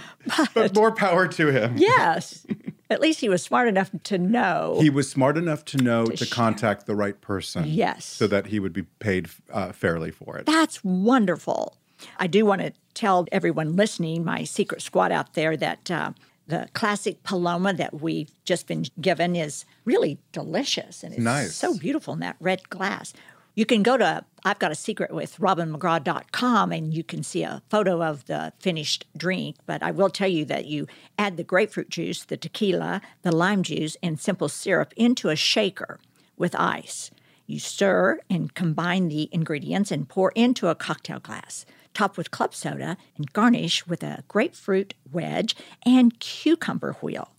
but 0.55 0.75
more 0.75 0.91
power 0.91 1.27
to 1.27 1.47
him. 1.51 1.75
Yes. 1.77 2.45
At 2.89 3.01
least 3.01 3.19
he 3.19 3.29
was 3.29 3.41
smart 3.43 3.67
enough 3.67 3.89
to 4.03 4.17
know. 4.17 4.77
He 4.81 4.89
was 4.89 5.09
smart 5.09 5.37
enough 5.37 5.63
to 5.65 5.77
know 5.77 6.05
to, 6.05 6.17
share. 6.17 6.27
contact 6.33 6.85
the 6.87 6.95
right 6.95 7.19
person. 7.21 7.65
Yes. 7.67 8.05
So 8.05 8.25
that 8.27 8.47
he 8.47 8.59
would 8.59 8.73
be 8.73 8.83
paid 8.99 9.27
uh, 9.51 9.71
fairly 9.71 10.11
for 10.11 10.37
it. 10.37 10.45
That's 10.45 10.83
wonderful. 10.83 11.77
I 12.19 12.27
do 12.27 12.45
want 12.45 12.61
to 12.61 12.73
tell 12.93 13.25
everyone 13.31 13.75
listening, 13.75 14.23
my 14.23 14.43
secret 14.43 14.81
squad 14.83 15.11
out 15.11 15.33
there, 15.33 15.55
that 15.57 15.89
uh, 15.89 16.11
the 16.47 16.67
classic 16.73 17.23
Paloma 17.23 17.73
that 17.73 18.01
we've 18.01 18.29
just 18.45 18.67
been 18.67 18.85
given 19.01 19.35
is 19.35 19.65
really 19.85 20.19
delicious 20.31 21.03
and 21.03 21.13
it's 21.13 21.23
Nice. 21.23 21.55
so 21.55 21.75
beautiful 21.79 22.13
in 22.13 22.19
that 22.19 22.35
red 22.39 22.69
glass. 22.69 23.13
You 23.55 23.65
can 23.65 23.83
go 23.83 23.95
to 23.97 24.25
I've 24.43 24.59
got 24.59 24.71
a 24.71 24.75
secret 24.75 25.11
with 25.11 25.37
robinmcgraw.com 25.37 26.71
and 26.71 26.93
you 26.93 27.03
can 27.03 27.23
see 27.23 27.41
a 27.41 27.63
photo 27.69 28.03
of 28.03 28.25
the 28.25 28.53
finished 28.59 29.07
drink. 29.17 29.55
But 29.65 29.81
I 29.81 29.89
will 29.89 30.09
tell 30.09 30.27
you 30.27 30.45
that 30.45 30.65
you 30.65 30.85
add 31.17 31.37
the 31.37 31.43
grapefruit 31.43 31.89
juice, 31.89 32.23
the 32.23 32.37
tequila, 32.37 33.01
the 33.23 33.31
lime 33.31 33.63
juice, 33.63 33.97
and 34.03 34.19
simple 34.19 34.49
syrup 34.49 34.93
into 34.95 35.29
a 35.29 35.35
shaker 35.35 35.99
with 36.37 36.53
ice. 36.53 37.09
You 37.47 37.59
stir 37.59 38.19
and 38.29 38.53
combine 38.53 39.07
the 39.07 39.29
ingredients 39.31 39.91
and 39.91 40.07
pour 40.07 40.31
into 40.33 40.67
a 40.67 40.75
cocktail 40.75 41.19
glass. 41.19 41.65
Top 41.95 42.17
with 42.17 42.29
club 42.29 42.53
soda 42.53 42.97
and 43.15 43.33
garnish 43.33 43.87
with 43.87 44.03
a 44.03 44.23
grapefruit 44.27 44.93
wedge 45.11 45.55
and 45.83 46.19
cucumber 46.19 46.93
wheel. 47.01 47.31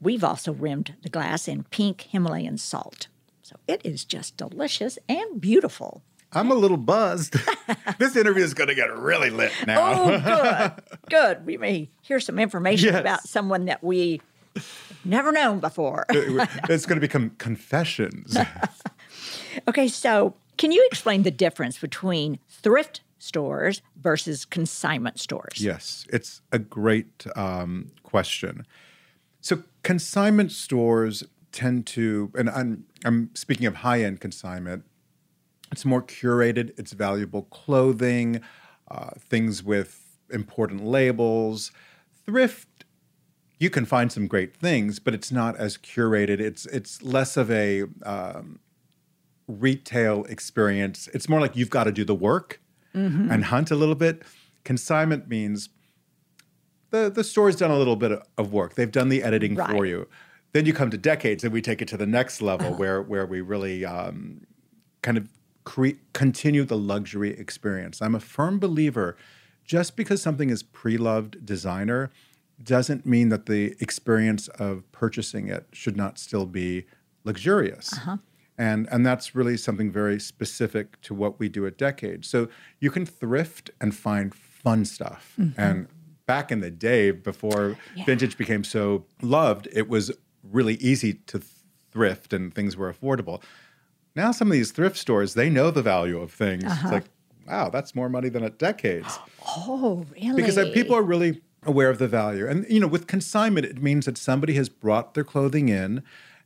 We've 0.00 0.24
also 0.24 0.52
rimmed 0.52 0.94
the 1.02 1.08
glass 1.08 1.46
in 1.46 1.64
pink 1.64 2.02
Himalayan 2.10 2.58
salt. 2.58 3.06
So 3.50 3.56
it 3.66 3.80
is 3.84 4.04
just 4.04 4.36
delicious 4.36 4.96
and 5.08 5.40
beautiful. 5.40 6.04
I'm 6.32 6.52
a 6.52 6.54
little 6.54 6.76
buzzed. 6.76 7.34
this 7.98 8.14
interview 8.14 8.44
is 8.44 8.54
going 8.54 8.68
to 8.68 8.76
get 8.76 8.96
really 8.96 9.28
lit 9.30 9.50
now. 9.66 9.92
Oh, 9.92 10.72
good. 11.08 11.10
good. 11.10 11.46
We 11.46 11.56
may 11.56 11.90
hear 12.02 12.20
some 12.20 12.38
information 12.38 12.92
Yes. 12.92 13.00
about 13.00 13.22
someone 13.24 13.64
that 13.64 13.82
we 13.82 14.20
never 15.04 15.32
known 15.32 15.58
before. 15.58 16.06
it's 16.08 16.86
going 16.86 16.96
to 16.96 17.00
become 17.00 17.30
confessions. 17.38 18.36
Okay, 19.66 19.88
so 19.88 20.34
can 20.58 20.70
you 20.70 20.86
explain 20.90 21.24
the 21.24 21.30
difference 21.32 21.76
between 21.76 22.38
thrift 22.48 23.00
stores 23.18 23.82
versus 24.00 24.44
consignment 24.44 25.18
stores? 25.18 25.54
Yes, 25.60 26.06
it's 26.12 26.40
a 26.52 26.58
great 26.60 27.26
um, 27.34 27.90
question. 28.04 28.64
So 29.40 29.64
consignment 29.82 30.52
stores 30.52 31.24
tend 31.52 31.86
to, 31.88 32.30
and 32.34 32.48
I'm, 32.50 32.84
I'm 33.04 33.30
speaking 33.34 33.66
of 33.66 33.76
high 33.76 34.02
end 34.02 34.20
consignment, 34.20 34.84
it's 35.72 35.84
more 35.84 36.02
curated, 36.02 36.72
it's 36.78 36.92
valuable 36.92 37.42
clothing, 37.42 38.40
uh, 38.90 39.10
things 39.18 39.62
with 39.62 40.18
important 40.30 40.84
labels. 40.84 41.70
Thrift, 42.26 42.84
you 43.58 43.70
can 43.70 43.84
find 43.84 44.10
some 44.10 44.26
great 44.26 44.56
things, 44.56 44.98
but 44.98 45.14
it's 45.14 45.30
not 45.30 45.56
as 45.56 45.76
curated. 45.76 46.40
It's 46.40 46.66
it's 46.66 47.02
less 47.02 47.36
of 47.36 47.50
a 47.50 47.84
um, 48.04 48.58
retail 49.46 50.24
experience. 50.24 51.08
It's 51.12 51.28
more 51.28 51.40
like 51.40 51.54
you've 51.56 51.70
got 51.70 51.84
to 51.84 51.92
do 51.92 52.04
the 52.04 52.14
work 52.14 52.60
and 53.30 53.44
hunt 53.44 53.70
a 53.70 53.76
little 53.76 53.94
bit. 53.94 54.22
Consignment 54.64 55.28
means 55.28 55.68
the 56.90 57.10
the 57.10 57.22
store's 57.22 57.54
done 57.56 57.70
a 57.70 57.78
little 57.78 57.96
bit 57.96 58.20
of 58.36 58.52
work. 58.52 58.74
They've 58.74 58.90
done 58.90 59.08
the 59.08 59.22
editing 59.22 59.54
for 59.76 59.86
you. 59.86 60.08
Then 60.52 60.66
you 60.66 60.72
come 60.72 60.90
to 60.90 60.98
decades, 60.98 61.44
and 61.44 61.52
we 61.52 61.62
take 61.62 61.80
it 61.80 61.88
to 61.88 61.96
the 61.96 62.06
next 62.06 62.42
level 62.42 62.68
uh-huh. 62.68 62.76
where 62.76 63.02
where 63.02 63.26
we 63.26 63.40
really 63.40 63.84
um, 63.84 64.46
kind 65.02 65.16
of 65.16 65.28
cre- 65.64 66.00
continue 66.12 66.64
the 66.64 66.76
luxury 66.76 67.30
experience. 67.30 68.02
I'm 68.02 68.14
a 68.14 68.20
firm 68.20 68.58
believer. 68.58 69.16
Just 69.64 69.94
because 69.94 70.20
something 70.20 70.50
is 70.50 70.64
pre-loved 70.64 71.46
designer 71.46 72.10
doesn't 72.62 73.06
mean 73.06 73.28
that 73.28 73.46
the 73.46 73.76
experience 73.78 74.48
of 74.48 74.90
purchasing 74.90 75.46
it 75.46 75.68
should 75.72 75.96
not 75.96 76.18
still 76.18 76.44
be 76.44 76.86
luxurious. 77.22 77.92
Uh-huh. 77.92 78.16
And, 78.58 78.88
and 78.90 79.06
that's 79.06 79.34
really 79.34 79.56
something 79.56 79.90
very 79.90 80.18
specific 80.18 81.00
to 81.02 81.14
what 81.14 81.38
we 81.38 81.48
do 81.48 81.66
at 81.66 81.78
Decade. 81.78 82.24
So 82.24 82.48
you 82.80 82.90
can 82.90 83.06
thrift 83.06 83.70
and 83.80 83.94
find 83.94 84.34
fun 84.34 84.84
stuff 84.84 85.34
mm-hmm. 85.38 85.58
and 85.58 85.86
back 86.26 86.52
in 86.52 86.60
the 86.60 86.70
day 86.70 87.10
before 87.10 87.76
vintage 88.06 88.36
became 88.36 88.62
so 88.62 89.04
loved, 89.22 89.66
it 89.72 89.88
was 89.88 90.12
really 90.42 90.74
easy 90.74 91.14
to 91.26 91.40
thrift 91.92 92.32
and 92.32 92.54
things 92.54 92.76
were 92.76 92.92
affordable. 92.92 93.42
Now 94.16 94.32
some 94.32 94.48
of 94.48 94.52
these 94.52 94.72
thrift 94.72 94.96
stores, 94.96 95.34
they 95.34 95.50
know 95.50 95.70
the 95.70 95.82
value 95.82 96.20
of 96.20 96.32
things. 96.32 96.64
Uh-huh. 96.64 96.80
It's 96.82 96.92
like, 96.92 97.04
wow, 97.46 97.68
that's 97.70 97.94
more 97.94 98.08
money 98.08 98.28
than 98.28 98.44
at 98.44 98.58
decades. 98.58 99.18
Oh, 99.56 100.04
really? 100.14 100.36
Because 100.40 100.56
uh, 100.58 100.70
people 100.72 100.94
are 100.94 101.02
really 101.02 101.40
aware 101.64 101.90
of 101.90 101.98
the 101.98 102.06
value. 102.06 102.46
And 102.46 102.66
you 102.68 102.78
know, 102.78 102.86
with 102.86 103.06
consignment, 103.08 103.66
it 103.66 103.82
means 103.82 104.06
that 104.06 104.16
somebody 104.16 104.52
has 104.54 104.68
brought 104.68 105.14
their 105.14 105.24
clothing 105.24 105.68
in 105.68 106.02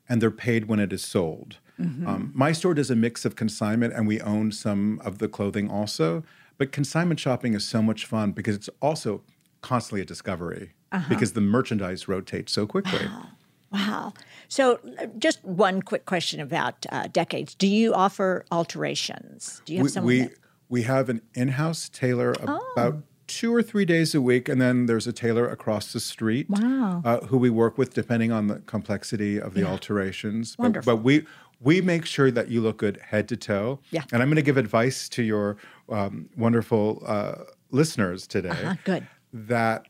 and 0.09 0.22
they're 0.22 0.30
paid 0.30 0.66
when 0.68 0.78
it 0.80 0.90
is 0.92 1.03
sold. 1.05 1.59
Mm-hmm. 1.78 2.07
Um, 2.07 2.30
my 2.34 2.53
store 2.53 2.72
does 2.72 2.90
a 2.90 2.97
mix 2.97 3.24
of 3.24 3.36
consignment 3.36 3.92
and 3.92 4.07
we 4.07 4.20
own 4.22 4.53
some 4.53 5.01
of 5.05 5.18
the 5.18 5.28
clothing 5.28 5.68
also. 5.68 6.22
But 6.57 6.72
consignment 6.72 7.20
shopping 7.20 7.53
is 7.53 7.66
so 7.66 7.82
much 7.82 8.07
fun 8.07 8.30
because 8.32 8.55
it's 8.55 8.70
also 8.80 9.22
constantly 9.61 10.01
a 10.01 10.05
discovery 10.07 10.72
Uh-huh. 10.92 11.05
because 11.09 11.32
the 11.32 11.40
merchandise 11.42 12.07
rotates 12.09 12.53
so 12.53 12.66
quickly. 12.66 13.07
Wow. 13.74 14.12
So, 14.48 14.78
uh, 15.00 15.06
just 15.18 15.44
one 15.44 15.82
quick 15.82 16.04
question 16.06 16.38
about 16.40 16.86
uh, 16.90 17.08
decades. 17.12 17.54
Do 17.56 17.66
you 17.66 17.92
offer 17.92 18.44
alterations? 18.52 19.60
Do 19.64 19.72
you 19.72 19.78
have 19.80 19.84
we, 19.84 19.90
someone 19.90 20.08
we, 20.08 20.20
that- 20.22 20.32
we 20.68 20.82
have 20.82 21.08
an 21.08 21.20
in-house 21.34 21.88
tailor 21.88 22.34
Oh. 22.46 22.60
about 22.76 23.02
two 23.26 23.54
or 23.54 23.62
three 23.62 23.84
days 23.84 24.14
a 24.14 24.20
week, 24.20 24.48
and 24.48 24.60
then 24.60 24.86
there's 24.86 25.06
a 25.06 25.12
tailor 25.12 25.48
across 25.48 25.92
the 25.92 26.00
street 26.00 26.46
Wow. 26.48 27.02
uh, 27.04 27.20
who 27.26 27.36
we 27.38 27.50
work 27.50 27.76
with 27.78 27.94
depending 27.94 28.30
on 28.32 28.46
the 28.48 28.56
complexity 28.60 29.40
of 29.40 29.54
the 29.54 29.64
alterations. 29.64 30.54
But, 30.56 30.62
Wonderful. 30.62 30.96
but 30.96 31.02
we 31.04 31.26
we 31.60 31.80
make 31.80 32.04
sure 32.04 32.30
that 32.30 32.48
you 32.50 32.60
look 32.60 32.76
good 32.76 32.98
head 33.10 33.26
to 33.28 33.36
toe. 33.36 33.80
Yeah. 33.90 34.02
And 34.12 34.20
I'm 34.22 34.28
going 34.28 34.36
to 34.36 34.42
give 34.42 34.58
advice 34.58 35.08
to 35.10 35.22
your 35.22 35.56
um, 35.88 36.28
wonderful 36.36 37.02
uh, 37.06 37.44
listeners 37.70 38.26
today 38.26 38.50
Uh, 38.50 38.74
good. 38.84 39.06
that 39.32 39.86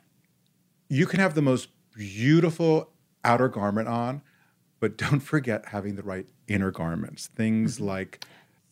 you 0.89 1.07
can 1.07 1.19
have 1.21 1.35
the 1.35 1.43
most 1.43 1.69
beautiful 1.97 2.91
outer 3.25 3.49
garment 3.49 3.89
on, 3.89 4.23
but 4.81 4.97
don't 5.05 5.21
forget 5.21 5.67
having 5.69 5.97
the 5.97 6.03
right 6.03 6.27
inner 6.49 6.71
garments. 6.71 7.29
Things 7.29 7.77
Mm-hmm. 7.77 7.85
like 7.87 8.25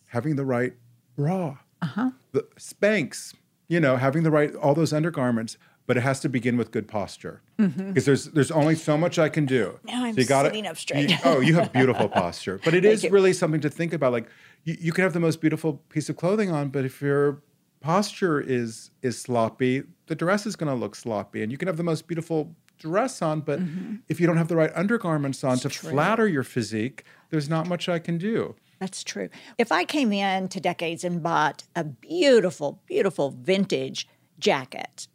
having 0.08 0.36
the 0.36 0.44
right 0.44 0.74
bra, 1.16 1.58
Uh-huh. 1.80 2.10
the 2.32 2.42
Spanx, 2.58 3.34
you 3.68 3.80
know, 3.80 3.96
having 3.96 4.22
the 4.22 4.30
right 4.30 4.54
all 4.54 4.74
those 4.74 4.92
undergarments. 4.92 5.56
But 5.84 5.96
it 5.96 6.02
has 6.02 6.20
to 6.20 6.28
begin 6.28 6.56
with 6.56 6.70
good 6.70 6.86
posture 6.86 7.42
because 7.56 8.04
there's 8.04 8.26
there's 8.26 8.52
only 8.52 8.76
so 8.76 8.96
much 8.96 9.18
I 9.18 9.28
can 9.28 9.46
do. 9.46 9.64
Mm-hmm. 9.84 9.86
Now 9.88 10.04
I'm 10.04 10.14
So 10.14 10.20
you 10.20 10.26
gotta- 10.26 10.48
sitting 10.50 10.66
up 10.68 10.76
straight. 10.76 11.10
you- 11.10 11.16
oh, 11.24 11.40
you 11.40 11.54
have 11.56 11.72
beautiful 11.72 12.08
posture, 12.22 12.60
but 12.64 12.72
it 12.72 12.84
is 12.84 13.02
you. 13.02 13.10
really 13.10 13.32
something 13.32 13.60
to 13.62 13.68
think 13.68 13.92
about. 13.92 14.12
Like 14.12 14.28
you, 14.62 14.76
you 14.78 14.92
can 14.92 15.02
have 15.02 15.12
the 15.12 15.20
most 15.20 15.40
beautiful 15.40 15.82
piece 15.88 16.08
of 16.08 16.16
clothing 16.16 16.52
on, 16.52 16.68
but 16.68 16.84
if 16.84 17.02
your 17.02 17.42
posture 17.80 18.40
is 18.40 18.90
is 19.02 19.18
sloppy, 19.20 19.82
the 20.06 20.14
dress 20.14 20.46
is 20.46 20.54
going 20.54 20.72
to 20.72 20.78
look 20.78 20.94
sloppy, 20.94 21.42
and 21.42 21.50
you 21.50 21.58
can 21.58 21.66
have 21.66 21.76
the 21.76 21.82
most 21.82 22.06
beautiful 22.06 22.54
dress 22.82 23.22
on, 23.22 23.40
but 23.40 23.60
mm-hmm. 23.60 23.96
if 24.08 24.20
you 24.20 24.26
don't 24.26 24.36
have 24.36 24.48
the 24.48 24.56
right 24.56 24.72
undergarments 24.74 25.44
on 25.44 25.58
to 25.58 25.70
flatter 25.70 26.26
your 26.26 26.42
physique, 26.42 27.04
there's 27.30 27.48
not 27.48 27.68
much 27.68 27.88
I 27.88 28.00
can 28.00 28.18
do. 28.18 28.56
That's 28.80 29.04
true. 29.04 29.28
If 29.58 29.70
I 29.70 29.84
came 29.84 30.12
in 30.12 30.48
to 30.48 30.58
Decades 30.58 31.04
and 31.04 31.22
bought 31.22 31.62
a 31.76 31.84
beautiful, 31.84 32.82
beautiful 32.86 33.30
vintage 33.30 34.08
jacket, 34.40 35.06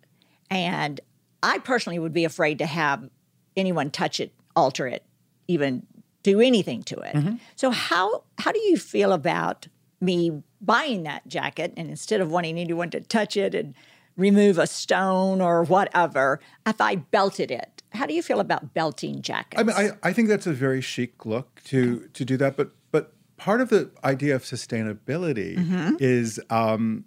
and 0.49 1.01
I 1.43 1.59
personally 1.59 1.99
would 1.99 2.13
be 2.13 2.23
afraid 2.23 2.59
to 2.59 2.65
have 2.65 3.09
anyone 3.57 3.91
touch 3.91 4.21
it, 4.21 4.33
alter 4.55 4.87
it, 4.87 5.03
even 5.49 5.85
do 6.23 6.39
anything 6.39 6.83
to 6.83 6.95
it. 6.99 7.15
Mm-hmm. 7.15 7.35
So 7.57 7.71
how 7.71 8.23
how 8.37 8.53
do 8.53 8.59
you 8.59 8.77
feel 8.77 9.11
about 9.11 9.67
me 9.99 10.41
buying 10.61 11.03
that 11.03 11.27
jacket 11.27 11.73
and 11.75 11.89
instead 11.89 12.21
of 12.21 12.31
wanting 12.31 12.57
anyone 12.57 12.89
to 12.91 13.01
touch 13.01 13.35
it 13.35 13.53
and 13.53 13.75
remove 14.17 14.57
a 14.57 14.67
stone 14.67 15.39
or 15.41 15.63
whatever, 15.63 16.39
if 16.65 16.81
I 16.81 16.95
belted 16.95 17.51
it? 17.51 17.83
How 17.93 18.05
do 18.05 18.13
you 18.13 18.21
feel 18.21 18.39
about 18.39 18.73
belting 18.73 19.21
jackets? 19.21 19.59
I 19.59 19.63
mean, 19.63 19.75
I, 19.75 20.09
I 20.09 20.13
think 20.13 20.27
that's 20.27 20.47
a 20.47 20.53
very 20.53 20.81
chic 20.81 21.25
look 21.25 21.61
to 21.65 22.09
to 22.13 22.25
do 22.25 22.35
that, 22.37 22.57
but 22.57 22.71
but 22.91 23.13
part 23.37 23.61
of 23.61 23.69
the 23.69 23.91
idea 24.03 24.35
of 24.35 24.43
sustainability 24.43 26.01
is 26.01 26.39
um, 26.49 27.05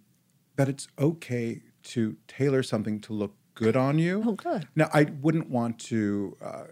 that 0.56 0.68
it's 0.68 0.88
okay 0.98 1.60
to 1.82 2.16
tailor 2.28 2.62
something 2.62 3.00
to 3.00 3.12
look 3.12 3.34
good 3.54 3.76
on 3.76 3.98
you. 3.98 4.22
Oh, 4.26 4.32
good. 4.32 4.68
Now, 4.74 4.88
I 4.92 5.04
wouldn't 5.20 5.50
want 5.50 5.78
to 5.80 6.36
uh, 6.42 6.64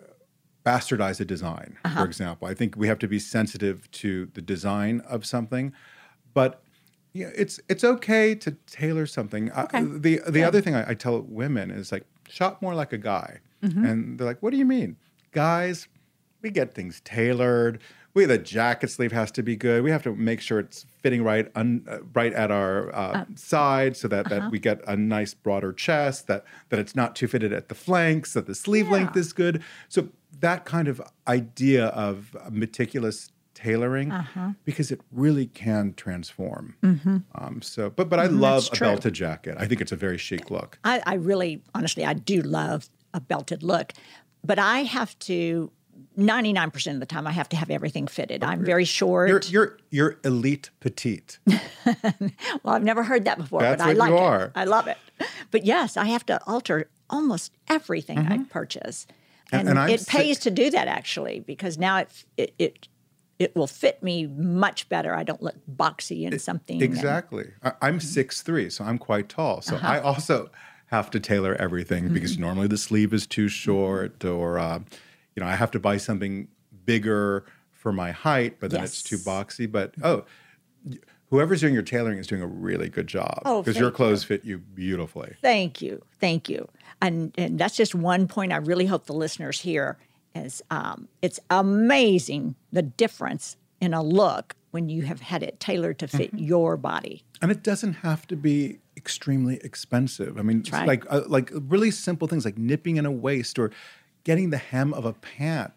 bastardize 0.65 1.21
a 1.21 1.25
design, 1.25 1.79
for 1.95 2.05
example. 2.05 2.49
I 2.49 2.55
think 2.55 2.77
we 2.77 2.89
have 2.89 2.99
to 3.01 3.09
be 3.09 3.19
sensitive 3.19 3.91
to 3.93 4.27
the 4.35 4.43
design 4.43 5.01
of 5.01 5.27
something, 5.27 5.73
but 6.35 6.63
yeah, 7.13 7.31
it's 7.35 7.59
it's 7.69 7.85
okay 7.85 8.35
to 8.37 8.53
tailor 8.67 9.07
something. 9.07 9.51
Uh, 9.53 9.67
the 9.99 10.21
the 10.29 10.43
other 10.45 10.61
thing 10.61 10.75
I, 10.75 10.91
I 10.91 10.95
tell 10.95 11.21
women 11.23 11.71
is 11.71 11.91
like 11.93 12.05
shop 12.29 12.61
more 12.63 12.75
like 12.75 12.93
a 12.93 12.99
guy, 12.99 13.41
and 13.87 14.19
they're 14.19 14.27
like, 14.27 14.41
"What 14.43 14.51
do 14.51 14.57
you 14.57 14.65
mean, 14.67 14.97
guys? 15.33 15.89
We 16.43 16.51
get 16.51 16.75
things 16.75 17.01
tailored. 17.05 17.81
We 18.15 18.25
the 18.25 18.39
jacket 18.39 18.89
sleeve 18.91 19.13
has 19.13 19.31
to 19.33 19.43
be 19.43 19.57
good. 19.57 19.83
We 19.83 19.91
have 19.91 20.03
to 20.05 20.15
make 20.15 20.41
sure 20.41 20.61
it's 20.61 20.87
fitting 21.03 21.23
right 21.25 21.51
un, 21.55 21.85
uh, 21.89 21.99
right 22.15 22.33
at 22.33 22.51
our 22.51 22.95
uh, 22.95 23.25
side, 23.37 23.97
so 23.97 24.07
that 24.09 24.29
that 24.29 24.51
we 24.51 24.59
get 24.59 24.81
a 24.87 24.97
nice 24.97 25.35
broader 25.35 25.73
chest. 25.73 26.27
That 26.27 26.45
that 26.69 26.79
it's 26.79 26.95
not 26.95 27.17
too 27.17 27.27
fitted 27.27 27.53
at 27.53 27.69
the 27.69 27.75
flanks. 27.75 28.33
That 28.35 28.47
the 28.47 28.55
sleeve 28.55 28.89
length 28.89 29.17
is 29.17 29.33
good. 29.33 29.63
So 29.89 30.09
that 30.41 30.65
kind 30.65 30.89
of 30.89 31.01
idea 31.27 31.87
of 31.87 32.37
meticulous 32.51 33.31
tailoring 33.59 34.13
because 34.65 34.91
it 34.91 35.01
really 35.13 35.47
can 35.47 35.93
transform. 35.95 36.75
Um, 37.35 37.61
so, 37.63 37.91
but 37.91 38.09
but 38.09 38.19
I 38.19 38.27
love 38.27 38.69
a 38.73 38.77
belted 38.79 39.15
jacket. 39.15 39.57
I 39.59 39.67
think 39.67 39.81
it's 39.81 39.93
a 39.93 39.97
very 39.97 40.19
chic 40.19 40.51
look. 40.51 40.79
I, 40.85 41.03
I 41.07 41.15
really, 41.15 41.63
honestly, 41.75 42.05
I 42.05 42.15
do 42.15 42.41
love 42.43 42.89
a 43.15 43.21
belted 43.21 43.63
look, 43.63 43.93
but 44.45 44.59
I 44.59 44.81
have 44.85 45.19
to. 45.21 45.71
99% 46.17 46.95
of 46.95 47.01
the 47.01 47.07
time, 47.07 47.27
I 47.27 47.33
have 47.33 47.49
to 47.51 47.57
have 47.57 47.71
everything 47.71 48.07
fitted. 48.07 48.45
I'm 48.45 48.65
very 48.65 48.85
short. 48.85 49.29
You're 49.29 49.41
you're 49.49 49.79
you're 49.91 50.19
elite 50.25 50.71
petite. 50.81 51.39
well, 51.47 52.75
I've 52.75 52.85
never 52.85 53.03
heard 53.03 53.25
that 53.25 53.37
before, 53.39 53.61
That's 53.63 53.83
but 53.83 53.85
I 53.85 53.89
what 53.91 53.97
like 53.99 54.11
you 54.11 54.17
it. 54.17 54.21
are. 54.21 54.53
I 54.55 54.65
love 54.65 54.87
it. 54.87 54.97
But 55.51 55.65
yes, 55.65 55.97
I 55.97 56.07
have 56.07 56.25
to 56.27 56.41
alter 56.47 56.89
almost 57.11 57.53
everything 57.69 58.19
I 58.19 58.39
purchase. 58.45 59.07
And, 59.11 59.67
Mm-hmm. 59.67 59.69
And- 59.79 59.79
and 59.79 60.01
it 60.01 60.07
pays 60.07 60.39
to 60.41 60.51
do 60.51 60.71
that 60.71 60.89
actually 60.89 61.41
because 61.41 61.79
now 61.79 61.99
it, 61.99 62.11
it, 62.37 62.55
it, 62.59 62.89
it 63.39 63.55
will 63.55 63.67
fit 63.67 64.03
me 64.03 64.27
much 64.27 64.89
better. 64.89 65.15
I 65.15 65.23
don't 65.23 65.43
look 65.43 65.55
boxy 65.71 66.25
in 66.25 66.39
something. 66.39 66.83
Exactly. 66.83 67.51
I, 67.63 67.73
I'm 67.83 68.01
six 68.01 68.43
three, 68.43 68.69
so 68.71 68.85
I'm 68.85 68.99
quite 68.99 69.29
tall. 69.29 69.63
So 69.63 69.77
uh-huh. 69.77 69.87
I 69.87 70.01
also 70.01 70.51
have 70.87 71.11
to 71.11 71.21
tailor 71.21 71.55
everything 71.57 72.05
mm-hmm. 72.05 72.15
because 72.15 72.39
normally 72.39 72.67
the 72.67 72.79
sleeve 72.79 73.13
is 73.13 73.27
too 73.27 73.47
mm-hmm. 73.47 73.49
short, 73.49 74.25
or 74.25 74.59
uh, 74.59 74.81
you 75.37 75.43
know, 75.43 75.47
I 75.47 75.55
have 75.55 75.71
to 75.73 75.81
buy 75.81 75.99
something 75.99 76.49
bigger 76.85 77.45
for 77.71 77.93
my 77.93 78.11
height, 78.11 78.57
but 78.59 78.71
then 78.71 78.83
it's 78.83 79.03
too 79.03 79.19
boxy. 79.19 79.71
But 79.71 79.95
oh, 80.03 80.25
y- 80.85 80.99
whoever's 81.31 81.61
doing 81.61 81.75
your 81.75 81.83
tailoring 81.85 82.19
is 82.19 82.27
doing 82.27 82.43
a 82.43 82.47
really 82.47 82.89
good 82.89 83.07
job 83.07 83.43
Oh, 83.45 83.63
because 83.63 83.79
your 83.79 83.91
thank 83.91 83.97
clothes 83.97 84.25
fit 84.25 84.45
you 84.45 84.59
beautifully. 84.59 85.37
Thank 85.43 85.81
you, 85.81 86.03
thank 86.19 86.49
you, 86.49 86.69
and 87.01 87.33
and 87.39 87.57
that's 87.57 87.77
just 87.77 87.95
one 87.95 88.27
point 88.27 88.53
I 88.53 88.57
really 88.57 88.87
hope 88.87 89.07
the 89.07 89.15
listeners 89.15 89.61
hear 89.61 89.97
is 90.35 90.63
um, 90.71 91.09
it's 91.23 91.41
amazing 91.51 92.55
the 92.73 92.83
difference 92.83 93.57
in 93.81 93.95
a 93.95 94.03
look 94.03 94.55
when 94.71 94.89
you 94.89 95.03
have 95.03 95.21
had 95.21 95.43
it 95.43 95.59
tailored 95.61 95.99
to 95.99 96.09
fit 96.09 96.35
Mm-hmm. 96.35 96.45
your 96.45 96.77
body. 96.77 97.23
And 97.41 97.51
it 97.51 97.63
doesn't 97.63 97.95
have 97.95 98.27
to 98.29 98.37
be 98.37 98.81
extremely 98.97 99.57
expensive. 99.65 100.37
I 100.39 100.43
mean, 100.43 100.65
right. 100.73 100.87
like 100.87 101.05
uh, 101.09 101.23
like 101.27 101.51
really 101.53 101.91
simple 101.91 102.29
things 102.29 102.45
like 102.45 102.59
nipping 102.59 102.97
in 102.97 103.07
a 103.07 103.13
waist 103.13 103.59
or 103.59 103.71
getting 104.25 104.51
the 104.51 104.59
hem 104.59 104.93
of 104.93 105.05
a 105.05 105.13
pant. 105.13 105.73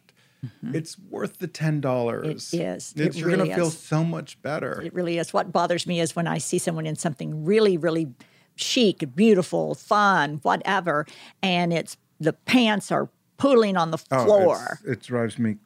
It's 0.73 0.97
worth 0.97 1.37
the 1.37 1.45
ten 1.47 1.81
dollars. 1.81 2.45
Mm-hmm. 2.49 2.61
It 2.61 2.75
is. 2.75 2.93
It 2.97 3.15
you're 3.15 3.27
really 3.27 3.49
gonna 3.49 3.55
feel 3.55 3.69
so 3.69 4.03
much 4.03 4.41
better. 4.41 4.81
It 4.81 4.91
really 4.91 5.19
is. 5.19 5.33
What 5.33 5.51
bothers 5.51 5.85
me 5.85 5.99
is 5.99 6.15
when 6.15 6.25
I 6.25 6.39
see 6.39 6.57
someone 6.57 6.87
in 6.87 6.95
something 6.95 7.45
really, 7.45 7.77
really 7.77 8.07
chic, 8.55 9.15
beautiful, 9.15 9.75
fun, 9.75 10.39
whatever, 10.41 11.05
and 11.43 11.71
it's 11.71 11.95
the 12.19 12.33
pants 12.33 12.91
are 12.91 13.09
pooling 13.41 13.77
on 13.77 13.91
the 13.91 13.97
Oh, 14.11 14.25
floor. 14.25 14.79
it's- 14.83 14.97
it 14.97 15.01
drives 15.03 15.37
me 15.39 15.57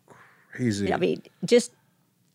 crazy. 0.51 0.93
I 0.93 0.97
mean, 0.97 1.21
just 1.43 1.71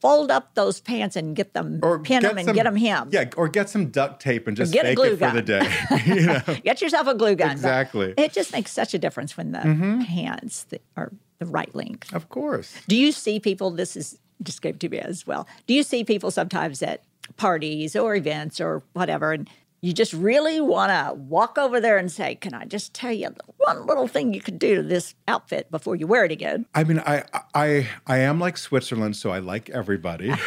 fold 0.01 0.31
up 0.31 0.55
those 0.55 0.81
pants 0.81 1.15
and 1.17 1.37
get 1.37 1.53
them, 1.53 1.79
or 1.83 1.99
pin 1.99 2.23
them, 2.23 2.39
and 2.39 2.47
some- 2.47 2.55
get 2.55 2.65
them 2.65 2.77
hemmed. 2.77 3.13
Yeah, 3.13 3.29
or 3.37 3.49
get 3.49 3.69
some 3.69 3.87
duct 3.91 4.21
tape 4.23 4.47
and 4.49 4.57
just 4.57 4.73
get 4.73 4.87
a 4.87 4.95
glue 4.95 5.13
it 5.13 5.19
for 5.19 5.31
the 5.31 5.43
day. 5.43 5.71
you 6.07 6.27
know? 6.27 6.41
Get 6.65 6.81
yourself 6.81 7.07
a 7.07 7.15
glue 7.15 7.35
gun. 7.35 7.51
Exactly. 7.53 8.09
Mm-hmm. 8.09 8.21
It 8.21 8.33
just 8.33 8.53
makes 8.53 8.71
such 8.73 8.95
a 8.95 8.99
difference 8.99 9.37
when 9.37 9.53
the 9.53 9.61
pants 10.07 10.67
are 10.97 11.13
the 11.39 11.47
right 11.47 11.75
length. 11.75 12.13
Of 12.15 12.29
course. 12.31 12.75
Do 12.89 12.97
you 12.97 13.13
see 13.13 13.41
people? 13.41 13.71
This 13.71 13.95
is 13.97 14.19
just 14.43 14.63
came 14.63 14.79
to 14.79 14.89
me 14.89 14.99
as 14.99 15.27
well. 15.27 15.47
Do 15.67 15.75
you 15.75 15.83
see 15.83 16.03
people 16.05 16.31
sometimes 16.31 16.83
at 16.83 17.03
parties 17.37 17.95
or 17.95 18.15
events 18.17 18.59
or 18.61 18.83
whatever, 18.95 19.33
and 19.33 19.49
you 19.81 19.93
just 19.93 20.13
really 20.13 20.61
want 20.61 20.91
to 20.91 21.15
walk 21.15 21.57
over 21.59 21.81
there 21.81 21.97
and 21.99 22.11
say, 22.11 22.35
"Can 22.35 22.55
I 22.55 22.65
just 22.65 22.93
tell 22.95 23.13
you 23.13 23.35
one 23.57 23.87
little 23.87 24.07
thing 24.07 24.35
you 24.35 24.41
could 24.41 24.59
do 24.59 24.77
to 24.77 24.83
this 24.83 25.15
outfit 25.27 25.71
before 25.71 25.97
you 25.97 26.07
wear 26.07 26.25
it 26.25 26.33
again?" 26.33 26.67
I 26.75 26.85
mean, 26.85 27.01
I 27.01 27.25
I 27.55 27.89
I 28.07 28.19
am 28.19 28.39
like 28.41 28.57
Switzerland, 28.59 29.17
so 29.17 29.31
I 29.31 29.39
like 29.39 29.71
everybody. 29.71 30.33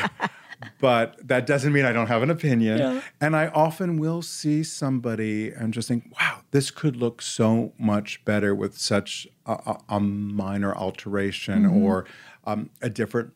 but 0.80 1.16
that 1.28 1.46
doesn't 1.46 1.74
mean 1.74 1.86
I 1.86 1.92
don't 1.92 2.08
have 2.08 2.24
an 2.24 2.30
opinion. 2.30 2.78
Yeah. 2.78 3.02
And 3.20 3.36
I 3.36 3.48
often 3.48 3.98
will 3.98 4.22
see 4.22 4.64
somebody 4.64 5.50
and 5.50 5.74
just 5.74 5.88
think, 5.88 6.14
wow, 6.20 6.40
this 6.52 6.72
could 6.72 6.96
look 6.96 7.22
so 7.22 7.74
much 7.78 8.24
better 8.26 8.54
with 8.56 8.78
such 8.78 9.28
a, 9.46 9.78
a, 9.90 10.00
minor 10.00 10.74
alteration 10.76 11.64
Mm-hmm. 11.64 11.84
or 11.84 12.06
um, 12.46 12.70
a 12.82 12.90
different 12.90 13.34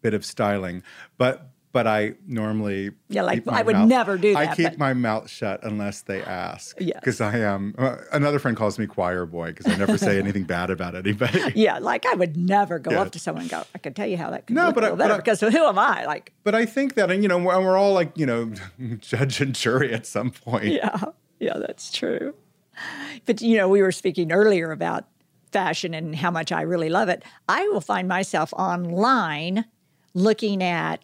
bit 0.00 0.14
of 0.14 0.24
styling. 0.24 0.82
But 1.18 1.50
but 1.72 1.86
I 1.86 2.14
normally 2.26 2.90
Yeah, 3.08 3.22
like, 3.22 3.46
I 3.46 3.62
would 3.62 3.76
mouth- 3.76 3.88
never 3.88 4.18
do 4.18 4.32
That, 4.34 4.48
I 4.50 4.54
keep 4.54 4.70
but- 4.70 4.78
my 4.78 4.92
mouth 4.94 5.30
shut 5.30 5.60
unless 5.62 6.00
they 6.02 6.20
ask. 6.22 6.76
Yes. 6.80 6.98
because 7.00 7.20
I 7.20 7.38
am. 7.38 7.74
Uh, 7.78 7.96
another 8.12 8.38
friend 8.38 8.56
calls 8.56 8.78
me 8.78 8.86
choir 8.86 9.24
boy 9.26 9.52
because 9.52 9.72
I 9.72 9.76
never 9.76 9.96
say 9.96 10.18
anything 10.18 10.44
bad 10.44 10.70
about 10.70 10.94
anybody. 10.94 11.40
Yeah, 11.54 11.78
like 11.78 12.06
I 12.06 12.14
would 12.14 12.36
never 12.36 12.78
go 12.78 12.90
Yeah. 12.90 13.02
up 13.02 13.12
to 13.12 13.18
someone 13.20 13.42
and 13.42 13.50
go, 13.50 13.62
I 13.74 13.78
can 13.78 13.94
tell 13.94 14.06
you 14.06 14.16
how 14.16 14.30
that 14.30 14.46
could 14.48 14.56
No, 14.56 14.72
but 14.72 14.82
a 14.84 14.88
I- 14.88 14.94
but 14.96 15.10
I- 15.12 15.16
because 15.16 15.40
who 15.40 15.48
am 15.64 15.78
I? 15.78 16.04
Like, 16.06 16.32
But 16.42 16.54
I 16.54 16.66
think 16.66 16.94
that, 16.94 17.10
and 17.10 17.22
you 17.22 17.28
know, 17.28 17.38
we're, 17.38 17.60
we're 17.60 17.76
all 17.76 17.92
like, 17.92 18.16
you 18.18 18.26
know, 18.26 18.52
judge 19.00 19.40
and 19.40 19.54
jury 19.54 19.92
at 19.92 20.06
some 20.06 20.30
point. 20.30 20.64
yeah, 20.66 20.96
yeah, 21.38 21.58
that's 21.58 21.92
true. 21.92 22.34
But 23.26 23.42
you 23.42 23.56
know, 23.58 23.68
we 23.68 23.82
were 23.82 23.92
speaking 23.92 24.32
earlier 24.32 24.72
about 24.72 25.04
fashion 25.52 25.94
and 25.94 26.16
how 26.16 26.30
much 26.30 26.50
I 26.52 26.62
really 26.62 26.88
love 26.88 27.08
it. 27.08 27.22
I 27.48 27.68
will 27.68 27.80
find 27.80 28.08
myself 28.08 28.52
online 28.54 29.64
looking 30.14 30.62
at 30.62 31.00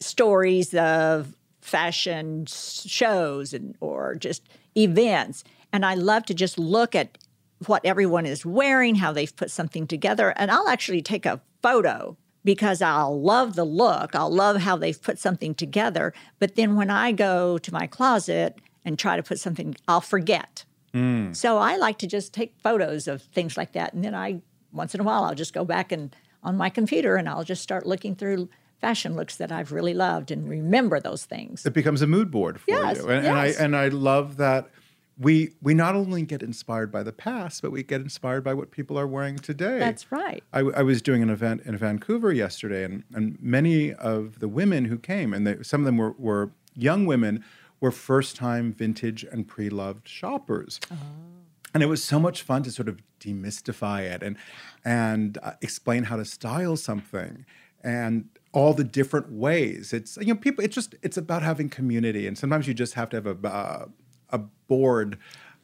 stories 0.00 0.74
of 0.74 1.34
fashion 1.60 2.46
shows 2.46 3.52
and 3.52 3.74
or 3.80 4.14
just 4.14 4.42
events, 4.76 5.44
and 5.72 5.84
I 5.84 5.94
love 5.94 6.24
to 6.26 6.34
just 6.34 6.58
look 6.58 6.94
at 6.94 7.18
what 7.66 7.84
everyone 7.84 8.26
is 8.26 8.44
wearing, 8.44 8.96
how 8.96 9.12
they've 9.12 9.34
put 9.34 9.50
something 9.50 9.86
together, 9.86 10.34
and 10.36 10.50
I'll 10.50 10.68
actually 10.68 11.02
take 11.02 11.26
a 11.26 11.40
photo 11.62 12.16
because 12.46 12.80
I'll 12.80 13.20
love 13.20 13.56
the 13.56 13.64
look. 13.64 14.14
I'll 14.14 14.30
love 14.30 14.58
how 14.58 14.76
they've 14.76 15.02
put 15.02 15.18
something 15.18 15.52
together. 15.52 16.14
But 16.38 16.54
then 16.54 16.76
when 16.76 16.90
I 16.90 17.10
go 17.10 17.58
to 17.58 17.74
my 17.74 17.88
closet 17.88 18.56
and 18.84 18.96
try 18.96 19.16
to 19.16 19.22
put 19.22 19.40
something, 19.40 19.74
I'll 19.88 20.00
forget. 20.00 20.64
Mm. 20.94 21.34
So 21.34 21.58
I 21.58 21.76
like 21.76 21.98
to 21.98 22.06
just 22.06 22.32
take 22.32 22.54
photos 22.62 23.08
of 23.08 23.22
things 23.22 23.56
like 23.56 23.72
that. 23.72 23.92
And 23.94 24.04
then 24.04 24.14
I, 24.14 24.42
once 24.70 24.94
in 24.94 25.00
a 25.00 25.04
while, 25.04 25.24
I'll 25.24 25.34
just 25.34 25.54
go 25.54 25.64
back 25.64 25.90
and 25.90 26.14
on 26.44 26.56
my 26.56 26.70
computer 26.70 27.16
and 27.16 27.28
I'll 27.28 27.42
just 27.42 27.64
start 27.64 27.84
looking 27.84 28.14
through 28.14 28.48
fashion 28.86 29.16
looks 29.16 29.36
that 29.36 29.50
I've 29.50 29.72
really 29.72 29.94
loved 29.94 30.30
and 30.30 30.48
remember 30.48 31.00
those 31.00 31.24
things. 31.24 31.66
It 31.66 31.72
becomes 31.72 32.02
a 32.02 32.06
mood 32.06 32.30
board 32.30 32.60
for 32.60 32.70
Yes, 32.70 32.98
you. 32.98 33.08
And, 33.08 33.26
and 33.26 33.36
I 33.36 33.46
and 33.46 33.76
I 33.76 33.88
love 33.88 34.36
that 34.36 34.70
we 35.18 35.50
we 35.60 35.74
not 35.74 35.96
only 35.96 36.22
get 36.22 36.40
inspired 36.40 36.92
by 36.92 37.02
the 37.02 37.12
past, 37.12 37.62
but 37.62 37.72
we 37.72 37.82
get 37.82 38.00
inspired 38.00 38.44
by 38.44 38.54
what 38.54 38.70
people 38.70 38.96
are 38.96 39.06
wearing 39.06 39.36
today. 39.38 39.78
That's 39.80 40.12
right. 40.12 40.44
I, 40.52 40.60
I 40.60 40.82
was 40.82 41.02
doing 41.02 41.22
an 41.22 41.30
event 41.30 41.62
in 41.64 41.76
Vancouver 41.76 42.32
yesterday, 42.32 42.84
and, 42.84 43.02
and 43.12 43.36
many 43.42 43.92
of 43.92 44.38
the 44.38 44.48
women 44.48 44.84
who 44.84 44.98
came, 44.98 45.34
and 45.34 45.46
they, 45.46 45.62
some 45.62 45.80
of 45.80 45.86
them 45.86 45.96
were, 45.96 46.14
were 46.16 46.52
young 46.76 47.06
women, 47.06 47.42
were 47.80 47.90
first 47.90 48.36
time 48.36 48.72
vintage 48.72 49.24
and 49.24 49.48
pre 49.48 49.68
loved 49.68 50.06
shoppers. 50.06 50.78
And 51.74 51.82
it 51.82 51.86
was 51.86 52.02
so 52.04 52.18
much 52.18 52.42
fun 52.42 52.62
to 52.62 52.70
sort 52.70 52.88
of 52.88 53.00
demystify 53.20 54.02
it 54.02 54.22
and, 54.22 54.36
and 54.84 55.38
uh, 55.42 55.52
explain 55.60 56.04
how 56.04 56.16
to 56.16 56.24
style 56.24 56.76
something 56.76 57.44
and 57.86 58.28
all 58.52 58.74
the 58.74 58.84
different 58.84 59.32
ways. 59.32 59.92
It's, 59.92 60.18
you 60.18 60.34
know, 60.34 60.40
people, 60.40 60.64
it's 60.64 60.74
just, 60.74 60.94
it's 61.02 61.16
about 61.16 61.42
having 61.42 61.68
community. 61.70 62.26
And 62.26 62.36
sometimes 62.36 62.66
you 62.66 62.74
just 62.74 62.94
have 62.94 63.08
to 63.10 63.16
have 63.16 63.26
a, 63.26 63.48
uh, 63.48 63.86
a 64.30 64.38
board. 64.38 65.18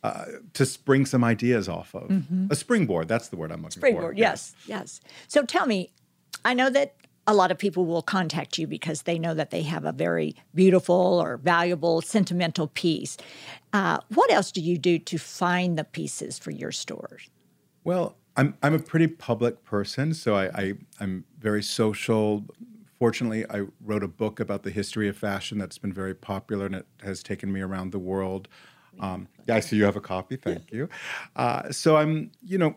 Uh, 0.05 0.25
to 0.53 0.67
spring 0.67 1.07
some 1.07 1.23
ideas 1.23 1.69
off 1.69 1.95
of 1.95 2.11
a 2.51 2.57
springboard. 2.57 3.07
That's 3.07 3.29
the 3.29 3.37
word 3.37 3.53
I'm 3.53 3.63
looking 3.63 3.81
for. 3.81 3.87
Springboard, 3.87 4.19
yes, 4.19 4.53
yes. 4.67 5.01
So 5.29 5.45
tell 5.45 5.65
me, 5.65 5.93
I 6.45 6.55
know 6.55 6.71
that 6.71 6.97
a 7.29 7.35
lot 7.35 7.53
of 7.53 7.59
people 7.59 7.87
will 7.87 8.03
contact 8.03 8.59
you 8.59 8.67
because 8.67 9.03
they 9.03 9.17
know 9.17 9.33
that 9.35 9.51
they 9.51 9.63
have 9.63 9.85
a 9.85 9.93
very 9.93 10.35
beautiful 10.55 11.23
or 11.23 11.37
valuable 11.37 12.01
sentimental 12.01 12.67
piece. 12.67 13.17
Uh, 13.73 13.99
what 14.09 14.29
else 14.33 14.51
do 14.51 14.61
you 14.61 14.77
do 14.77 14.99
to 14.99 15.19
find 15.19 15.79
the 15.79 15.85
pieces 15.85 16.37
for 16.37 16.51
your 16.51 16.73
stores? 16.73 17.31
Well, 17.85 18.17
I'm 18.37 18.57
I'm 18.63 18.75
a 18.75 18.79
pretty 18.79 19.07
public 19.07 19.63
person, 19.65 20.15
so 20.15 20.35
I, 20.35 20.45
I 20.55 20.75
I'm 21.01 21.25
very 21.39 21.63
social. 21.63 22.45
Fortunately, 22.99 23.45
I 23.51 23.67
wrote 23.85 24.05
a 24.05 24.09
book 24.09 24.41
about 24.41 24.63
the 24.63 24.71
history 24.71 25.09
of 25.09 25.17
fashion 25.17 25.59
that's 25.59 25.77
been 25.79 25.93
very 25.93 26.15
popular 26.15 26.67
and 26.67 26.77
it 26.77 26.87
has 27.03 27.23
taken 27.23 27.53
me 27.53 27.61
around 27.61 27.91
the 27.91 27.99
world. 27.99 28.47
Um, 29.01 29.27
yeah, 29.47 29.57
I 29.57 29.61
see 29.61 29.77
you 29.77 29.85
have 29.85 29.97
a 29.97 30.01
copy. 30.01 30.37
Thank 30.37 30.71
you. 30.71 30.89
Uh, 31.35 31.73
so 31.73 31.97
I'm, 31.97 32.31
you 32.45 32.59
know, 32.59 32.77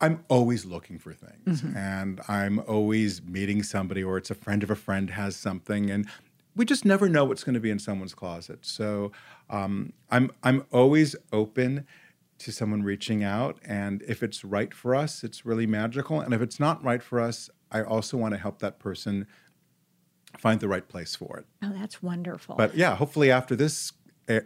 I'm 0.00 0.24
always 0.28 0.64
looking 0.64 0.98
for 0.98 1.12
things, 1.12 1.62
and 1.76 2.20
I'm 2.28 2.60
always 2.60 3.22
meeting 3.22 3.62
somebody, 3.62 4.02
or 4.02 4.16
it's 4.16 4.30
a 4.30 4.34
friend 4.34 4.62
of 4.62 4.70
a 4.70 4.76
friend 4.76 5.10
has 5.10 5.36
something, 5.36 5.90
and 5.90 6.06
we 6.54 6.64
just 6.64 6.84
never 6.84 7.08
know 7.08 7.24
what's 7.24 7.44
going 7.44 7.54
to 7.54 7.60
be 7.60 7.70
in 7.70 7.78
someone's 7.78 8.14
closet. 8.14 8.60
So 8.62 9.12
um, 9.50 9.92
I'm 10.10 10.30
I'm 10.42 10.64
always 10.72 11.16
open 11.32 11.86
to 12.38 12.52
someone 12.52 12.82
reaching 12.82 13.24
out, 13.24 13.58
and 13.64 14.02
if 14.06 14.22
it's 14.22 14.44
right 14.44 14.72
for 14.74 14.94
us, 14.94 15.24
it's 15.24 15.46
really 15.46 15.66
magical. 15.66 16.20
And 16.20 16.34
if 16.34 16.40
it's 16.42 16.60
not 16.60 16.82
right 16.84 17.02
for 17.02 17.20
us, 17.20 17.48
I 17.70 17.82
also 17.82 18.16
want 18.16 18.34
to 18.34 18.38
help 18.38 18.58
that 18.60 18.78
person 18.78 19.26
find 20.38 20.60
the 20.60 20.68
right 20.68 20.86
place 20.86 21.16
for 21.16 21.38
it. 21.38 21.46
Oh, 21.62 21.72
that's 21.78 22.02
wonderful. 22.02 22.56
But 22.56 22.74
yeah, 22.74 22.94
hopefully 22.94 23.30
after 23.30 23.56
this, 23.56 23.92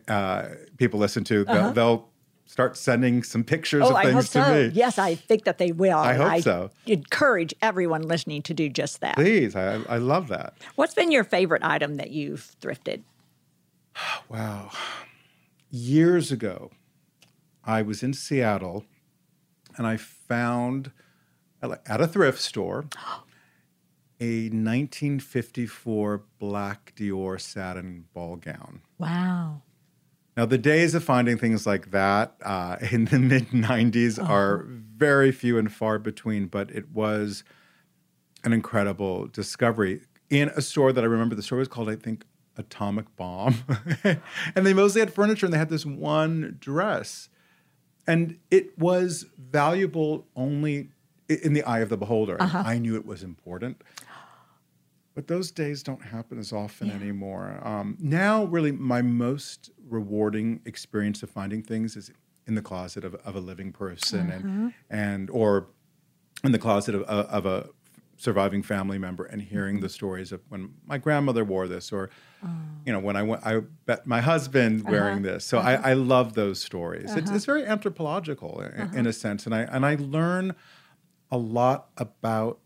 uh, 0.09 0.49
people 0.77 1.01
listen 1.01 1.25
to, 1.25 1.45
they'll, 1.45 1.73
they'll 1.73 2.09
start 2.47 2.77
sending 2.77 3.23
some 3.23 3.43
pictures 3.45 3.83
Uh-huh. 3.83 3.93
oh, 3.93 3.97
of 3.97 3.97
I 3.97 4.05
things 4.05 4.15
hope 4.15 4.45
to 4.45 4.51
so. 4.51 4.55
me. 4.55 4.67
Yes, 4.75 4.99
I 4.99 5.15
think 5.17 5.45
that 5.45 5.59
they 5.59 5.73
will. 5.73 5.99
I 5.99 6.15
hope 6.15 6.43
so. 6.43 6.71
Encourage 6.87 7.55
everyone 7.63 8.03
listening 8.03 8.43
to 8.43 8.55
do 8.55 8.69
just 8.69 9.01
that. 9.01 9.17
Please, 9.17 9.57
I, 9.57 9.81
I 9.89 9.99
love 9.99 10.29
that. 10.29 10.55
What's 10.77 10.95
been 10.95 11.11
your 11.11 11.25
favorite 11.25 11.65
item 11.65 11.97
that 11.97 12.11
you've 12.11 12.55
thrifted? 12.61 13.03
Wow. 14.29 14.71
Years 15.71 16.33
ago, 16.33 16.71
I 17.65 17.83
was 17.83 18.03
in 18.03 18.13
Seattle 18.15 18.85
and 19.77 19.87
I 19.87 19.97
found 19.97 20.93
at 21.63 22.01
a 22.01 22.07
thrift 22.07 22.41
store 22.41 22.87
a 24.21 24.45
1954 24.45 26.23
black 26.39 26.93
Dior 26.97 27.41
satin 27.41 28.05
ball 28.13 28.37
gown. 28.37 28.83
Wow. 28.99 29.63
Now, 30.37 30.47
the 30.47 30.59
days 30.59 30.95
of 30.95 31.03
finding 31.05 31.37
things 31.37 31.67
like 31.67 31.91
that 31.91 32.35
uh, 32.43 32.77
in 32.91 33.07
the 33.07 33.19
mid 33.19 33.49
90s 33.49 34.23
are 34.23 34.65
very 34.67 35.33
few 35.33 35.59
and 35.59 35.73
far 35.73 35.99
between, 35.99 36.47
but 36.47 36.71
it 36.71 36.91
was 36.91 37.45
an 38.45 38.53
incredible 38.53 39.27
discovery 39.27 40.03
in 40.31 40.49
a 40.51 40.63
store 40.63 40.93
that 40.93 41.05
I 41.05 41.07
remember. 41.07 41.35
The 41.35 41.43
store 41.43 41.59
was 41.59 41.69
called, 41.69 41.91
I 41.91 41.97
think, 41.97 42.25
Atomic 42.57 43.15
Bomb. 43.17 43.57
and 44.05 44.67
they 44.67 44.73
mostly 44.73 45.01
had 45.01 45.13
furniture 45.13 45.47
and 45.47 45.53
they 45.53 45.59
had 45.59 45.69
this 45.69 45.85
one 45.85 46.57
dress. 46.61 47.29
And 48.07 48.39
it 48.51 48.79
was 48.79 49.27
valuable 49.39 50.27
only 50.35 50.91
in 51.29 51.53
the 51.53 51.63
eye 51.63 51.81
of 51.81 51.89
the 51.89 51.97
beholder. 51.97 52.37
And 52.41 52.51
I 52.67 52.79
knew 52.79 52.97
it 52.97 53.07
was 53.07 53.23
important. 53.23 53.83
But 55.15 55.27
those 55.27 55.51
days 55.51 55.83
don't 55.83 56.03
happen 56.03 56.39
as 56.39 56.53
often 56.53 56.91
anymore. 56.91 57.61
Um, 57.63 57.97
now, 58.01 58.45
really, 58.45 58.73
my 58.73 59.03
most 59.03 59.71
rewarding 59.89 60.61
experience 60.65 61.23
of 61.23 61.31
finding 61.31 61.63
things 61.63 61.97
is 61.97 62.11
in 62.47 62.55
the 62.55 62.63
closet 62.63 63.05
of, 63.05 63.15
of 63.17 63.35
a 63.37 63.41
living 63.41 63.73
person, 63.73 64.31
and 64.31 64.75
and 64.89 65.31
or 65.31 65.67
in 66.43 66.53
the 66.53 66.59
closet 66.59 66.95
of, 66.95 67.03
of, 67.03 67.27
of 67.27 67.47
a 67.47 67.69
surviving 68.21 68.63
family 68.63 68.99
member, 68.99 69.25
and 69.25 69.41
hearing 69.41 69.81
the 69.81 69.87
mm-hmm. 69.87 69.93
stories 69.93 70.31
of 70.31 70.43
when 70.51 70.75
my 70.87 70.99
grandmother 70.99 71.43
wore 71.43 71.67
this, 71.67 71.91
or 71.91 72.11
oh. 72.45 72.49
you 72.85 72.93
know 72.93 72.99
when 72.99 73.17
I 73.17 73.23
went, 73.23 73.45
I 73.47 73.61
bet 73.87 74.07
my 74.07 74.21
husband 74.21 74.83
uh-huh. 74.83 74.93
wearing 74.93 75.23
this. 75.23 75.45
So 75.45 75.59
I, 75.59 75.75
uh-huh. 75.75 75.89
I 75.89 75.93
love 75.95 76.35
those 76.35 76.61
stories. 76.61 77.05
It's, 77.05 77.27
uh-huh. 77.27 77.35
it's 77.35 77.45
very 77.47 77.65
anthropological 77.65 78.61
in, 78.61 78.99
in 78.99 79.07
a 79.07 79.13
sense, 79.13 79.47
and 79.47 79.55
I 79.55 79.63
and 79.63 79.87
I 79.87 79.97
learn 79.99 80.55
a 81.31 81.39
lot 81.39 81.89
about 81.97 82.59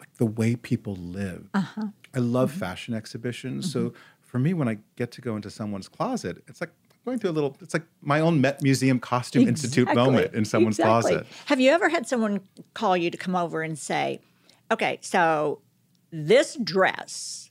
like 0.00 0.14
the 0.14 0.26
way 0.26 0.56
people 0.56 0.96
live. 0.96 1.50
I 1.54 2.18
love 2.18 2.50
mm-hmm. 2.50 2.60
fashion 2.60 2.94
exhibitions. 2.94 3.70
So 3.70 3.90
mm-hmm. 3.90 3.96
for 4.22 4.38
me, 4.38 4.54
when 4.54 4.68
I 4.68 4.78
get 4.96 5.10
to 5.12 5.20
go 5.20 5.36
into 5.36 5.50
someone's 5.50 5.88
closet, 5.88 6.42
it's 6.48 6.60
like 6.60 6.70
going 7.04 7.18
through 7.18 7.30
a 7.30 7.32
little. 7.32 7.56
It's 7.60 7.74
like 7.74 7.86
my 8.00 8.20
own 8.20 8.40
Met 8.40 8.62
Museum 8.62 9.00
Costume 9.00 9.46
Institute 9.48 9.94
moment 9.94 10.32
in 10.32 10.46
someone's 10.46 10.78
Exactly. 10.78 11.12
closet. 11.12 11.26
Have 11.46 11.60
you 11.60 11.70
ever 11.70 11.90
had 11.90 12.06
someone 12.06 12.40
call 12.72 12.96
you 12.96 13.10
to 13.10 13.18
come 13.18 13.36
over 13.36 13.60
and 13.62 13.78
say, 13.78 14.20
okay, 14.70 14.98
so 15.02 15.60
this 16.10 16.56
dress 16.56 17.50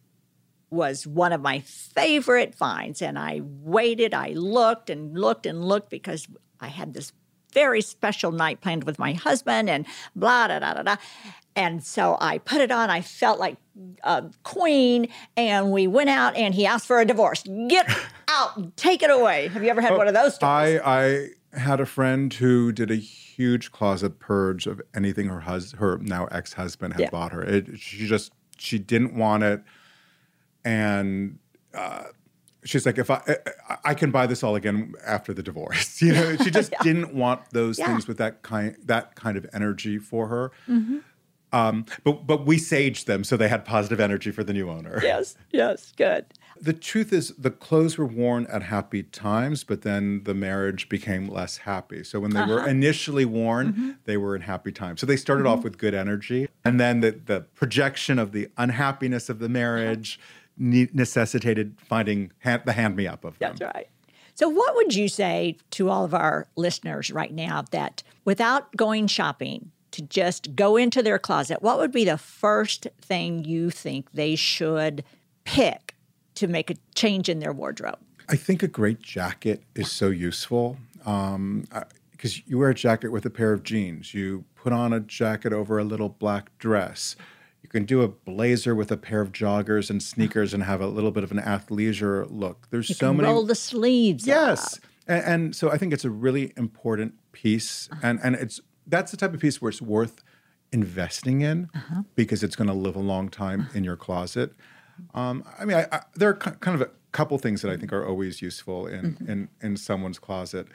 was 0.70 1.06
one 1.06 1.32
of 1.32 1.42
my 1.42 1.60
favorite 1.60 2.56
finds, 2.56 3.02
and 3.02 3.18
I 3.18 3.42
waited, 3.44 4.14
I 4.14 4.30
looked 4.30 4.90
and 4.90 5.18
looked 5.18 5.46
and 5.46 5.64
looked 5.64 5.90
because 5.90 6.28
I 6.60 6.68
had 6.68 6.94
this 6.94 7.14
very 7.54 7.82
special 7.82 8.32
night 8.32 8.62
planned 8.62 8.84
with 8.84 8.98
my 8.98 9.14
husband 9.14 9.70
and 9.70 9.86
blah, 10.16 10.48
da, 10.48 10.60
da, 10.60 10.74
da, 10.74 10.82
da. 10.82 10.96
And 11.56 11.84
so 11.84 12.18
I 12.20 12.40
put 12.40 12.62
it 12.62 12.72
on. 12.72 12.90
I 12.90 13.02
felt 13.02 13.40
like 13.40 13.58
a 14.04 14.24
queen, 14.42 15.08
and 15.38 15.72
we 15.72 15.86
went 15.86 16.10
out, 16.10 16.36
and 16.36 16.56
he 16.56 16.66
asked 16.66 16.88
for 16.88 17.00
a 17.00 17.06
divorce. 17.06 17.44
Get 17.68 17.88
out, 18.28 18.76
take 18.76 19.04
it 19.04 19.12
away. 19.12 19.50
Have 19.50 19.64
you 19.64 19.70
ever 19.70 19.82
had 19.82 19.92
oh, 19.92 19.98
one 19.98 20.08
of 20.08 20.16
those 20.16 20.34
stories? 20.36 20.82
I 20.84 21.30
I 21.54 21.60
had 21.60 21.80
a 21.80 21.86
friend 21.86 22.34
who 22.34 22.72
did 22.72 22.90
a 22.90 22.96
huge 23.36 23.72
closet 23.72 24.20
purge 24.20 24.68
of 24.68 24.82
anything 24.96 25.28
her 25.28 25.42
hus- 25.42 25.74
her 25.74 25.98
now 26.00 26.26
ex 26.32 26.54
husband 26.54 26.94
had 26.94 27.02
Yeah. 27.02 27.10
bought 27.10 27.32
her. 27.32 27.42
It, 27.44 27.80
she 27.80 28.08
just 28.08 28.32
she 28.58 28.80
didn't 28.80 29.16
want 29.16 29.44
it. 29.44 29.62
and 30.66 31.40
uh, 31.74 32.04
she's 32.64 32.86
like, 32.86 32.98
if 32.98 33.10
I, 33.10 33.22
I 33.70 33.78
I 33.86 33.94
can 33.94 34.12
buy 34.12 34.28
this 34.28 34.44
all 34.44 34.56
again 34.56 34.94
after 35.06 35.34
the 35.34 35.44
divorce, 35.44 36.02
you 36.06 36.14
know, 36.14 36.36
she 36.38 36.52
just 36.52 36.74
didn't 36.82 37.14
want 37.14 37.42
those 37.52 37.80
Yeah. 37.80 37.88
things 37.88 38.08
with 38.08 38.18
that 38.18 38.42
kind 38.44 38.76
that 38.86 39.16
kind 39.16 39.38
of 39.38 39.46
energy 39.54 39.98
for 39.98 40.28
her. 40.28 40.52
Mm-hmm. 40.70 41.00
Um, 41.52 41.86
but 42.04 42.26
but 42.26 42.46
we 42.46 42.58
saged 42.58 43.06
them 43.06 43.24
so 43.24 43.38
they 43.38 43.48
had 43.48 43.64
positive 43.66 44.00
energy 44.00 44.32
for 44.32 44.44
the 44.44 44.54
new 44.54 44.70
owner. 44.70 45.00
Yes, 45.04 45.36
yes, 45.52 45.94
good. 45.96 46.26
The 46.62 46.74
truth 46.74 47.12
is, 47.12 47.30
the 47.38 47.52
clothes 47.52 47.98
were 47.98 48.06
worn 48.06 48.46
at 48.48 48.64
happy 48.64 49.04
times, 49.04 49.64
but 49.64 49.82
then 49.82 50.24
the 50.24 50.34
marriage 50.34 50.88
became 50.90 51.28
less 51.28 51.58
happy. 51.58 52.04
So 52.04 52.20
when 52.20 52.32
they 52.32 52.40
Uh-huh. 52.42 52.54
were 52.54 52.68
initially 52.68 53.26
worn, 53.26 53.74
Mm-hmm. 53.74 53.90
they 54.06 54.18
were 54.18 54.36
in 54.36 54.44
happy 54.44 54.72
times. 54.72 55.02
So 55.02 55.06
they 55.06 55.18
started 55.18 55.46
off 55.46 55.64
with 55.64 55.78
good 55.78 55.94
energy, 55.94 56.48
and 56.64 56.80
then 56.80 57.02
the 57.02 57.12
the 57.26 57.42
projection 57.56 58.20
of 58.20 58.32
the 58.32 58.50
unhappiness 58.58 59.30
of 59.30 59.40
the 59.40 59.50
marriage 59.50 60.20
ne- 60.58 60.90
necessitated 60.94 61.76
finding 61.84 62.32
hand, 62.40 62.62
the 62.66 62.74
hand 62.74 62.96
me 62.96 63.08
up 63.08 63.26
of 63.26 63.38
them. 63.40 63.56
That's 63.58 63.74
right. 63.76 63.88
So, 64.36 64.50
what 64.50 64.76
would 64.76 64.96
you 64.96 65.08
say 65.10 65.58
to 65.72 65.90
all 65.90 66.06
of 66.06 66.14
our 66.14 66.48
listeners 66.56 67.12
right 67.12 67.34
now 67.34 67.66
that 67.72 68.02
without 68.26 68.76
going 68.76 69.08
shopping, 69.08 69.72
to 69.92 70.02
just 70.02 70.56
go 70.56 70.76
into 70.76 71.04
their 71.04 71.20
closet, 71.20 71.62
what 71.62 71.78
would 71.78 71.92
be 71.92 72.04
the 72.04 72.18
first 72.18 72.88
thing 73.00 73.46
you 73.46 73.70
think 73.70 74.12
they 74.14 74.36
should 74.36 75.04
pick 75.44 75.93
to 76.36 76.48
make 76.48 76.70
a 76.70 76.76
change 76.96 77.30
in 77.30 77.40
their 77.40 77.54
wardrobe? 77.54 78.00
I 78.30 78.36
think 78.36 78.64
a 78.64 78.68
great 78.68 79.02
jacket 79.02 79.64
is 79.76 79.92
so 79.92 80.08
useful 80.10 80.78
because 81.04 82.42
you 82.48 82.58
wear 82.58 82.70
a 82.70 82.74
jacket 82.76 83.10
with 83.12 83.26
a 83.26 83.30
pair 83.30 83.54
of 83.54 83.64
jeans. 83.64 84.14
You 84.14 84.46
put 84.56 84.72
on 84.74 84.94
a 84.94 85.00
jacket 85.00 85.52
over 85.54 85.78
a 85.78 85.84
little 85.84 86.10
black 86.10 86.58
dress. 86.58 87.16
You 87.62 87.70
can 87.70 87.86
do 87.86 88.02
a 88.02 88.08
blazer 88.08 88.76
with 88.76 88.92
a 88.92 88.98
pair 88.98 89.22
of 89.22 89.32
joggers 89.32 89.90
and 89.90 90.02
sneakers 90.02 90.54
and 90.54 90.64
have 90.64 90.82
a 90.82 90.88
little 90.88 91.12
bit 91.12 91.24
of 91.24 91.32
an 91.32 91.40
athleisure 91.40 92.26
look. 92.30 92.68
There's 92.70 92.90
You 92.90 92.96
so 92.96 93.14
many. 93.14 93.28
roll 93.28 93.46
the 93.46 93.56
sleeves. 93.56 94.26
yes, 94.28 94.80
and, 95.08 95.24
and 95.26 95.56
so 95.56 95.72
I 95.72 95.78
think 95.78 95.92
it's 95.94 96.06
a 96.06 96.10
really 96.10 96.54
important 96.58 97.16
piece, 97.34 97.90
Uh-huh. 97.92 98.02
and 98.08 98.20
and 98.24 98.36
it's 98.36 98.60
that's 98.88 99.12
the 99.12 99.18
type 99.18 99.34
of 99.34 99.40
piece 99.40 99.62
where 99.62 99.70
it's 99.70 99.82
worth 99.82 100.24
investing 100.72 101.42
in 101.42 101.70
Uh-huh. 101.74 102.04
because 102.16 102.44
it's 102.44 102.56
going 102.56 102.68
to 102.68 102.74
live 102.74 102.96
a 102.96 103.00
long 103.00 103.30
time 103.30 103.68
in 103.74 103.84
your 103.84 103.96
closet. 103.96 104.54
Um, 105.14 105.44
I 105.60 105.66
mean, 105.66 105.78
I, 105.78 105.88
I, 105.92 106.02
there 106.16 106.30
are 106.30 106.34
kind 106.36 106.76
of 106.76 106.82
a 106.82 106.90
couple 107.12 107.38
things 107.38 107.62
that 107.62 107.72
I 107.72 107.78
think 107.78 107.94
are 107.94 108.06
always 108.06 108.42
useful 108.42 108.88
in 108.88 109.14
Mm-hmm. 109.14 109.30
in, 109.32 109.50
in 109.62 109.78
someone's 109.78 110.20
closet. 110.20 110.68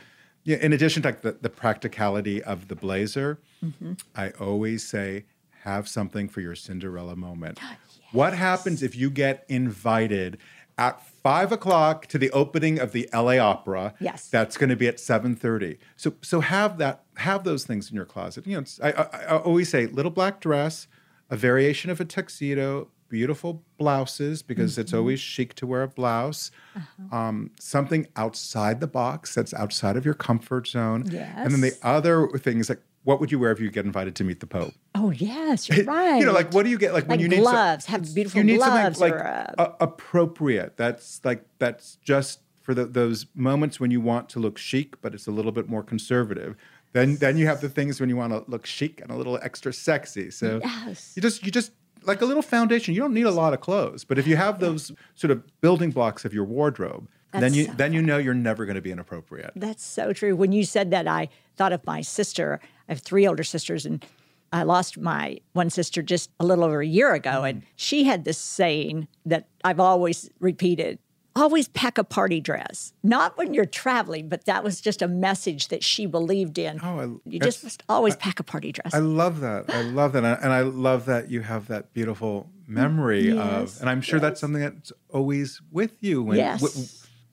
Yeah, 0.44 0.56
in 0.58 0.72
addition 0.72 1.02
to 1.02 1.08
like 1.08 1.22
the, 1.22 1.32
the 1.40 1.50
practicality 1.50 2.42
of 2.42 2.68
the 2.68 2.76
blazer, 2.76 3.38
Mm-hmm. 3.64 3.94
I 4.14 4.30
always 4.40 4.86
say 4.88 5.24
have 5.64 5.88
something 5.88 6.28
for 6.28 6.40
your 6.40 6.54
Cinderella 6.54 7.16
moment. 7.16 7.58
Ah, 7.62 7.76
What 8.12 8.34
happens 8.34 8.82
if 8.82 8.96
you 8.96 9.10
get 9.10 9.44
invited 9.48 10.38
at 10.78 11.04
five 11.04 11.50
o'clock 11.50 12.06
to 12.06 12.18
the 12.18 12.30
opening 12.30 12.78
of 12.78 12.92
the 12.92 13.08
LA 13.12 13.36
Opera? 13.38 13.94
Yes. 14.00 14.28
that's 14.28 14.56
going 14.56 14.70
to 14.70 14.76
be 14.76 14.86
at 14.88 14.98
seven 15.00 15.34
thirty. 15.36 15.78
So 15.96 16.14
so 16.22 16.40
have 16.40 16.78
that 16.78 17.02
have 17.16 17.42
those 17.44 17.64
things 17.64 17.90
in 17.90 17.96
your 17.96 18.04
closet. 18.06 18.46
You 18.46 18.54
know, 18.54 18.60
it's, 18.60 18.80
I, 18.80 18.90
I, 18.90 19.02
I 19.34 19.38
always 19.38 19.68
say 19.68 19.86
little 19.86 20.12
black 20.12 20.40
dress, 20.40 20.86
a 21.28 21.36
variation 21.36 21.90
of 21.90 22.00
a 22.00 22.04
tuxedo, 22.04 22.88
beautiful 23.08 23.62
blouses 23.78 24.42
because 24.42 24.78
it's 24.78 24.90
Mm-hmm. 24.92 24.98
always 24.98 25.20
chic 25.20 25.54
to 25.54 25.66
wear 25.66 25.82
a 25.82 25.88
blouse. 25.88 26.50
Uh-huh. 26.76 27.16
Um, 27.16 27.50
something 27.58 28.06
outside 28.16 28.80
the 28.80 28.86
box 28.86 29.34
that's 29.34 29.54
outside 29.54 29.96
of 29.96 30.04
your 30.04 30.14
comfort 30.14 30.66
zone. 30.68 31.02
And 31.12 31.50
then 31.52 31.60
the 31.60 31.68
Yes. 31.68 31.78
other 31.82 32.28
things 32.38 32.68
like 32.68 32.80
what 33.04 33.20
would 33.20 33.32
you 33.32 33.38
wear 33.38 33.50
if 33.52 33.58
you 33.60 33.70
get 33.70 33.86
invited 33.86 34.14
to 34.16 34.24
meet 34.24 34.40
the 34.40 34.46
Pope? 34.46 34.74
Oh, 34.94 35.10
yes, 35.10 35.66
you're 35.68 35.84
right. 35.84 36.18
You 36.20 36.26
know, 36.26 36.32
like 36.32 36.52
what 36.52 36.64
do 36.64 36.70
you 36.70 36.76
get? 36.76 36.92
Like 36.92 37.04
when 37.08 37.18
Like 37.18 37.20
you 37.20 37.28
need 37.28 37.40
gloves, 37.40 37.86
have 37.86 38.14
beautiful 38.14 38.38
you 38.38 38.44
need 38.44 38.56
gloves 38.58 38.98
something 38.98 39.16
like 39.16 39.20
a- 39.24 39.54
a- 39.58 39.74
appropriate. 39.84 40.76
That's 40.76 41.20
like 41.24 41.44
that's 41.58 41.96
just 42.02 42.40
for 42.62 42.74
the, 42.74 42.84
those 42.84 43.24
moments 43.34 43.80
when 43.80 43.90
you 43.90 44.00
want 44.00 44.28
to 44.30 44.38
look 44.40 44.58
chic, 44.58 45.00
but 45.00 45.14
it's 45.14 45.26
a 45.26 45.30
little 45.30 45.52
bit 45.52 45.68
more 45.70 45.82
conservative. 45.82 46.54
Then 46.92 47.16
then 47.16 47.38
you 47.38 47.46
have 47.46 47.60
the 47.62 47.68
things 47.70 47.98
when 48.00 48.10
you 48.10 48.16
want 48.16 48.32
to 48.32 48.44
look 48.50 48.66
chic 48.66 49.00
and 49.00 49.10
a 49.10 49.16
little 49.16 49.38
extra 49.42 49.72
sexy. 49.72 50.30
So 50.30 50.60
Yes. 50.62 51.12
you 51.16 51.22
just 51.22 51.44
you 51.46 51.50
just 51.50 51.72
like 52.08 52.22
a 52.22 52.24
little 52.24 52.42
foundation. 52.42 52.94
You 52.94 53.00
don't 53.00 53.14
need 53.14 53.26
a 53.26 53.30
lot 53.30 53.52
of 53.52 53.60
clothes, 53.60 54.04
but 54.04 54.18
if 54.18 54.26
you 54.26 54.36
have 54.36 54.58
those 54.58 54.92
sort 55.14 55.30
of 55.30 55.42
building 55.60 55.90
blocks 55.90 56.24
of 56.24 56.34
your 56.34 56.44
wardrobe, 56.44 57.08
then 57.32 57.54
you 57.54 57.66
so 57.66 57.72
then 57.72 57.92
you 57.92 58.02
know 58.02 58.18
you're 58.18 58.34
never 58.34 58.64
going 58.64 58.76
to 58.76 58.80
be 58.82 58.90
inappropriate. 58.90 59.52
That's 59.54 59.84
so 59.84 60.12
true. 60.12 60.34
When 60.34 60.52
you 60.52 60.64
said 60.64 60.90
that, 60.90 61.06
I 61.06 61.28
thought 61.56 61.72
of 61.72 61.84
my 61.86 62.00
sister. 62.00 62.60
I 62.88 62.92
have 62.92 63.00
three 63.00 63.26
older 63.26 63.44
sisters, 63.44 63.84
and 63.84 64.04
I 64.52 64.62
lost 64.62 64.98
my 64.98 65.38
one 65.52 65.70
sister 65.70 66.02
just 66.02 66.30
a 66.40 66.46
little 66.46 66.64
over 66.64 66.80
a 66.80 66.86
year 66.86 67.12
ago. 67.12 67.44
And 67.44 67.62
mm. 67.62 67.64
she 67.76 68.04
had 68.04 68.24
this 68.24 68.38
saying 68.38 69.08
that 69.26 69.46
I've 69.62 69.80
always 69.80 70.30
repeated 70.40 70.98
always 71.38 71.68
pack 71.68 71.98
a 71.98 72.04
party 72.04 72.40
dress. 72.40 72.92
Not 73.02 73.36
when 73.38 73.54
you're 73.54 73.64
traveling, 73.64 74.28
but 74.28 74.44
that 74.46 74.62
was 74.64 74.80
just 74.80 75.02
a 75.02 75.08
message 75.08 75.68
that 75.68 75.82
she 75.82 76.06
believed 76.06 76.58
in. 76.58 76.80
Oh, 76.82 77.00
I- 77.00 77.30
you 77.30 77.40
just 77.40 77.62
must 77.64 77.82
always 77.88 78.16
pack 78.16 78.40
a 78.40 78.42
party 78.42 78.72
dress. 78.72 78.92
I 78.94 78.98
love 78.98 79.40
that. 79.40 79.68
I 79.68 79.82
love 79.82 80.12
that. 80.12 80.24
And 80.42 80.52
I 80.52 80.60
love 80.62 81.06
that 81.06 81.30
you 81.30 81.40
have 81.42 81.68
that 81.68 81.92
beautiful 81.92 82.50
memory 82.66 83.28
Yes, 83.32 83.76
of, 83.76 83.80
and 83.80 83.88
I'm 83.90 84.00
sure 84.02 84.20
that's 84.20 84.40
something 84.40 84.60
that's 84.60 84.92
always 85.08 85.60
with 85.70 86.02
you 86.02 86.22
when, 86.22 86.36
Yes. 86.36 86.60
w- 86.60 86.86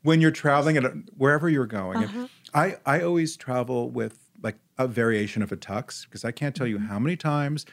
when 0.04 0.22
you're 0.22 0.32
traveling 0.32 0.78
and 0.78 1.10
wherever 1.18 1.50
you're 1.50 1.66
going. 1.66 2.04
Uh-huh. 2.06 2.28
I, 2.54 2.78
I 2.86 3.02
always 3.02 3.36
travel 3.36 3.90
with 3.90 4.18
like 4.42 4.56
a 4.78 4.88
variation 4.88 5.42
of 5.42 5.52
a 5.52 5.58
tux 5.58 6.06
because 6.06 6.24
I 6.24 6.32
can't 6.32 6.56
tell 6.56 6.68
you 6.68 6.78
Mm-hmm. 6.78 6.88
how 6.88 7.00
many 7.00 7.16
times 7.18 7.66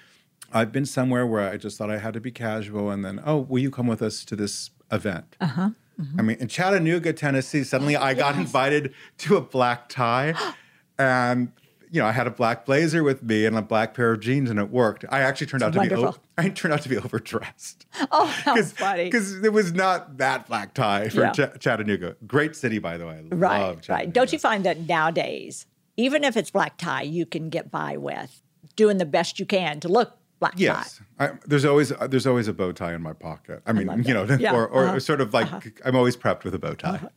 I've 0.53 0.73
been 0.73 0.87
somewhere 0.87 1.27
where 1.27 1.49
I 1.49 1.57
just 1.57 1.79
thought 1.79 1.91
I 1.91 1.99
had 1.99 2.15
to 2.15 2.21
be 2.21 2.31
casual 2.33 2.91
and 2.91 3.05
then, 3.05 3.21
oh, 3.25 3.39
will 3.39 3.61
you 3.61 3.71
come 3.71 3.87
with 3.87 4.03
us 4.03 4.25
to 4.27 4.35
this 4.37 4.71
event? 4.91 5.37
Uh-huh. 5.41 5.71
Mm-hmm. 6.03 6.21
I 6.21 6.23
mean, 6.23 6.37
in 6.39 6.49
Chattanooga, 6.49 7.13
Tennessee, 7.13 7.65
suddenly 7.65 7.97
I 7.97 8.15
got 8.15 8.37
invited 8.45 8.93
to 9.19 9.37
a 9.37 9.41
black 9.41 9.89
tie 9.89 10.35
and 10.99 11.53
you 11.91 12.01
know, 12.01 12.07
I 12.07 12.13
had 12.13 12.27
a 12.27 12.31
black 12.31 12.65
blazer 12.65 13.05
with 13.05 13.23
me 13.23 13.45
and 13.45 13.55
a 13.55 13.61
black 13.61 13.93
pair 13.93 14.13
of 14.13 14.21
jeans, 14.21 14.49
and 14.49 14.59
it 14.59 14.71
worked. 14.71 15.05
I 15.11 15.21
actually 15.21 15.49
turned 15.49 15.63
out 15.63 15.75
to 15.75 15.81
be 15.83 15.95
o- 15.95 16.17
I 16.39 16.49
turned 16.49 16.73
out 16.73 16.81
to 16.83 16.89
be 16.89 16.97
overdressed 16.97 17.85
oh, 18.11 18.25
how 18.25 18.57
funny. 18.63 19.05
because 19.05 19.45
it 19.45 19.53
was 19.53 19.75
not 19.75 20.17
that 20.17 20.47
black 20.47 20.73
tie 20.73 21.11
for 21.11 21.21
Yeah. 21.21 21.33
Ch- 21.33 21.61
Chattanooga. 21.61 22.17
Great 22.27 22.57
city, 22.57 22.79
by 22.79 22.97
the 22.97 23.07
way. 23.07 23.19
I 23.31 23.35
Right, 23.35 23.61
love 23.61 23.83
right. 23.91 24.11
Don't 24.11 24.33
you 24.33 24.39
find 24.39 24.65
that 24.65 24.89
nowadays, 24.89 25.67
even 25.99 26.25
if 26.25 26.35
it's 26.35 26.51
black 26.51 26.79
tie, 26.79 27.03
you 27.03 27.27
can 27.27 27.51
get 27.51 27.71
by 27.71 27.99
with 27.99 28.41
doing 28.75 28.97
the 28.97 29.05
best 29.05 29.39
you 29.39 29.45
can 29.45 29.79
to 29.81 29.89
look 29.89 30.17
black 30.43 30.55
Yes, 30.57 31.01
I, 31.19 31.31
there's 31.47 31.65
always 31.65 31.93
uh, 31.93 32.07
there's 32.07 32.27
always 32.27 32.49
a 32.49 32.53
bow 32.53 32.73
tie 32.73 32.95
in 32.95 33.03
my 33.03 33.13
pocket. 33.13 33.63
I 33.65 33.73
mean, 33.73 34.05
you 34.05 34.13
know, 34.13 34.25
Yeah, 34.39 34.55
or, 34.55 34.67
or 34.67 34.87
uh-huh, 34.87 35.01
sort 35.01 35.21
of 35.21 35.33
like 35.33 35.81
I'm 35.85 35.95
always 35.95 36.17
prepped 36.17 36.43
with 36.45 36.55
a 36.55 36.59
bow 36.59 36.75
tie. 36.75 36.99
tie. 36.99 37.09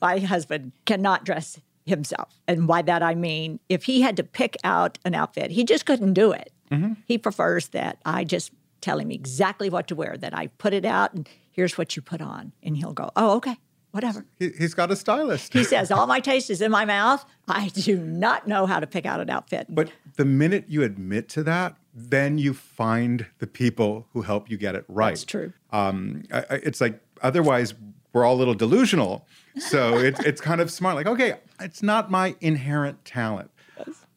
My 0.00 0.18
husband 0.20 0.72
cannot 0.86 1.24
dress 1.24 1.60
himself. 1.88 2.40
And 2.46 2.66
by 2.68 2.82
that 2.82 3.02
I 3.02 3.14
mean, 3.14 3.58
if 3.68 3.84
he 3.84 4.02
had 4.02 4.16
to 4.18 4.22
pick 4.22 4.56
out 4.62 4.98
an 5.04 5.14
outfit, 5.14 5.50
he 5.50 5.64
just 5.64 5.86
couldn't 5.86 6.12
do 6.12 6.30
it. 6.30 6.52
Mm-hmm. 6.70 6.92
He 7.06 7.18
prefers 7.18 7.68
that 7.68 7.98
I 8.04 8.24
just 8.24 8.52
tell 8.80 9.00
him 9.00 9.10
exactly 9.10 9.70
what 9.70 9.88
to 9.88 9.96
wear, 9.96 10.16
that 10.18 10.36
I 10.36 10.46
put 10.46 10.72
it 10.72 10.84
out 10.84 11.14
and 11.14 11.28
here's 11.50 11.76
what 11.76 11.96
you 11.96 12.02
put 12.02 12.20
on. 12.20 12.52
And 12.62 12.76
he'll 12.76 12.92
go, 12.92 13.10
oh, 13.16 13.36
okay, 13.36 13.56
whatever. 13.90 14.24
He, 14.38 14.50
he's 14.50 14.74
got 14.74 14.92
a 14.92 14.96
stylist. 14.96 15.52
He 15.52 15.64
says, 15.64 15.90
all 15.90 16.06
my 16.14 16.20
taste 16.20 16.50
is 16.50 16.60
in 16.60 16.70
my 16.70 16.84
mouth. 16.84 17.24
I 17.48 17.68
do 17.68 17.96
not 17.96 18.46
know 18.46 18.66
how 18.66 18.78
to 18.78 18.86
pick 18.86 19.06
out 19.06 19.20
an 19.20 19.30
outfit. 19.30 19.66
But 19.68 19.90
the 20.16 20.24
minute 20.24 20.66
you 20.68 20.82
admit 20.82 21.28
to 21.30 21.42
that, 21.44 21.76
then 21.98 22.38
you 22.38 22.54
find 22.54 23.26
the 23.38 23.46
people 23.46 24.06
who 24.12 24.22
help 24.22 24.50
you 24.50 24.56
get 24.56 24.74
it 24.74 24.84
right. 24.88 25.10
That's 25.10 25.24
true. 25.24 25.52
Um, 25.70 26.24
I, 26.32 26.38
I, 26.38 26.54
it's 26.62 26.80
like 26.80 27.00
otherwise 27.22 27.74
we're 28.12 28.24
all 28.24 28.34
a 28.34 28.38
little 28.38 28.54
delusional. 28.54 29.26
So 29.58 29.98
it's 29.98 30.20
it's 30.20 30.40
kind 30.40 30.60
of 30.60 30.70
smart. 30.70 30.96
Like, 30.96 31.06
okay, 31.06 31.34
it's 31.60 31.82
not 31.82 32.10
my 32.10 32.36
inherent 32.40 33.04
talent. 33.04 33.50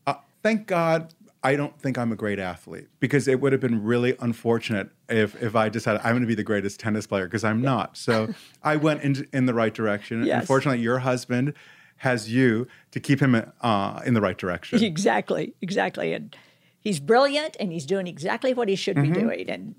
Uh, 0.07 0.15
thank 0.41 0.67
God 0.67 1.13
I 1.43 1.55
don't 1.55 1.77
think 1.79 1.97
I'm 1.97 2.11
a 2.11 2.15
great 2.15 2.39
athlete 2.39 2.88
because 2.99 3.27
it 3.27 3.41
would 3.41 3.51
have 3.51 3.61
been 3.61 3.84
really 3.84 4.15
unfortunate 4.19 4.89
if 5.09 5.41
if 5.41 5.55
I 5.55 5.69
decided 5.69 6.01
I'm 6.03 6.13
going 6.13 6.21
to 6.21 6.27
be 6.27 6.36
the 6.36 6.43
greatest 6.43 6.79
tennis 6.79 7.07
player 7.07 7.25
because 7.25 7.43
I'm 7.43 7.61
not. 7.61 7.97
So 7.97 8.34
I 8.63 8.75
went 8.75 9.01
in 9.03 9.27
in 9.34 9.45
the 9.45 9.53
right 9.53 9.73
direction. 9.73 10.23
Yes. 10.23 10.41
Unfortunately, 10.41 10.82
your 10.82 10.99
husband 10.99 11.53
has 11.97 12.32
you 12.32 12.67
to 12.91 12.99
keep 12.99 13.19
him 13.19 13.36
uh, 13.61 14.01
in 14.05 14.15
the 14.15 14.21
right 14.21 14.38
direction. 14.38 14.84
Exactly, 14.84 15.53
exactly. 15.61 16.13
And 16.13 16.36
he's 16.82 16.99
brilliant 16.99 17.55
and 17.59 17.71
he's 17.71 17.86
doing 17.86 18.07
exactly 18.07 18.53
what 18.53 18.67
he 18.67 18.75
should 18.75 18.97
Mm-hmm. 18.97 19.13
be 19.13 19.19
doing. 19.19 19.49
And 19.49 19.75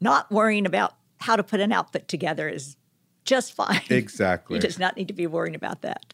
not 0.00 0.30
worrying 0.30 0.66
about 0.66 0.94
how 1.20 1.36
to 1.36 1.42
put 1.42 1.60
an 1.60 1.72
outfit 1.72 2.06
together 2.08 2.48
is 2.48 2.76
just 3.24 3.54
fine. 3.54 3.80
Exactly. 3.90 4.56
He 4.56 4.60
does 4.60 4.78
not 4.78 4.96
need 4.96 5.08
to 5.08 5.14
be 5.14 5.26
worrying 5.26 5.54
about 5.54 5.80
that. 5.82 6.12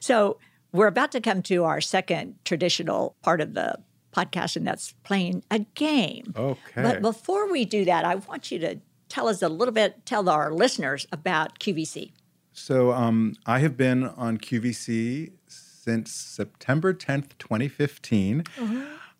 So 0.00 0.38
we're 0.72 0.88
about 0.88 1.12
to 1.12 1.20
come 1.20 1.42
to 1.42 1.62
our 1.64 1.80
second 1.80 2.34
traditional 2.44 3.14
part 3.22 3.40
of 3.40 3.54
the 3.54 3.76
podcast, 4.12 4.56
and 4.56 4.66
that's 4.66 4.92
playing 5.04 5.44
a 5.50 5.60
game. 5.60 6.32
Okay. 6.36 6.82
But 6.82 7.00
before 7.00 7.50
we 7.52 7.64
do 7.64 7.84
that, 7.84 8.04
I 8.04 8.16
want 8.16 8.50
you 8.50 8.58
to 8.60 8.80
tell 9.08 9.28
us 9.28 9.40
a 9.42 9.48
little 9.48 9.72
bit, 9.72 10.04
tell 10.04 10.28
our 10.28 10.52
listeners 10.52 11.06
about 11.12 11.58
QVC. 11.60 12.10
So 12.52 12.90
um, 12.92 13.36
I 13.46 13.60
have 13.60 13.76
been 13.76 14.02
on 14.04 14.38
QVC 14.38 15.30
since 15.46 16.10
September 16.10 16.92
10th, 16.92 17.38
2015. 17.38 18.44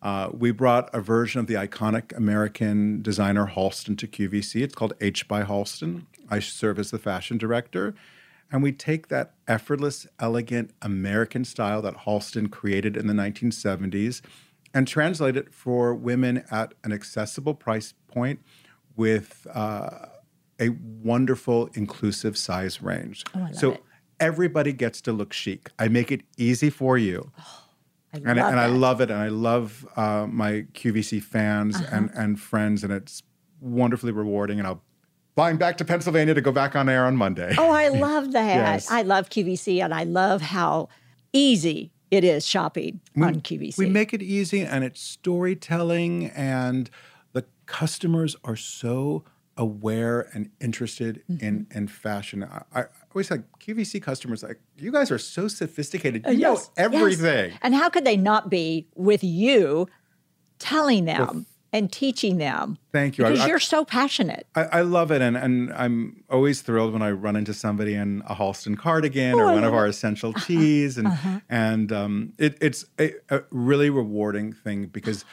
Uh, 0.01 0.29
we 0.31 0.51
brought 0.51 0.89
a 0.93 1.01
version 1.01 1.39
of 1.39 1.47
the 1.47 1.55
iconic 1.55 2.15
American 2.15 3.01
designer 3.01 3.47
Halston 3.47 3.97
to 3.97 4.07
QVC. 4.07 4.61
It's 4.61 4.75
called 4.75 4.93
H 5.01 5.27
by 5.27 5.43
Halston. 5.43 6.05
I 6.29 6.39
serve 6.39 6.79
as 6.79 6.91
the 6.91 6.99
fashion 6.99 7.37
director. 7.37 7.93
And 8.51 8.63
we 8.63 8.71
take 8.71 9.09
that 9.09 9.33
effortless, 9.47 10.07
elegant 10.19 10.71
American 10.81 11.45
style 11.45 11.81
that 11.83 11.97
Halston 12.05 12.49
created 12.49 12.97
in 12.97 13.07
the 13.07 13.13
1970s 13.13 14.21
and 14.73 14.87
translate 14.87 15.35
it 15.35 15.53
for 15.53 15.93
women 15.93 16.43
at 16.49 16.73
an 16.83 16.91
accessible 16.91 17.53
price 17.53 17.93
point 18.07 18.39
with 18.95 19.45
uh, 19.53 20.07
a 20.59 20.69
wonderful, 20.69 21.69
inclusive 21.73 22.37
size 22.37 22.81
range. 22.81 23.23
Oh, 23.35 23.47
so 23.53 23.71
it. 23.73 23.83
everybody 24.19 24.73
gets 24.73 25.01
to 25.01 25.11
look 25.11 25.33
chic. 25.33 25.69
I 25.77 25.87
make 25.87 26.11
it 26.11 26.21
easy 26.37 26.69
for 26.69 26.97
you. 26.97 27.31
I 28.13 28.17
and, 28.17 28.25
love 28.37 28.51
and 28.51 28.59
I 28.59 28.65
love 28.67 29.01
it. 29.01 29.11
And 29.11 29.19
I 29.19 29.27
love 29.29 29.87
uh, 29.95 30.25
my 30.29 30.65
QVC 30.73 31.21
fans 31.21 31.75
Uh-huh. 31.75 31.87
and, 31.91 32.09
and 32.15 32.39
friends. 32.39 32.83
And 32.83 32.91
it's 32.93 33.23
wonderfully 33.61 34.11
rewarding. 34.11 34.57
And 34.59 34.67
I'll 34.67 34.81
flying 35.35 35.57
back 35.57 35.77
to 35.77 35.85
Pennsylvania 35.85 36.33
to 36.33 36.41
go 36.41 36.51
back 36.51 36.75
on 36.75 36.89
air 36.89 37.05
on 37.05 37.15
Monday. 37.15 37.53
Oh, 37.57 37.69
I 37.71 37.87
love 38.07 38.31
that. 38.33 38.55
Yes. 38.55 38.91
I 38.91 39.03
love 39.03 39.29
QVC 39.29 39.81
and 39.83 39.93
I 39.93 40.03
love 40.03 40.41
how 40.41 40.89
easy 41.31 41.91
it 42.11 42.23
is 42.23 42.45
shopping 42.45 42.99
on 43.15 43.35
QVC. 43.41 43.77
We 43.77 43.87
make 43.87 44.13
it 44.13 44.21
easy 44.23 44.61
and 44.61 44.83
it's 44.83 44.99
storytelling, 44.99 46.25
and 46.31 46.89
the 47.33 47.45
customers 47.67 48.35
are 48.43 48.55
so 48.55 49.23
aware 49.55 50.27
and 50.33 50.49
interested 50.59 51.21
Mm-hmm. 51.31 51.45
in, 51.45 51.67
in 51.71 51.87
fashion. 51.87 52.43
I, 52.43 52.63
I 52.73 52.85
always 53.13 53.31
like 53.31 53.41
QVC 53.59 54.01
customers, 54.01 54.43
like, 54.43 54.59
you 54.77 54.91
guys 54.91 55.09
are 55.11 55.17
so 55.17 55.47
sophisticated. 55.47 56.23
You 56.25 56.29
Uh, 56.31 56.33
Yes, 56.33 56.41
know 56.41 56.51
yes. 56.51 56.71
everything. 56.77 57.53
And 57.61 57.73
how 57.75 57.89
could 57.89 58.05
they 58.05 58.17
not 58.17 58.49
be 58.49 58.87
with 58.95 59.23
you 59.23 59.87
telling 60.59 61.05
them 61.05 61.45
and 61.71 61.91
teaching 61.91 62.37
them? 62.37 62.77
Thank 62.91 63.17
you. 63.17 63.23
Because 63.25 63.39
I- 63.41 63.47
you're 63.47 63.59
so 63.59 63.83
passionate. 63.85 64.45
I, 64.55 64.63
I 64.63 64.81
love 64.81 65.11
it, 65.11 65.21
and, 65.21 65.35
and 65.37 65.71
I'm 65.73 66.23
always 66.29 66.61
thrilled 66.61 66.93
when 66.93 67.01
I 67.01 67.11
run 67.11 67.35
into 67.35 67.53
somebody 67.53 67.93
in 67.95 68.21
a 68.27 68.35
Halston 68.35 68.77
cardigan 68.77 69.33
or 69.35 69.43
Oh, 69.45 69.49
I 69.49 69.53
one 69.53 69.63
of 69.63 69.69
Uh-huh. 69.73 69.77
our 69.81 69.85
essential 69.87 70.33
teas, 70.33 70.97
and 70.97 71.07
and 71.49 71.91
um, 71.91 72.33
it, 72.37 72.57
it's 72.61 72.85
a, 72.99 73.13
a 73.29 73.41
really 73.51 73.89
rewarding 73.89 74.53
thing 74.53 74.85
because 74.87 75.25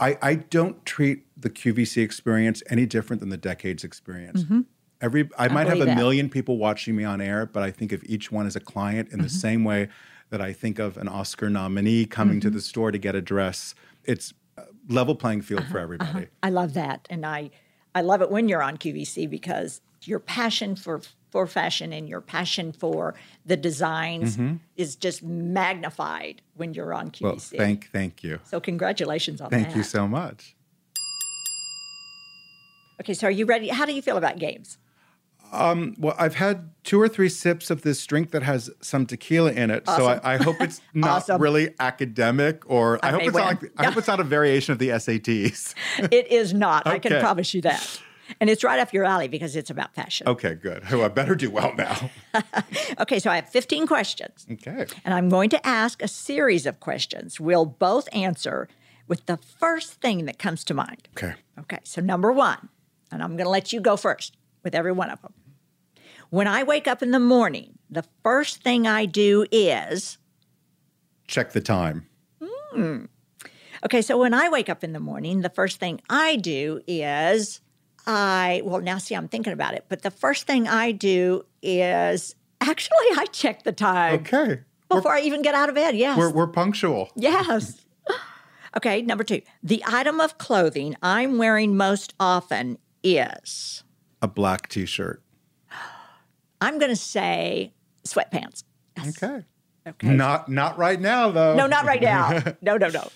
I, 0.00 0.16
I 0.22 0.34
don't 0.36 0.84
treat 0.86 1.24
the 1.36 1.50
QVC 1.50 2.02
experience 2.02 2.62
any 2.70 2.86
different 2.86 3.20
than 3.20 3.30
the 3.30 3.36
decades 3.36 3.82
experience. 3.82 4.44
Every 5.00 5.28
I 5.38 5.48
might 5.48 5.66
have 5.68 5.78
Mm-hmm. 5.78 5.82
a 5.82 5.86
that. 5.86 5.96
million 5.96 6.28
people 6.28 6.58
watching 6.58 6.96
me 6.96 7.04
on 7.04 7.20
air, 7.20 7.46
but 7.46 7.62
I 7.62 7.70
think 7.70 7.92
of 7.92 8.02
each 8.04 8.32
one 8.32 8.46
as 8.46 8.56
a 8.56 8.60
client 8.60 9.10
in 9.12 9.20
the 9.20 9.26
Mm-hmm. 9.28 9.36
same 9.36 9.64
way 9.64 9.88
that 10.30 10.40
I 10.40 10.52
think 10.52 10.78
of 10.78 10.96
an 10.96 11.08
Oscar 11.08 11.48
nominee 11.48 12.04
coming 12.04 12.36
Mm-hmm. 12.40 12.48
to 12.48 12.50
the 12.50 12.60
store 12.60 12.90
to 12.90 12.98
get 12.98 13.14
a 13.14 13.20
dress. 13.22 13.74
It's 14.04 14.34
a 14.56 14.64
level 14.88 15.14
playing 15.14 15.42
field 15.42 15.62
Uh-huh, 15.62 15.70
for 15.72 15.78
everybody. 15.78 16.26
I 16.42 16.50
love 16.50 16.74
that. 16.74 17.06
And 17.10 17.24
I 17.24 17.50
I 17.94 18.00
love 18.02 18.22
it 18.22 18.30
when 18.30 18.48
you're 18.48 18.62
on 18.62 18.76
QVC 18.76 19.28
because 19.30 19.80
your 20.04 20.18
passion 20.20 20.74
for 20.76 21.00
for 21.30 21.46
fashion 21.46 21.92
and 21.92 22.08
your 22.08 22.20
passion 22.22 22.72
for 22.72 23.14
the 23.44 23.56
designs 23.56 24.38
is 24.76 24.96
just 24.96 25.22
magnified 25.22 26.40
when 26.54 26.72
you're 26.74 26.92
on 26.94 27.10
QVC. 27.10 27.22
Well, 27.22 27.36
thank 27.38 27.90
thank 27.92 28.24
you. 28.24 28.40
so 28.44 28.60
congratulations 28.60 29.40
on 29.40 29.50
Thank 29.50 29.66
that. 29.68 29.72
Thank 29.72 29.76
you 29.76 29.82
so 29.84 30.08
much. 30.08 30.56
Okay, 33.00 33.14
so 33.14 33.26
are 33.28 33.30
you 33.30 33.46
ready? 33.46 33.68
How 33.68 33.84
do 33.86 33.92
you 33.92 34.02
feel 34.02 34.16
about 34.16 34.38
games? 34.38 34.78
Um, 35.52 35.94
well, 35.98 36.14
I've 36.18 36.34
had 36.34 36.70
two 36.84 37.00
or 37.00 37.08
three 37.08 37.28
sips 37.28 37.70
of 37.70 37.82
this 37.82 38.04
drink 38.06 38.30
that 38.30 38.42
has 38.42 38.70
some 38.80 39.06
tequila 39.06 39.52
in 39.52 39.70
it, 39.70 39.86
so 39.86 40.06
I, 40.06 40.34
I 40.34 40.36
hope 40.36 40.60
it's 40.60 40.80
not 40.94 41.10
Awesome. 41.22 41.40
really 41.40 41.74
academic, 41.80 42.68
or 42.70 42.98
I, 43.04 43.08
I 43.08 43.12
hope 43.12 43.22
it's 43.22 43.36
not 43.36 43.62
like, 43.62 43.72
I 43.76 43.84
hope 43.86 43.96
it's 43.96 44.08
not 44.08 44.20
a 44.20 44.24
variation 44.24 44.72
of 44.72 44.78
the 44.78 44.88
SATs. 44.90 45.74
It 46.12 46.28
is 46.30 46.52
not. 46.54 46.86
I 46.86 46.98
can 46.98 47.20
promise 47.20 47.54
you 47.54 47.60
that. 47.62 48.00
And 48.40 48.50
it's 48.50 48.62
right 48.62 48.78
up 48.78 48.92
your 48.92 49.04
alley 49.04 49.26
because 49.28 49.56
it's 49.56 49.70
about 49.70 49.94
fashion. 49.94 50.28
okay, 50.28 50.54
good. 50.54 50.82
Oh, 50.92 51.02
I 51.02 51.08
better 51.08 51.34
do 51.34 51.50
well 51.50 51.74
now. 51.76 52.10
Okay, 53.00 53.18
so 53.20 53.30
I 53.30 53.36
have 53.36 53.48
15 53.48 53.86
questions. 53.86 54.46
Okay. 54.50 54.86
And 55.04 55.14
I'm 55.14 55.28
going 55.28 55.50
to 55.50 55.66
ask 55.66 56.02
a 56.02 56.08
series 56.08 56.66
of 56.66 56.80
questions. 56.80 57.38
We'll 57.40 57.64
both 57.64 58.08
answer 58.12 58.68
with 59.06 59.24
the 59.26 59.36
first 59.36 59.94
thing 60.00 60.24
that 60.26 60.38
comes 60.38 60.64
to 60.64 60.74
mind. 60.74 61.08
Okay. 61.16 61.34
Okay, 61.60 61.78
so 61.84 62.00
number 62.00 62.32
one, 62.32 62.68
and 63.12 63.22
I'm 63.22 63.30
going 63.36 63.44
to 63.46 63.50
let 63.50 63.72
you 63.72 63.80
go 63.80 63.96
first 63.96 64.36
with 64.68 64.74
every 64.74 64.92
one 64.92 65.08
of 65.08 65.22
them. 65.22 65.32
When 66.28 66.46
I 66.46 66.62
wake 66.62 66.86
up 66.86 67.02
in 67.02 67.10
the 67.10 67.18
morning, 67.18 67.78
the 67.88 68.04
first 68.22 68.62
thing 68.62 68.86
I 68.86 69.06
do 69.06 69.46
is 69.50 70.18
Check 71.26 71.52
the 71.52 71.62
time. 71.62 72.06
Hmm. 72.42 73.04
okay, 73.86 74.02
so 74.02 74.18
when 74.18 74.34
I 74.34 74.50
wake 74.50 74.68
up 74.68 74.84
in 74.84 74.92
the 74.92 75.00
morning, 75.00 75.40
the 75.40 75.48
first 75.48 75.80
thing 75.80 76.02
I 76.10 76.36
do 76.36 76.82
is 76.86 77.62
I, 78.06 78.60
well, 78.62 78.82
now 78.82 78.98
see, 78.98 79.14
I'm 79.14 79.26
thinking 79.28 79.54
about 79.54 79.72
it, 79.72 79.86
but 79.88 80.02
the 80.02 80.10
first 80.10 80.46
thing 80.46 80.68
I 80.68 80.92
do 80.92 81.46
is 81.62 82.34
actually 82.60 83.06
I 83.16 83.24
check 83.32 83.62
the 83.62 83.72
time 83.72 84.16
Okay. 84.20 84.60
before 84.90 85.12
I 85.14 85.20
even 85.20 85.40
get 85.40 85.54
out 85.54 85.70
of 85.70 85.74
bed. 85.74 85.96
Yes. 85.96 86.18
We're, 86.18 86.30
we're 86.30 86.46
punctual. 86.46 87.08
Yes. 87.16 87.86
okay, 88.76 89.00
number 89.00 89.24
two. 89.24 89.40
The 89.62 89.82
item 89.86 90.20
of 90.20 90.36
clothing 90.36 90.94
I'm 91.02 91.38
wearing 91.38 91.74
most 91.74 92.12
often 92.20 92.76
is, 93.02 93.82
A 94.20 94.28
black 94.28 94.68
T-shirt. 94.68 95.22
I'm 96.60 96.78
going 96.78 96.90
to 96.90 96.96
say 96.96 97.72
sweatpants. 98.04 98.64
Yes. 98.96 99.22
Okay. 99.22 99.44
Okay. 99.86 100.08
Not 100.08 100.48
not 100.50 100.76
right 100.76 101.00
now 101.00 101.30
though. 101.30 101.54
No, 101.56 101.66
not 101.66 101.86
right 101.86 102.02
now. 102.02 102.42
No, 102.62 102.76
no, 102.76 102.88
no. 102.88 103.08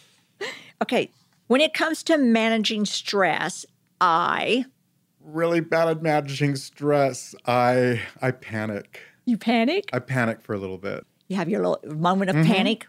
Okay. 0.80 1.10
When 1.48 1.60
it 1.60 1.74
comes 1.74 2.02
to 2.04 2.16
managing 2.16 2.86
stress, 2.86 3.66
I, 4.00 4.64
Really 5.20 5.60
bad 5.60 5.88
at 5.88 6.02
managing 6.02 6.56
stress. 6.56 7.34
I 7.46 8.02
I 8.20 8.30
panic. 8.30 9.00
you 9.26 9.36
panic? 9.36 9.90
I 9.92 9.98
panic 9.98 10.40
for 10.40 10.54
a 10.54 10.58
little 10.58 10.78
bit. 10.78 11.04
You 11.28 11.36
have 11.36 11.48
your 11.48 11.66
little 11.66 11.94
moment 11.94 12.30
of 12.30 12.36
mm-hmm. 12.36 12.50
panic. 12.52 12.86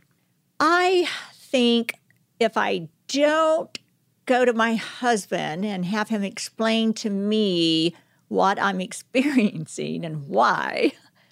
I 0.60 1.08
think 1.34 1.96
if 2.40 2.58
I 2.58 2.88
don't 3.08 3.78
go 4.26 4.46
to 4.46 4.54
my 4.54 4.76
husband 4.76 5.66
and 5.66 5.86
have 5.86 6.10
him 6.10 6.24
explain 6.24 6.94
to 6.94 7.10
me 7.10 7.94
what 8.34 8.60
I'm 8.62 8.82
experiencing 8.90 10.06
and 10.06 10.28
why, 10.28 10.92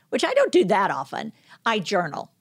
which 0.09 0.23
I 0.23 0.33
don't 0.33 0.51
do 0.51 0.65
that 0.65 0.91
often, 0.91 1.33
I 1.65 1.79
journal. 1.79 2.31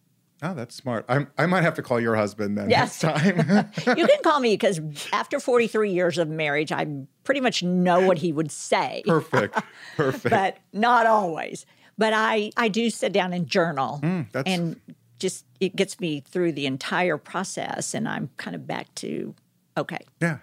Oh, 0.42 0.54
that's 0.54 0.74
smart. 0.74 1.04
I 1.08 1.26
I 1.36 1.44
might 1.46 1.62
have 1.62 1.74
to 1.74 1.82
call 1.82 2.00
your 2.00 2.16
husband 2.16 2.56
then 2.56 2.70
Yes. 2.70 3.02
next 3.02 3.22
time. 3.22 3.70
You 3.98 4.06
can 4.06 4.22
call 4.22 4.40
me 4.40 4.54
because 4.54 4.80
after 5.12 5.38
43 5.38 5.92
years 5.92 6.16
of 6.16 6.28
marriage, 6.28 6.72
I 6.72 6.86
pretty 7.24 7.40
much 7.42 7.62
know 7.62 8.06
what 8.06 8.18
he 8.18 8.32
would 8.32 8.50
say, 8.50 9.02
Perfect. 9.06 9.58
Perfect. 9.96 10.30
but 10.30 10.56
not 10.72 11.06
always. 11.06 11.66
But 11.98 12.14
I, 12.14 12.50
I 12.56 12.68
do 12.68 12.88
sit 12.88 13.12
down 13.12 13.34
and 13.34 13.46
journal. 13.46 14.00
Mm, 14.02 14.32
that's- 14.32 14.54
and 14.58 14.80
just 15.18 15.44
it 15.60 15.76
gets 15.76 16.00
me 16.00 16.20
through 16.20 16.52
the 16.52 16.64
entire 16.64 17.18
process 17.18 17.92
and 17.92 18.08
I'm 18.08 18.30
kind 18.38 18.56
of 18.56 18.66
back 18.66 18.94
to 18.96 19.34
okay. 19.80 19.98
yeah. 20.20 20.38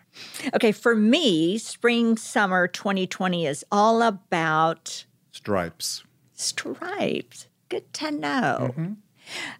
Okay, 0.54 0.72
for 0.72 0.96
me, 0.96 1.58
spring 1.58 2.18
summer 2.18 2.68
2020 2.68 3.46
is 3.46 3.64
all 3.72 4.02
about 4.02 5.06
Stripes. 5.32 6.04
stripes. 6.34 7.48
Good 7.70 7.92
to 7.94 8.12
know. 8.12 8.96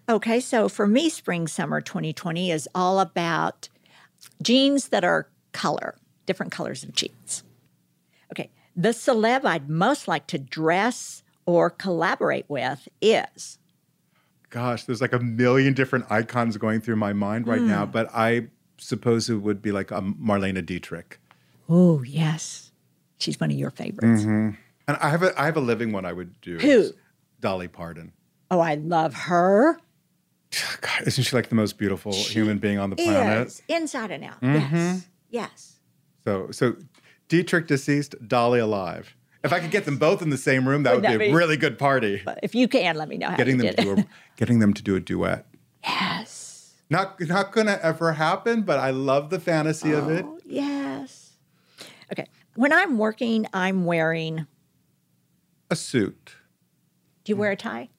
Okay, 0.08 0.40
so 0.40 0.68
for 0.68 0.86
me, 0.86 1.08
spring 1.10 1.46
summer 1.46 1.80
2020 1.80 2.50
is 2.50 2.68
all 2.74 3.00
about 3.00 3.68
jeans 4.42 4.88
that 4.88 5.04
are 5.04 5.28
color, 5.52 5.94
different 6.26 6.52
colors 6.52 6.82
of 6.82 6.92
jeans. 6.94 7.42
Okay, 8.32 8.50
the 8.74 8.90
celeb 8.90 9.44
I'd 9.44 9.68
most 9.68 10.08
like 10.08 10.26
to 10.28 10.38
dress 10.38 11.22
or 11.46 11.70
collaborate 11.70 12.46
with 12.48 12.88
is 13.00 13.58
Gosh, 14.50 14.84
there's 14.84 15.02
like 15.02 15.12
a 15.12 15.18
million 15.18 15.74
different 15.74 16.06
icons 16.10 16.56
going 16.56 16.80
through 16.80 16.96
my 16.96 17.12
mind 17.12 17.46
right 17.46 17.60
now, 17.60 17.84
Hmm. 17.84 17.92
but 17.92 18.08
I 18.14 18.46
suppose 18.78 19.28
it 19.28 19.36
would 19.36 19.60
be 19.62 19.72
like 19.72 19.92
um, 19.92 20.16
Marlene 20.22 20.64
Dietrich. 20.64 21.18
oh 21.68 22.02
yes, 22.02 22.72
she's 23.18 23.38
one 23.40 23.50
of 23.50 23.56
your 23.56 23.70
favorites. 23.70 24.22
And 24.24 24.56
I 25.00 25.10
have 25.10 25.22
a 25.22 25.38
I 25.40 25.44
have 25.46 25.56
a 25.56 25.60
living 25.60 25.92
one 25.92 26.04
I 26.06 26.12
would 26.12 26.40
do. 26.40 26.58
Who? 26.58 26.90
Dolly 27.40 27.68
Parton. 27.68 28.12
Oh, 28.50 28.60
I 28.60 28.76
love 28.76 29.12
her. 29.14 29.78
God, 30.80 31.02
isn't 31.06 31.24
she 31.24 31.36
like 31.36 31.50
the 31.50 31.54
most 31.54 31.76
beautiful 31.78 32.12
human 32.14 32.58
being 32.58 32.78
on 32.78 32.90
the 32.90 32.96
planet? 32.96 33.48
Is 33.48 33.62
inside 33.68 34.10
and 34.10 34.24
out. 34.24 34.38
Yes, 34.42 35.08
yes. 35.28 35.76
So 36.24 36.50
so 36.50 36.76
Dietrich 37.28 37.66
deceased, 37.66 38.14
Dolly 38.26 38.58
alive. 38.60 39.14
If 39.44 39.52
I 39.52 39.60
could 39.60 39.70
get 39.70 39.84
them 39.84 39.98
both 39.98 40.20
in 40.22 40.30
the 40.30 40.36
same 40.38 40.66
room, 40.66 40.82
that 40.82 40.94
would 40.94 41.02
Wouldn't 41.02 41.20
be 41.20 41.26
that 41.26 41.32
a 41.32 41.36
really 41.36 41.56
good 41.56 41.78
party. 41.78 42.22
But 42.24 42.40
if 42.42 42.54
you 42.56 42.66
can, 42.66 42.96
let 42.96 43.08
me 43.08 43.18
know 43.18 43.28
how 43.28 43.36
Getting 43.36 43.58
them 43.58 43.68
to 43.68 43.76
did 43.76 43.82
do 43.84 43.92
it. 43.92 43.98
a, 44.00 44.06
getting 44.36 44.58
them 44.58 44.72
to 44.74 44.82
do 44.82 44.96
a 44.96 45.00
duet. 45.00 45.46
yes. 45.84 46.37
Not 46.90 47.20
not 47.20 47.52
gonna 47.52 47.78
ever 47.82 48.12
happen, 48.12 48.62
but 48.62 48.78
I 48.78 48.90
love 48.90 49.30
the 49.30 49.38
fantasy 49.40 49.92
of 49.92 50.08
it. 50.08 50.24
Oh, 50.26 50.38
yes. 50.44 51.32
Okay. 52.12 52.26
When 52.54 52.72
I'm 52.72 52.96
working, 52.98 53.46
I'm 53.52 53.84
wearing. 53.84 54.46
A 55.70 55.76
suit. 55.76 56.36
Do 57.24 57.32
you 57.32 57.36
wear 57.36 57.50
a 57.50 57.56
tie? 57.56 57.90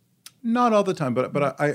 Not 0.41 0.73
all 0.73 0.83
the 0.83 0.95
time, 0.95 1.13
but 1.13 1.31
but 1.31 1.59
I, 1.59 1.67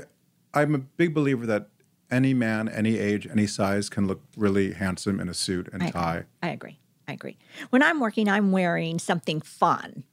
I 0.53 0.61
I'm 0.61 0.75
a 0.75 0.79
big 0.79 1.13
believer 1.13 1.45
that 1.45 1.69
any 2.11 2.33
man, 2.33 2.67
any 2.67 2.97
age, 2.97 3.27
any 3.27 3.47
size 3.47 3.89
can 3.89 4.07
look 4.07 4.21
really 4.35 4.73
handsome 4.73 5.19
in 5.19 5.29
a 5.29 5.33
suit 5.33 5.69
and 5.71 5.83
I- 5.83 5.89
tie. 5.91 6.23
I 6.43 6.49
agree. 6.49 6.79
I 7.07 7.13
agree. 7.13 7.37
When 7.69 7.83
I'm 7.83 7.99
working, 7.99 8.27
I'm 8.27 8.51
wearing 8.51 8.97
something 8.99 9.39
fun. 9.39 10.03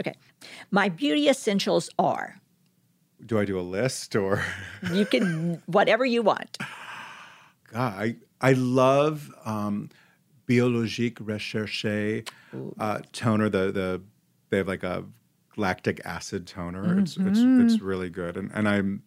Okay. 0.00 0.14
My 0.70 0.88
beauty 0.88 1.28
essentials 1.28 1.90
are 1.98 2.40
Do 3.24 3.38
I 3.38 3.44
do 3.44 3.58
a 3.58 3.62
list 3.62 4.14
or? 4.16 4.44
you 4.92 5.04
can, 5.04 5.62
whatever 5.66 6.04
you 6.04 6.22
want. 6.22 6.58
God, 7.72 7.94
I 8.00 8.16
I 8.40 8.52
love 8.52 9.34
um, 9.44 9.90
Biologique 10.46 11.18
Recherche 11.20 12.24
uh, 12.78 13.00
toner. 13.12 13.48
The 13.48 13.72
the 13.72 14.02
they 14.50 14.58
have 14.58 14.68
like 14.68 14.82
a 14.82 15.04
lactic 15.56 16.00
acid 16.04 16.46
toner. 16.46 16.98
It's 16.98 17.16
it's 17.16 17.40
it's 17.42 17.82
really 17.82 18.10
good, 18.10 18.36
and 18.36 18.50
and 18.54 18.68
I'm 18.68 19.02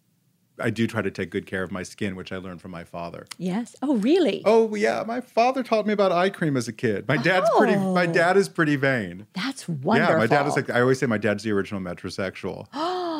I 0.59 0.69
do 0.69 0.85
try 0.85 1.01
to 1.01 1.09
take 1.09 1.31
good 1.31 1.47
care 1.47 1.63
of 1.63 1.71
my 1.71 1.81
skin, 1.81 2.15
which 2.15 2.31
I 2.31 2.37
learned 2.37 2.61
from 2.61 2.71
my 2.71 2.83
father. 2.83 3.25
Yes. 3.37 3.75
Oh, 3.81 3.95
really? 3.97 4.43
Oh 4.45 4.75
yeah, 4.75 5.03
my 5.07 5.21
father 5.21 5.63
taught 5.63 5.87
me 5.87 5.93
about 5.93 6.11
eye 6.11 6.29
cream 6.29 6.55
as 6.55 6.67
a 6.67 6.73
kid. 6.73 7.07
My 7.07 7.17
dad's 7.17 7.49
pretty. 7.57 7.77
My 7.77 8.05
dad 8.05 8.37
is 8.37 8.47
pretty 8.47 8.75
vain. 8.75 9.25
That's 9.33 9.67
wonderful. 9.67 10.13
Yeah, 10.13 10.19
my 10.19 10.27
dad 10.27 10.45
is 10.45 10.55
like. 10.55 10.69
I 10.69 10.81
always 10.81 10.99
say 10.99 11.07
my 11.07 11.17
dad's 11.17 11.43
the 11.43 11.51
original 11.51 11.81
metrosexual. 11.81 12.67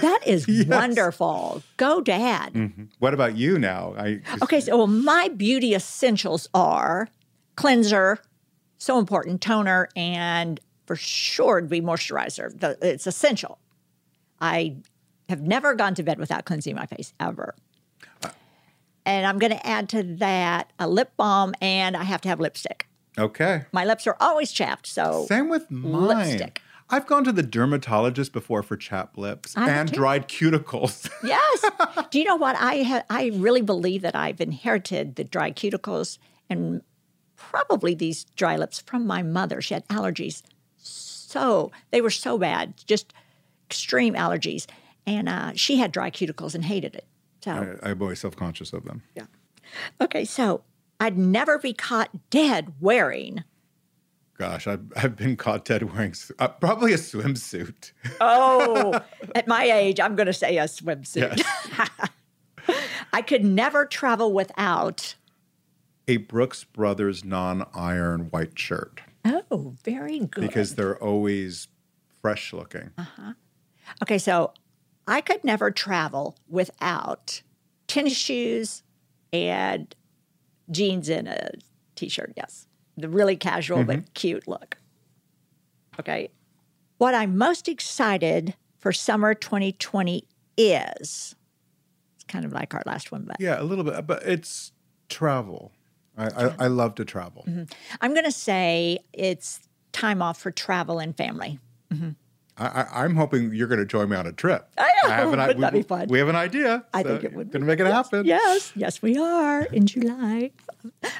that 0.00 0.20
is 0.26 0.46
wonderful. 0.68 1.62
Go, 1.76 2.00
Dad. 2.00 2.52
Mhm. 2.54 2.88
What 2.98 3.14
about 3.14 3.36
you 3.36 3.58
now? 3.58 3.94
I 3.96 4.20
Okay, 4.42 4.60
so 4.60 4.76
well, 4.76 4.86
my 4.86 5.28
beauty 5.28 5.74
essentials 5.74 6.48
are 6.54 7.08
cleanser, 7.56 8.18
so 8.78 8.98
important, 8.98 9.40
toner, 9.40 9.88
and 9.96 10.60
for 10.86 10.96
sure 10.96 11.58
it'd 11.58 11.70
be 11.70 11.80
moisturizer. 11.80 12.58
The- 12.58 12.78
It's 12.82 13.06
essential. 13.06 13.58
I 14.40 14.76
have 15.28 15.42
never 15.42 15.74
gone 15.74 15.94
to 15.96 16.02
bed 16.02 16.18
without 16.18 16.44
cleansing 16.44 16.74
my 16.74 16.86
face 16.86 17.12
ever. 17.20 17.54
And 19.04 19.26
I'm 19.26 19.38
going 19.38 19.52
to 19.52 19.66
add 19.66 19.88
to 19.90 20.02
that 20.18 20.70
a 20.78 20.86
lip 20.86 21.12
balm, 21.16 21.54
and 21.62 21.96
I 21.96 22.02
have 22.04 22.20
to 22.22 22.28
have 22.28 22.40
lipstick. 22.40 22.86
okay. 23.16 23.64
My 23.72 23.84
lips 23.84 24.06
are 24.06 24.16
always 24.20 24.52
chapped, 24.52 24.86
so 24.86 25.24
Same 25.28 25.48
with 25.48 25.70
mine. 25.70 26.28
lipstick. 26.28 26.60
I've 26.90 27.06
gone 27.06 27.24
to 27.24 27.32
the 27.32 27.42
dermatologist 27.42 28.32
before 28.32 28.62
for 28.62 28.76
chapped 28.76 29.18
lips 29.18 29.54
I 29.56 29.68
and 29.68 29.90
dried 29.92 30.28
cuticles. 30.28 31.10
Yes. 31.22 31.64
Do 32.10 32.18
you 32.18 32.24
know 32.24 32.36
what 32.36 32.56
I 32.56 32.82
ha- 32.82 33.04
I 33.10 33.30
really 33.34 33.60
believe 33.62 34.02
that 34.02 34.16
I've 34.16 34.40
inherited 34.40 35.16
the 35.16 35.24
dry 35.24 35.50
cuticles 35.52 36.18
and 36.48 36.82
probably 37.36 37.94
these 37.94 38.24
dry 38.24 38.56
lips 38.56 38.80
from 38.80 39.06
my 39.06 39.22
mother. 39.22 39.60
She 39.60 39.74
had 39.74 39.86
allergies, 39.88 40.42
so 40.76 41.70
they 41.90 42.00
were 42.00 42.10
so 42.10 42.38
bad, 42.38 42.74
just 42.86 43.12
extreme 43.68 44.14
allergies, 44.14 44.66
and 45.06 45.28
uh, 45.28 45.52
she 45.54 45.76
had 45.76 45.92
dry 45.92 46.10
cuticles 46.10 46.54
and 46.54 46.64
hated 46.64 46.94
it. 46.94 47.06
So 47.44 47.78
I, 47.82 47.90
I'm 47.90 48.00
always 48.02 48.20
self 48.20 48.34
conscious 48.36 48.72
of 48.72 48.84
them. 48.84 49.02
yeah. 49.14 49.26
Okay, 50.00 50.24
so 50.24 50.62
I'd 50.98 51.18
never 51.18 51.58
be 51.58 51.74
caught 51.74 52.30
dead 52.30 52.72
wearing. 52.80 53.44
Gosh, 54.38 54.68
I've, 54.68 54.92
I've 54.96 55.16
been 55.16 55.36
caught 55.36 55.64
dead 55.64 55.82
wearing 55.92 56.14
uh, 56.38 56.46
probably 56.48 56.92
a 56.92 56.96
swimsuit. 56.96 57.90
Oh, 58.20 59.00
at 59.34 59.48
my 59.48 59.64
age, 59.64 59.98
I'm 59.98 60.14
going 60.14 60.26
to 60.28 60.32
say 60.32 60.58
a 60.58 60.64
swimsuit. 60.64 61.38
Yes. 61.38 61.88
I 63.12 63.20
could 63.22 63.44
never 63.44 63.84
travel 63.84 64.32
without. 64.32 65.16
a 66.06 66.18
Brooks 66.18 66.62
Brothers 66.64 67.24
non 67.24 67.66
iron 67.74 68.28
white 68.30 68.56
shirt 68.58 69.00
Oh, 69.24 69.74
very 69.84 70.20
good. 70.20 70.42
because 70.42 70.76
they're 70.76 71.02
always 71.02 71.66
fresh 72.22 72.52
looking. 72.52 72.90
Uh-huh. 72.96 73.32
Okay, 74.02 74.18
so 74.18 74.52
I 75.08 75.20
could 75.20 75.42
never 75.42 75.70
travel 75.72 76.36
without 76.48 77.42
tennis 77.88 78.16
shoes 78.16 78.82
and 79.32 79.94
jeans 80.70 81.08
and 81.08 81.26
a 81.26 81.50
t 81.96 82.08
shirt. 82.08 82.32
Yes. 82.36 82.67
The 82.98 83.08
really 83.08 83.36
casual 83.36 83.84
but 83.84 83.96
mm-hmm. 83.98 84.12
cute 84.14 84.48
look. 84.48 84.76
Okay. 86.00 86.30
What 86.98 87.14
I'm 87.14 87.36
most 87.36 87.68
excited 87.68 88.54
for 88.78 88.92
summer 88.92 89.34
2020 89.34 90.24
is 90.56 91.34
it's 92.16 92.24
kind 92.26 92.44
of 92.44 92.52
like 92.52 92.74
our 92.74 92.82
last 92.86 93.12
one, 93.12 93.24
but 93.24 93.36
Yeah, 93.40 93.60
a 93.60 93.62
little 93.62 93.84
bit, 93.84 93.94
uh, 93.94 94.02
but 94.02 94.22
it's 94.24 94.72
travel. 95.08 95.72
I, 96.16 96.26
I, 96.26 96.54
I 96.58 96.66
love 96.66 96.96
to 96.96 97.04
travel. 97.04 97.44
Mm-hmm. 97.48 97.64
I'm 98.00 98.12
going 98.12 98.24
to 98.24 98.32
say 98.32 98.98
it's 99.12 99.60
time 99.92 100.20
off 100.20 100.40
for 100.40 100.50
travel 100.50 100.98
and 100.98 101.16
family. 101.16 101.60
Mm-hmm. 101.92 102.10
I, 102.56 102.66
I, 102.66 103.04
I'm 103.04 103.14
hoping 103.14 103.54
you're 103.54 103.68
going 103.68 103.78
to 103.78 103.86
join 103.86 104.08
me 104.08 104.16
on 104.16 104.26
a 104.26 104.32
trip. 104.32 104.68
I 104.76 104.90
know, 105.04 105.10
have 105.10 105.32
an, 105.32 105.38
i- 105.38 105.46
wouldn't 105.46 105.60
that 105.60 105.72
be 105.72 105.82
fun? 105.82 106.08
We 106.08 106.18
have 106.18 106.28
an 106.28 106.34
idea. 106.36 106.84
I 106.92 107.02
so 107.02 107.08
think 107.10 107.24
it 107.24 107.32
would 107.34 107.52
Gonna 107.52 107.64
be. 107.64 107.68
make 107.68 107.80
it 107.80 107.86
happen. 107.86 108.26
Yes, 108.26 108.72
yes, 108.74 109.00
we 109.00 109.16
are 109.16 109.62
in 109.66 109.86
July. 109.86 110.50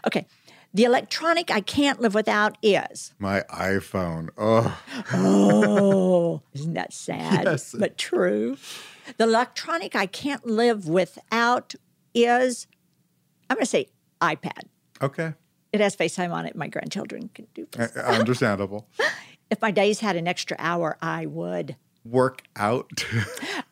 Okay. 0.06 0.26
The 0.74 0.84
electronic 0.84 1.50
I 1.50 1.60
can't 1.60 2.00
live 2.00 2.14
without 2.14 2.58
is. 2.62 3.14
My 3.18 3.40
iPhone. 3.50 4.28
Oh, 4.36 4.78
Oh, 5.12 6.42
isn't 6.52 6.74
that 6.74 6.92
sad? 6.92 7.44
Yes. 7.44 7.74
But 7.78 7.96
true. 7.96 8.56
The 9.16 9.24
electronic 9.24 9.96
I 9.96 10.06
can't 10.06 10.46
live 10.46 10.86
without 10.86 11.74
is, 12.14 12.66
I'm 13.48 13.56
going 13.56 13.62
to 13.64 13.70
say 13.70 13.88
iPad. 14.20 14.62
okay. 15.00 15.34
It 15.70 15.80
has 15.80 15.94
FaceTime 15.94 16.32
on 16.32 16.46
it. 16.46 16.56
My 16.56 16.66
grandchildren 16.68 17.28
can 17.34 17.46
do 17.54 17.66
this. 17.72 17.94
Understandable. 17.96 18.86
If 19.50 19.62
my 19.62 19.70
days 19.70 20.00
had 20.00 20.14
an 20.16 20.28
extra 20.28 20.56
hour, 20.60 20.98
I 21.00 21.24
would. 21.24 21.74
Work 22.04 22.42
out. 22.56 23.04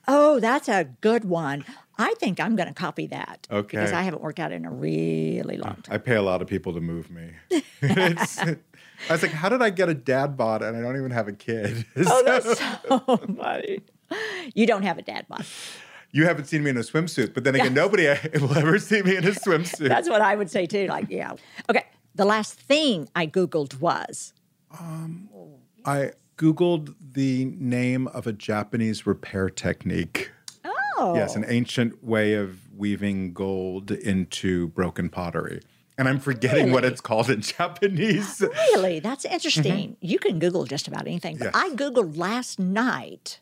Oh, 0.09 0.39
that's 0.39 0.69
a 0.69 0.85
good 1.01 1.25
one. 1.25 1.65
I 1.99 2.15
think 2.21 2.39
I'm 2.39 2.55
going 2.55 2.69
to 2.69 2.75
copy 2.75 3.09
that. 3.09 3.49
Okay. 3.51 3.79
Because 3.79 3.91
I 3.93 4.03
haven't 4.03 4.23
worked 4.23 4.39
out 4.39 4.53
in 4.53 4.65
a 4.65 4.71
really 4.71 5.57
long 5.57 5.83
time. 5.83 5.95
I 5.95 5.99
pay 5.99 6.15
a 6.15 6.23
lot 6.23 6.41
of 6.43 6.47
people 6.47 6.73
to 6.75 6.81
move 6.81 7.11
me. 7.11 7.33
I 7.83 8.57
was 9.11 9.23
like, 9.23 9.33
how 9.33 9.49
did 9.49 9.63
I 9.63 9.71
get 9.71 9.89
a 9.89 9.95
dad 9.95 10.37
bod 10.37 10.63
and 10.63 10.77
I 10.77 10.81
don't 10.81 10.97
even 10.97 11.11
have 11.11 11.27
a 11.27 11.33
kid? 11.33 11.85
Oh, 12.07 12.23
that's 12.25 12.57
so 12.89 13.17
funny. 13.37 13.81
You 14.55 14.65
don't 14.67 14.83
have 14.85 14.99
a 14.99 15.03
dad 15.03 15.27
bod. 15.29 15.45
you 16.13 16.25
haven't 16.27 16.45
seen 16.45 16.63
me 16.63 16.71
in 16.71 16.77
a 16.77 16.81
swimsuit, 16.81 17.35
but 17.35 17.43
then 17.43 17.57
again, 17.57 17.75
nobody 17.75 18.07
will 18.41 18.57
ever 18.57 18.79
see 18.79 19.03
me 19.03 19.17
in 19.17 19.25
a 19.25 19.31
swimsuit. 19.33 19.89
That's 19.89 20.09
what 20.09 20.23
I 20.23 20.37
would 20.37 20.51
say 20.53 20.67
too. 20.67 20.87
Like, 20.87 21.07
yeah. 21.11 21.33
Okay. 21.69 21.85
The 22.15 22.25
last 22.25 22.55
thing 22.61 23.09
I 23.17 23.27
Googled 23.27 23.81
was 23.81 24.33
um, 24.79 25.29
I 25.85 26.13
Googled 26.37 26.95
the 27.13 27.47
name 27.47 28.09
of 28.09 28.27
a 28.27 28.33
Japanese 28.33 29.07
repair 29.07 29.49
technique. 29.49 30.31
oh, 30.99 31.15
Yes, 31.15 31.35
an 31.37 31.45
ancient 31.49 32.05
way 32.05 32.35
of 32.35 32.59
weaving 32.77 33.33
gold 33.33 33.91
into 33.91 34.69
broken 34.69 35.09
pottery. 35.09 35.63
And 35.99 36.09
I'm 36.09 36.21
forgetting 36.21 36.73
what 36.73 36.85
it's 36.85 37.01
called 37.01 37.31
in 37.31 37.41
Japanese. 37.59 38.43
really? 38.75 39.01
That's 39.01 39.25
interesting. 39.25 39.97
You 40.01 40.19
can 40.19 40.39
Google 40.39 40.65
just 40.67 40.87
about 40.89 41.07
anything. 41.07 41.39
But 41.39 41.53
Mm-hmm. 41.55 41.57
Yes. 41.67 41.73
I 41.73 41.75
Googled 41.75 42.19
last 42.19 42.59
night. 42.59 43.41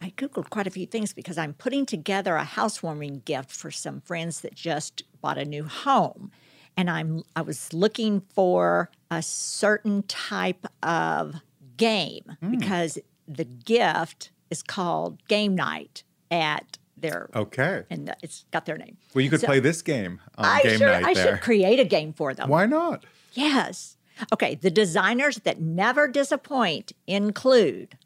I 0.00 0.10
Googled 0.10 0.50
quite 0.50 0.68
a 0.68 0.70
few 0.70 0.86
things 0.86 1.12
because 1.12 1.36
I'm 1.36 1.54
putting 1.54 1.84
together 1.84 2.36
a 2.36 2.44
housewarming 2.44 3.22
gift 3.24 3.50
for 3.50 3.72
some 3.72 4.02
friends 4.02 4.42
that 4.42 4.54
just 4.54 5.02
bought 5.20 5.36
a 5.38 5.44
new 5.44 5.64
home. 5.64 6.30
And 6.76 6.88
I'm 6.90 7.22
I 7.34 7.40
was 7.42 7.72
looking 7.72 8.20
for 8.20 8.90
a 9.10 9.20
certain 9.22 10.02
type 10.04 10.66
of 10.82 11.36
game 11.76 12.36
Hmm. 12.40 12.50
because 12.50 12.98
the 13.28 13.44
gift 13.44 14.30
is 14.50 14.62
called 14.62 15.26
game 15.28 15.54
night 15.54 16.02
at 16.30 16.78
their 16.96 17.28
Okay. 17.34 17.82
and 17.90 18.14
it's 18.22 18.44
got 18.52 18.64
their 18.66 18.78
name. 18.78 18.96
Well, 19.14 19.22
you 19.22 19.30
could 19.30 19.40
So- 19.40 19.46
play 19.46 19.60
this 19.60 19.82
game 19.82 20.20
on 20.38 20.44
I 20.44 20.62
game 20.62 20.78
should, 20.78 20.86
night 20.86 21.04
I 21.04 21.14
there. 21.14 21.34
should 21.36 21.42
create 21.42 21.78
a 21.80 21.84
game 21.84 22.12
for 22.12 22.32
them. 22.34 22.48
Why 22.48 22.66
not? 22.66 23.04
Yes. 23.34 23.96
Okay. 24.32 24.54
The 24.54 24.70
designers 24.70 25.36
that 25.44 25.60
never 25.60 26.08
disappoint 26.08 26.92
include. 27.06 27.98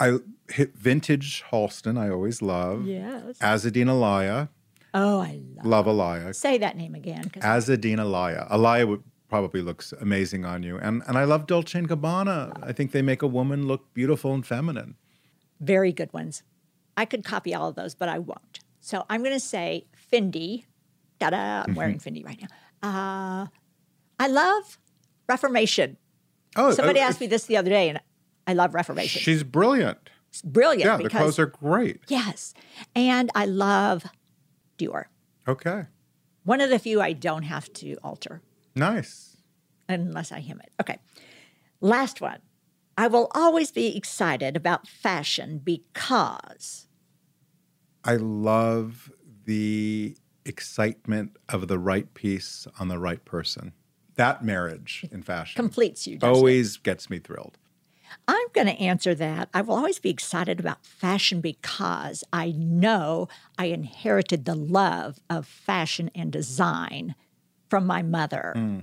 I 0.00 0.18
hit 0.50 0.76
vintage 0.76 1.44
Halston. 1.50 1.98
I 1.98 2.08
always 2.08 2.40
love. 2.42 2.86
Yes. 2.86 3.36
Azzedine 3.40 3.86
Alaïa. 3.88 4.48
Oh, 4.94 5.20
I 5.20 5.40
love. 5.56 5.66
Love 5.66 5.86
Alaïa. 5.86 6.34
Say 6.34 6.56
that 6.58 6.76
name 6.76 6.94
again. 6.94 7.30
Azzedine 7.40 7.98
Alaïa. 7.98 8.50
Alaïa 8.50 8.88
would 8.88 9.02
probably 9.28 9.60
looks 9.62 9.92
amazing 9.92 10.44
on 10.44 10.62
you. 10.62 10.78
And 10.78 11.02
and 11.06 11.16
I 11.18 11.24
love 11.24 11.46
Dolce 11.46 11.78
and 11.78 11.88
Gabbana. 11.88 12.58
I 12.62 12.72
think 12.72 12.92
they 12.92 13.02
make 13.02 13.22
a 13.22 13.26
woman 13.26 13.66
look 13.66 13.92
beautiful 13.94 14.32
and 14.34 14.46
feminine. 14.46 14.96
very 15.60 15.92
good 15.92 16.12
ones. 16.12 16.42
I 16.96 17.04
could 17.04 17.24
copy 17.24 17.54
all 17.54 17.68
of 17.68 17.74
those, 17.76 17.94
but 17.94 18.08
I 18.08 18.18
won't. 18.18 18.60
So 18.80 19.04
I'm 19.10 19.22
going 19.22 19.34
to 19.34 19.40
say 19.40 19.86
Fendi. 20.12 20.64
Da 21.20 21.30
da. 21.30 21.62
I'm 21.66 21.74
wearing 21.74 21.98
Fendi 21.98 22.24
right 22.24 22.40
now. 22.40 22.48
Uh, 22.82 23.46
I 24.18 24.26
love 24.28 24.78
Reformation. 25.28 25.96
Oh, 26.56 26.70
Somebody 26.72 27.00
uh, 27.00 27.04
asked 27.08 27.20
me 27.20 27.26
this 27.26 27.44
the 27.46 27.56
other 27.56 27.70
day, 27.70 27.88
and 27.88 28.00
I 28.46 28.54
love 28.54 28.74
Reformation. 28.74 29.20
She's 29.20 29.42
brilliant. 29.44 30.10
It's 30.30 30.42
brilliant 30.42 30.84
Yeah, 30.84 30.96
the 30.96 31.08
clothes 31.10 31.38
are 31.38 31.46
great. 31.46 32.00
yes, 32.08 32.54
and 32.94 33.30
I 33.34 33.44
love 33.46 34.04
Dior. 34.78 35.04
Okay. 35.46 35.86
One 36.44 36.60
of 36.60 36.70
the 36.70 36.78
few 36.78 37.00
I 37.00 37.12
don't 37.12 37.42
have 37.44 37.72
to 37.74 37.94
alter. 38.02 38.42
Nice. 38.78 39.36
unless 39.88 40.32
I 40.32 40.40
hem 40.40 40.60
it. 40.60 40.72
Okay. 40.80 40.98
Last 41.80 42.20
one. 42.20 42.38
I 42.96 43.06
will 43.06 43.30
always 43.34 43.70
be 43.70 43.96
excited 43.96 44.56
about 44.56 44.88
fashion 44.88 45.60
because 45.64 46.86
I 48.04 48.16
love 48.16 49.10
the 49.44 50.16
excitement 50.44 51.36
of 51.48 51.68
the 51.68 51.78
right 51.78 52.12
piece 52.14 52.66
on 52.80 52.88
the 52.88 52.98
right 52.98 53.24
person. 53.24 53.72
That 54.16 54.44
marriage 54.44 55.06
in 55.12 55.22
fashion 55.22 55.56
completes 55.56 56.06
you. 56.06 56.18
doesn't 56.18 56.34
it? 56.34 56.36
always 56.36 56.76
gets 56.76 57.08
me 57.08 57.18
thrilled. 57.18 57.56
I'm 58.26 58.48
going 58.52 58.66
to 58.66 58.80
answer 58.80 59.14
that. 59.14 59.48
I 59.54 59.60
will 59.60 59.76
always 59.76 59.98
be 60.00 60.10
excited 60.10 60.58
about 60.58 60.84
fashion 60.84 61.40
because 61.40 62.24
I 62.32 62.50
know 62.52 63.28
I 63.58 63.66
inherited 63.66 64.44
the 64.44 64.54
love 64.54 65.20
of 65.30 65.46
fashion 65.46 66.10
and 66.14 66.32
design 66.32 67.14
from 67.68 67.86
my 67.86 68.02
mother. 68.02 68.52
Mm. 68.56 68.82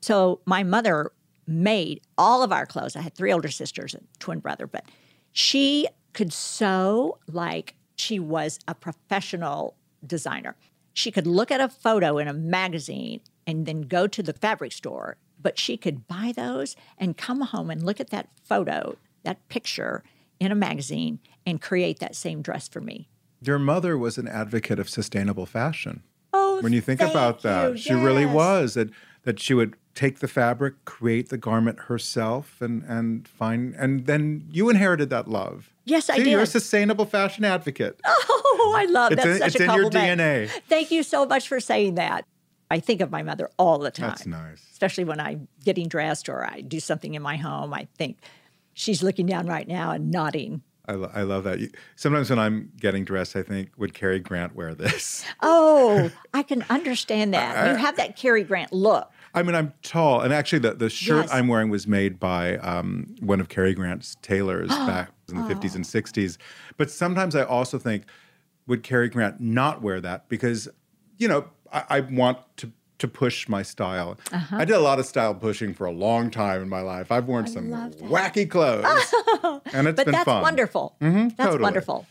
So 0.00 0.40
my 0.44 0.62
mother 0.62 1.12
made 1.46 2.00
all 2.16 2.42
of 2.42 2.52
our 2.52 2.66
clothes. 2.66 2.94
I 2.94 3.00
had 3.00 3.14
three 3.14 3.32
older 3.32 3.48
sisters 3.48 3.94
and 3.94 4.06
twin 4.18 4.38
brother, 4.40 4.66
but 4.66 4.84
she 5.32 5.88
could 6.12 6.32
sew 6.32 7.18
like 7.26 7.74
she 7.96 8.18
was 8.18 8.58
a 8.68 8.74
professional 8.74 9.74
designer. 10.06 10.56
She 10.92 11.10
could 11.10 11.26
look 11.26 11.50
at 11.50 11.60
a 11.60 11.68
photo 11.68 12.18
in 12.18 12.28
a 12.28 12.32
magazine 12.32 13.20
and 13.46 13.66
then 13.66 13.82
go 13.82 14.06
to 14.06 14.22
the 14.22 14.32
fabric 14.32 14.72
store, 14.72 15.16
but 15.40 15.58
she 15.58 15.76
could 15.76 16.06
buy 16.06 16.32
those 16.34 16.76
and 16.98 17.16
come 17.16 17.40
home 17.40 17.70
and 17.70 17.82
look 17.82 18.00
at 18.00 18.10
that 18.10 18.28
photo, 18.44 18.96
that 19.22 19.48
picture 19.48 20.02
in 20.40 20.52
a 20.52 20.56
magazine 20.56 21.18
and 21.46 21.60
create 21.60 21.98
that 22.00 22.14
same 22.14 22.42
dress 22.42 22.68
for 22.68 22.80
me. 22.80 23.08
Your 23.40 23.58
mother 23.58 23.96
was 23.96 24.18
an 24.18 24.28
advocate 24.28 24.78
of 24.78 24.88
sustainable 24.88 25.46
fashion. 25.46 26.02
Oh, 26.58 26.62
When 26.62 26.72
you 26.72 26.80
think 26.80 27.00
about 27.00 27.42
that, 27.42 27.70
you. 27.72 27.76
she 27.78 27.94
really 27.94 28.26
was 28.26 28.74
that 28.74 28.90
that 29.24 29.40
she 29.40 29.54
would 29.54 29.74
take 29.94 30.20
the 30.20 30.28
fabric, 30.28 30.74
create 30.84 31.28
the 31.28 31.36
garment 31.38 31.80
herself, 31.80 32.60
and 32.60 32.82
and 32.84 33.26
find 33.28 33.74
and 33.76 34.06
then 34.06 34.46
you 34.50 34.68
inherited 34.70 35.10
that 35.10 35.28
love. 35.28 35.72
Yes, 35.84 36.08
I 36.10 36.18
See, 36.18 36.30
You're 36.30 36.42
a 36.42 36.46
sustainable 36.46 37.04
fashion 37.06 37.44
advocate. 37.44 38.00
Oh, 38.60 38.74
I 38.76 38.84
love 38.86 39.12
It's 39.12 39.22
that's 39.22 39.34
in- 39.36 39.38
such 39.38 39.46
it's 39.54 39.60
a 39.60 39.64
in 39.64 39.70
your 39.70 39.82
compliment. 39.84 40.20
DNA. 40.20 40.48
Thank 40.68 40.90
you 40.90 41.02
so 41.02 41.24
much 41.24 41.48
for 41.48 41.58
saying 41.60 41.94
that. 41.94 42.24
I 42.70 42.80
think 42.80 43.00
of 43.00 43.10
my 43.10 43.22
mother 43.22 43.48
all 43.58 43.78
the 43.78 43.90
time. 43.90 44.08
That's 44.10 44.26
nice. 44.26 44.62
Especially 44.72 45.04
when 45.04 45.20
I'm 45.20 45.48
getting 45.64 45.88
dressed 45.88 46.28
or 46.28 46.44
I 46.44 46.60
do 46.60 46.80
something 46.80 47.14
in 47.14 47.22
my 47.22 47.36
home. 47.36 47.72
I 47.72 47.86
think 47.96 48.18
she's 48.74 49.02
looking 49.02 49.24
down 49.26 49.46
right 49.46 49.66
now 49.66 49.92
and 49.92 50.10
nodding. 50.10 50.62
I, 50.88 50.92
lo- 50.92 51.10
I 51.14 51.22
love 51.22 51.44
that. 51.44 51.60
You- 51.60 51.70
Sometimes 51.96 52.30
when 52.30 52.38
I'm 52.38 52.72
getting 52.80 53.04
dressed, 53.04 53.36
I 53.36 53.42
think, 53.42 53.70
would 53.76 53.94
Cary 53.94 54.18
Grant 54.18 54.54
wear 54.56 54.74
this? 54.74 55.24
Oh, 55.42 56.10
I 56.34 56.42
can 56.42 56.64
understand 56.70 57.32
that. 57.34 57.70
You 57.70 57.76
have 57.76 57.96
that 57.96 58.16
Cary 58.16 58.42
Grant 58.42 58.72
look. 58.72 59.10
I 59.34 59.42
mean, 59.42 59.54
I'm 59.54 59.72
tall, 59.82 60.20
and 60.22 60.32
actually, 60.32 60.60
the, 60.60 60.72
the 60.74 60.88
shirt 60.90 61.26
Yes. 61.26 61.32
I'm 61.34 61.46
wearing 61.48 61.68
was 61.70 61.86
made 61.86 62.18
by 62.18 62.56
um, 62.58 63.14
one 63.20 63.40
of 63.40 63.48
Cary 63.48 63.74
Grant's 63.74 64.16
tailors 64.22 64.68
back 64.70 65.10
in 65.28 65.36
the 65.36 65.42
50s 65.54 65.74
and 65.74 65.84
60s. 65.84 66.38
But 66.76 66.90
sometimes 66.90 67.36
I 67.36 67.42
also 67.44 67.78
think, 67.78 68.04
would 68.66 68.82
Cary 68.82 69.08
Grant 69.08 69.40
not 69.40 69.82
wear 69.82 70.00
that? 70.00 70.28
Because, 70.28 70.68
you 71.18 71.28
know, 71.28 71.44
I, 71.72 71.84
I 71.90 72.00
want 72.00 72.38
to 72.58 72.72
to 72.98 73.08
push 73.08 73.48
my 73.48 73.62
style. 73.62 74.18
Uh-huh. 74.32 74.56
I 74.58 74.64
did 74.64 74.74
a 74.76 74.80
lot 74.80 74.98
of 74.98 75.06
style 75.06 75.34
pushing 75.34 75.72
for 75.74 75.86
a 75.86 75.92
long 75.92 76.30
time 76.30 76.62
in 76.62 76.68
my 76.68 76.80
life. 76.80 77.10
I've 77.12 77.26
worn 77.26 77.46
some 77.46 77.68
wacky 77.68 78.48
clothes, 78.48 78.84
and 79.72 79.86
it's 79.88 79.96
But 79.96 80.06
been 80.06 80.12
that's 80.12 80.24
fun. 80.24 80.42
wonderful. 80.42 80.96
Mhm, 81.00 81.36
that's 81.36 81.46
totally. 81.50 81.62
wonderful. 81.62 82.06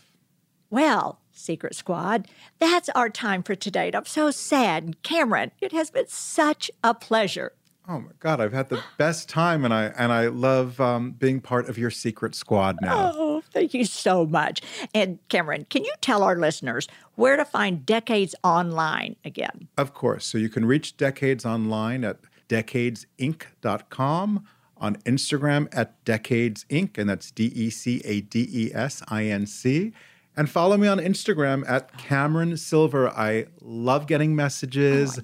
Well, 0.70 1.20
Secret 1.32 1.74
Squad, 1.74 2.26
that's 2.58 2.88
our 2.90 3.08
time 3.08 3.42
for 3.42 3.54
today. 3.54 3.90
I'm 3.94 4.04
so 4.04 4.30
sad. 4.30 5.02
Cameron, 5.02 5.52
it 5.60 5.72
has 5.72 5.90
been 5.90 6.08
such 6.08 6.70
a 6.84 6.94
pleasure. 6.94 7.52
Oh 7.90 8.00
my 8.00 8.10
God, 8.20 8.38
I've 8.38 8.52
had 8.52 8.68
the 8.68 8.82
best 8.98 9.30
time, 9.30 9.64
and 9.64 9.72
I 9.72 9.84
and 9.96 10.12
I 10.12 10.26
love 10.26 10.78
um, 10.78 11.12
being 11.12 11.40
part 11.40 11.70
of 11.70 11.78
your 11.78 11.90
secret 11.90 12.34
squad 12.34 12.76
now. 12.82 13.12
Oh, 13.14 13.42
thank 13.54 13.72
you 13.72 13.86
so 13.86 14.26
much. 14.26 14.60
And 14.92 15.18
Cameron, 15.30 15.66
can 15.70 15.84
you 15.84 15.94
tell 16.02 16.22
our 16.22 16.36
listeners 16.36 16.86
where 17.14 17.38
to 17.38 17.46
find 17.46 17.86
Decades 17.86 18.34
Online 18.44 19.16
again? 19.24 19.68
Of 19.78 19.94
course. 19.94 20.26
So 20.26 20.36
you 20.36 20.50
can 20.50 20.66
reach 20.66 20.98
Decades 20.98 21.46
online 21.46 22.04
at 22.04 22.18
decadesinc.com, 22.50 24.44
on 24.76 24.96
Instagram 24.96 25.68
at 25.72 26.04
Decades 26.04 26.66
Inc., 26.68 26.98
and 26.98 27.08
that's 27.08 27.30
D 27.30 27.46
E 27.54 27.70
C 27.70 28.02
A 28.04 28.20
D 28.20 28.48
E 28.52 28.70
S 28.74 29.02
I 29.08 29.24
N 29.24 29.46
C. 29.46 29.94
And 30.36 30.48
follow 30.48 30.76
me 30.76 30.86
on 30.86 30.98
Instagram 30.98 31.68
at 31.68 31.96
Cameron 31.96 32.56
Silver. 32.58 33.08
I 33.08 33.46
love 33.60 34.06
getting 34.06 34.36
messages, 34.36 35.18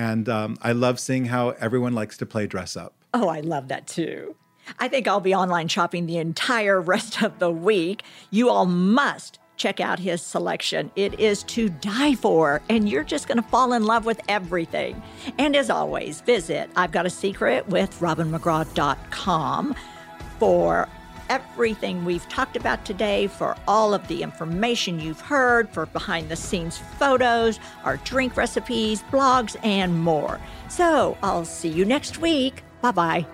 and 0.00 0.30
um, 0.30 0.56
I 0.62 0.72
love 0.72 0.98
seeing 0.98 1.26
how 1.26 1.50
everyone 1.50 1.92
likes 1.92 2.16
to 2.18 2.26
play 2.26 2.46
dress 2.46 2.74
up. 2.74 2.94
Oh, 3.12 3.28
I 3.28 3.40
love 3.40 3.68
that 3.68 3.86
too. 3.86 4.34
I 4.78 4.88
think 4.88 5.06
I'll 5.06 5.20
be 5.20 5.34
online 5.34 5.68
shopping 5.68 6.06
the 6.06 6.16
entire 6.16 6.80
rest 6.94 7.22
of 7.22 7.38
the 7.38 7.50
week. 7.50 8.02
You 8.30 8.48
all 8.48 8.64
must 8.64 9.38
check 9.58 9.78
out 9.78 9.98
his 9.98 10.22
selection. 10.22 10.90
It 10.96 11.20
is 11.20 11.42
to 11.42 11.68
die 11.68 12.14
for, 12.14 12.62
and 12.70 12.88
you're 12.88 13.04
just 13.04 13.28
going 13.28 13.42
to 13.42 13.48
fall 13.50 13.74
in 13.74 13.84
love 13.84 14.06
with 14.06 14.22
everything. 14.26 15.02
And 15.36 15.54
as 15.54 15.68
always, 15.68 16.22
visit 16.22 16.70
I've 16.76 16.92
Got 16.92 17.04
a 17.04 17.10
Secret 17.10 17.68
with 17.68 17.90
RobinMcGraw.com 18.00 19.74
for 20.38 20.88
everything 21.30 22.04
we've 22.04 22.28
talked 22.28 22.56
about 22.56 22.84
today, 22.84 23.28
for 23.28 23.56
all 23.66 23.94
of 23.94 24.06
the 24.08 24.22
information 24.22 25.00
you've 25.00 25.20
heard, 25.22 25.70
for 25.70 25.86
behind 25.86 26.28
the 26.28 26.36
scenes 26.36 26.76
photos, 26.98 27.58
our 27.84 27.96
drink 27.98 28.36
recipes, 28.36 29.02
blogs, 29.10 29.56
and 29.64 29.98
more. 29.98 30.38
So 30.68 31.16
I'll 31.22 31.46
see 31.46 31.70
you 31.70 31.86
next 31.86 32.18
week. 32.18 32.62
Bye 32.82 32.90
bye. 32.90 33.26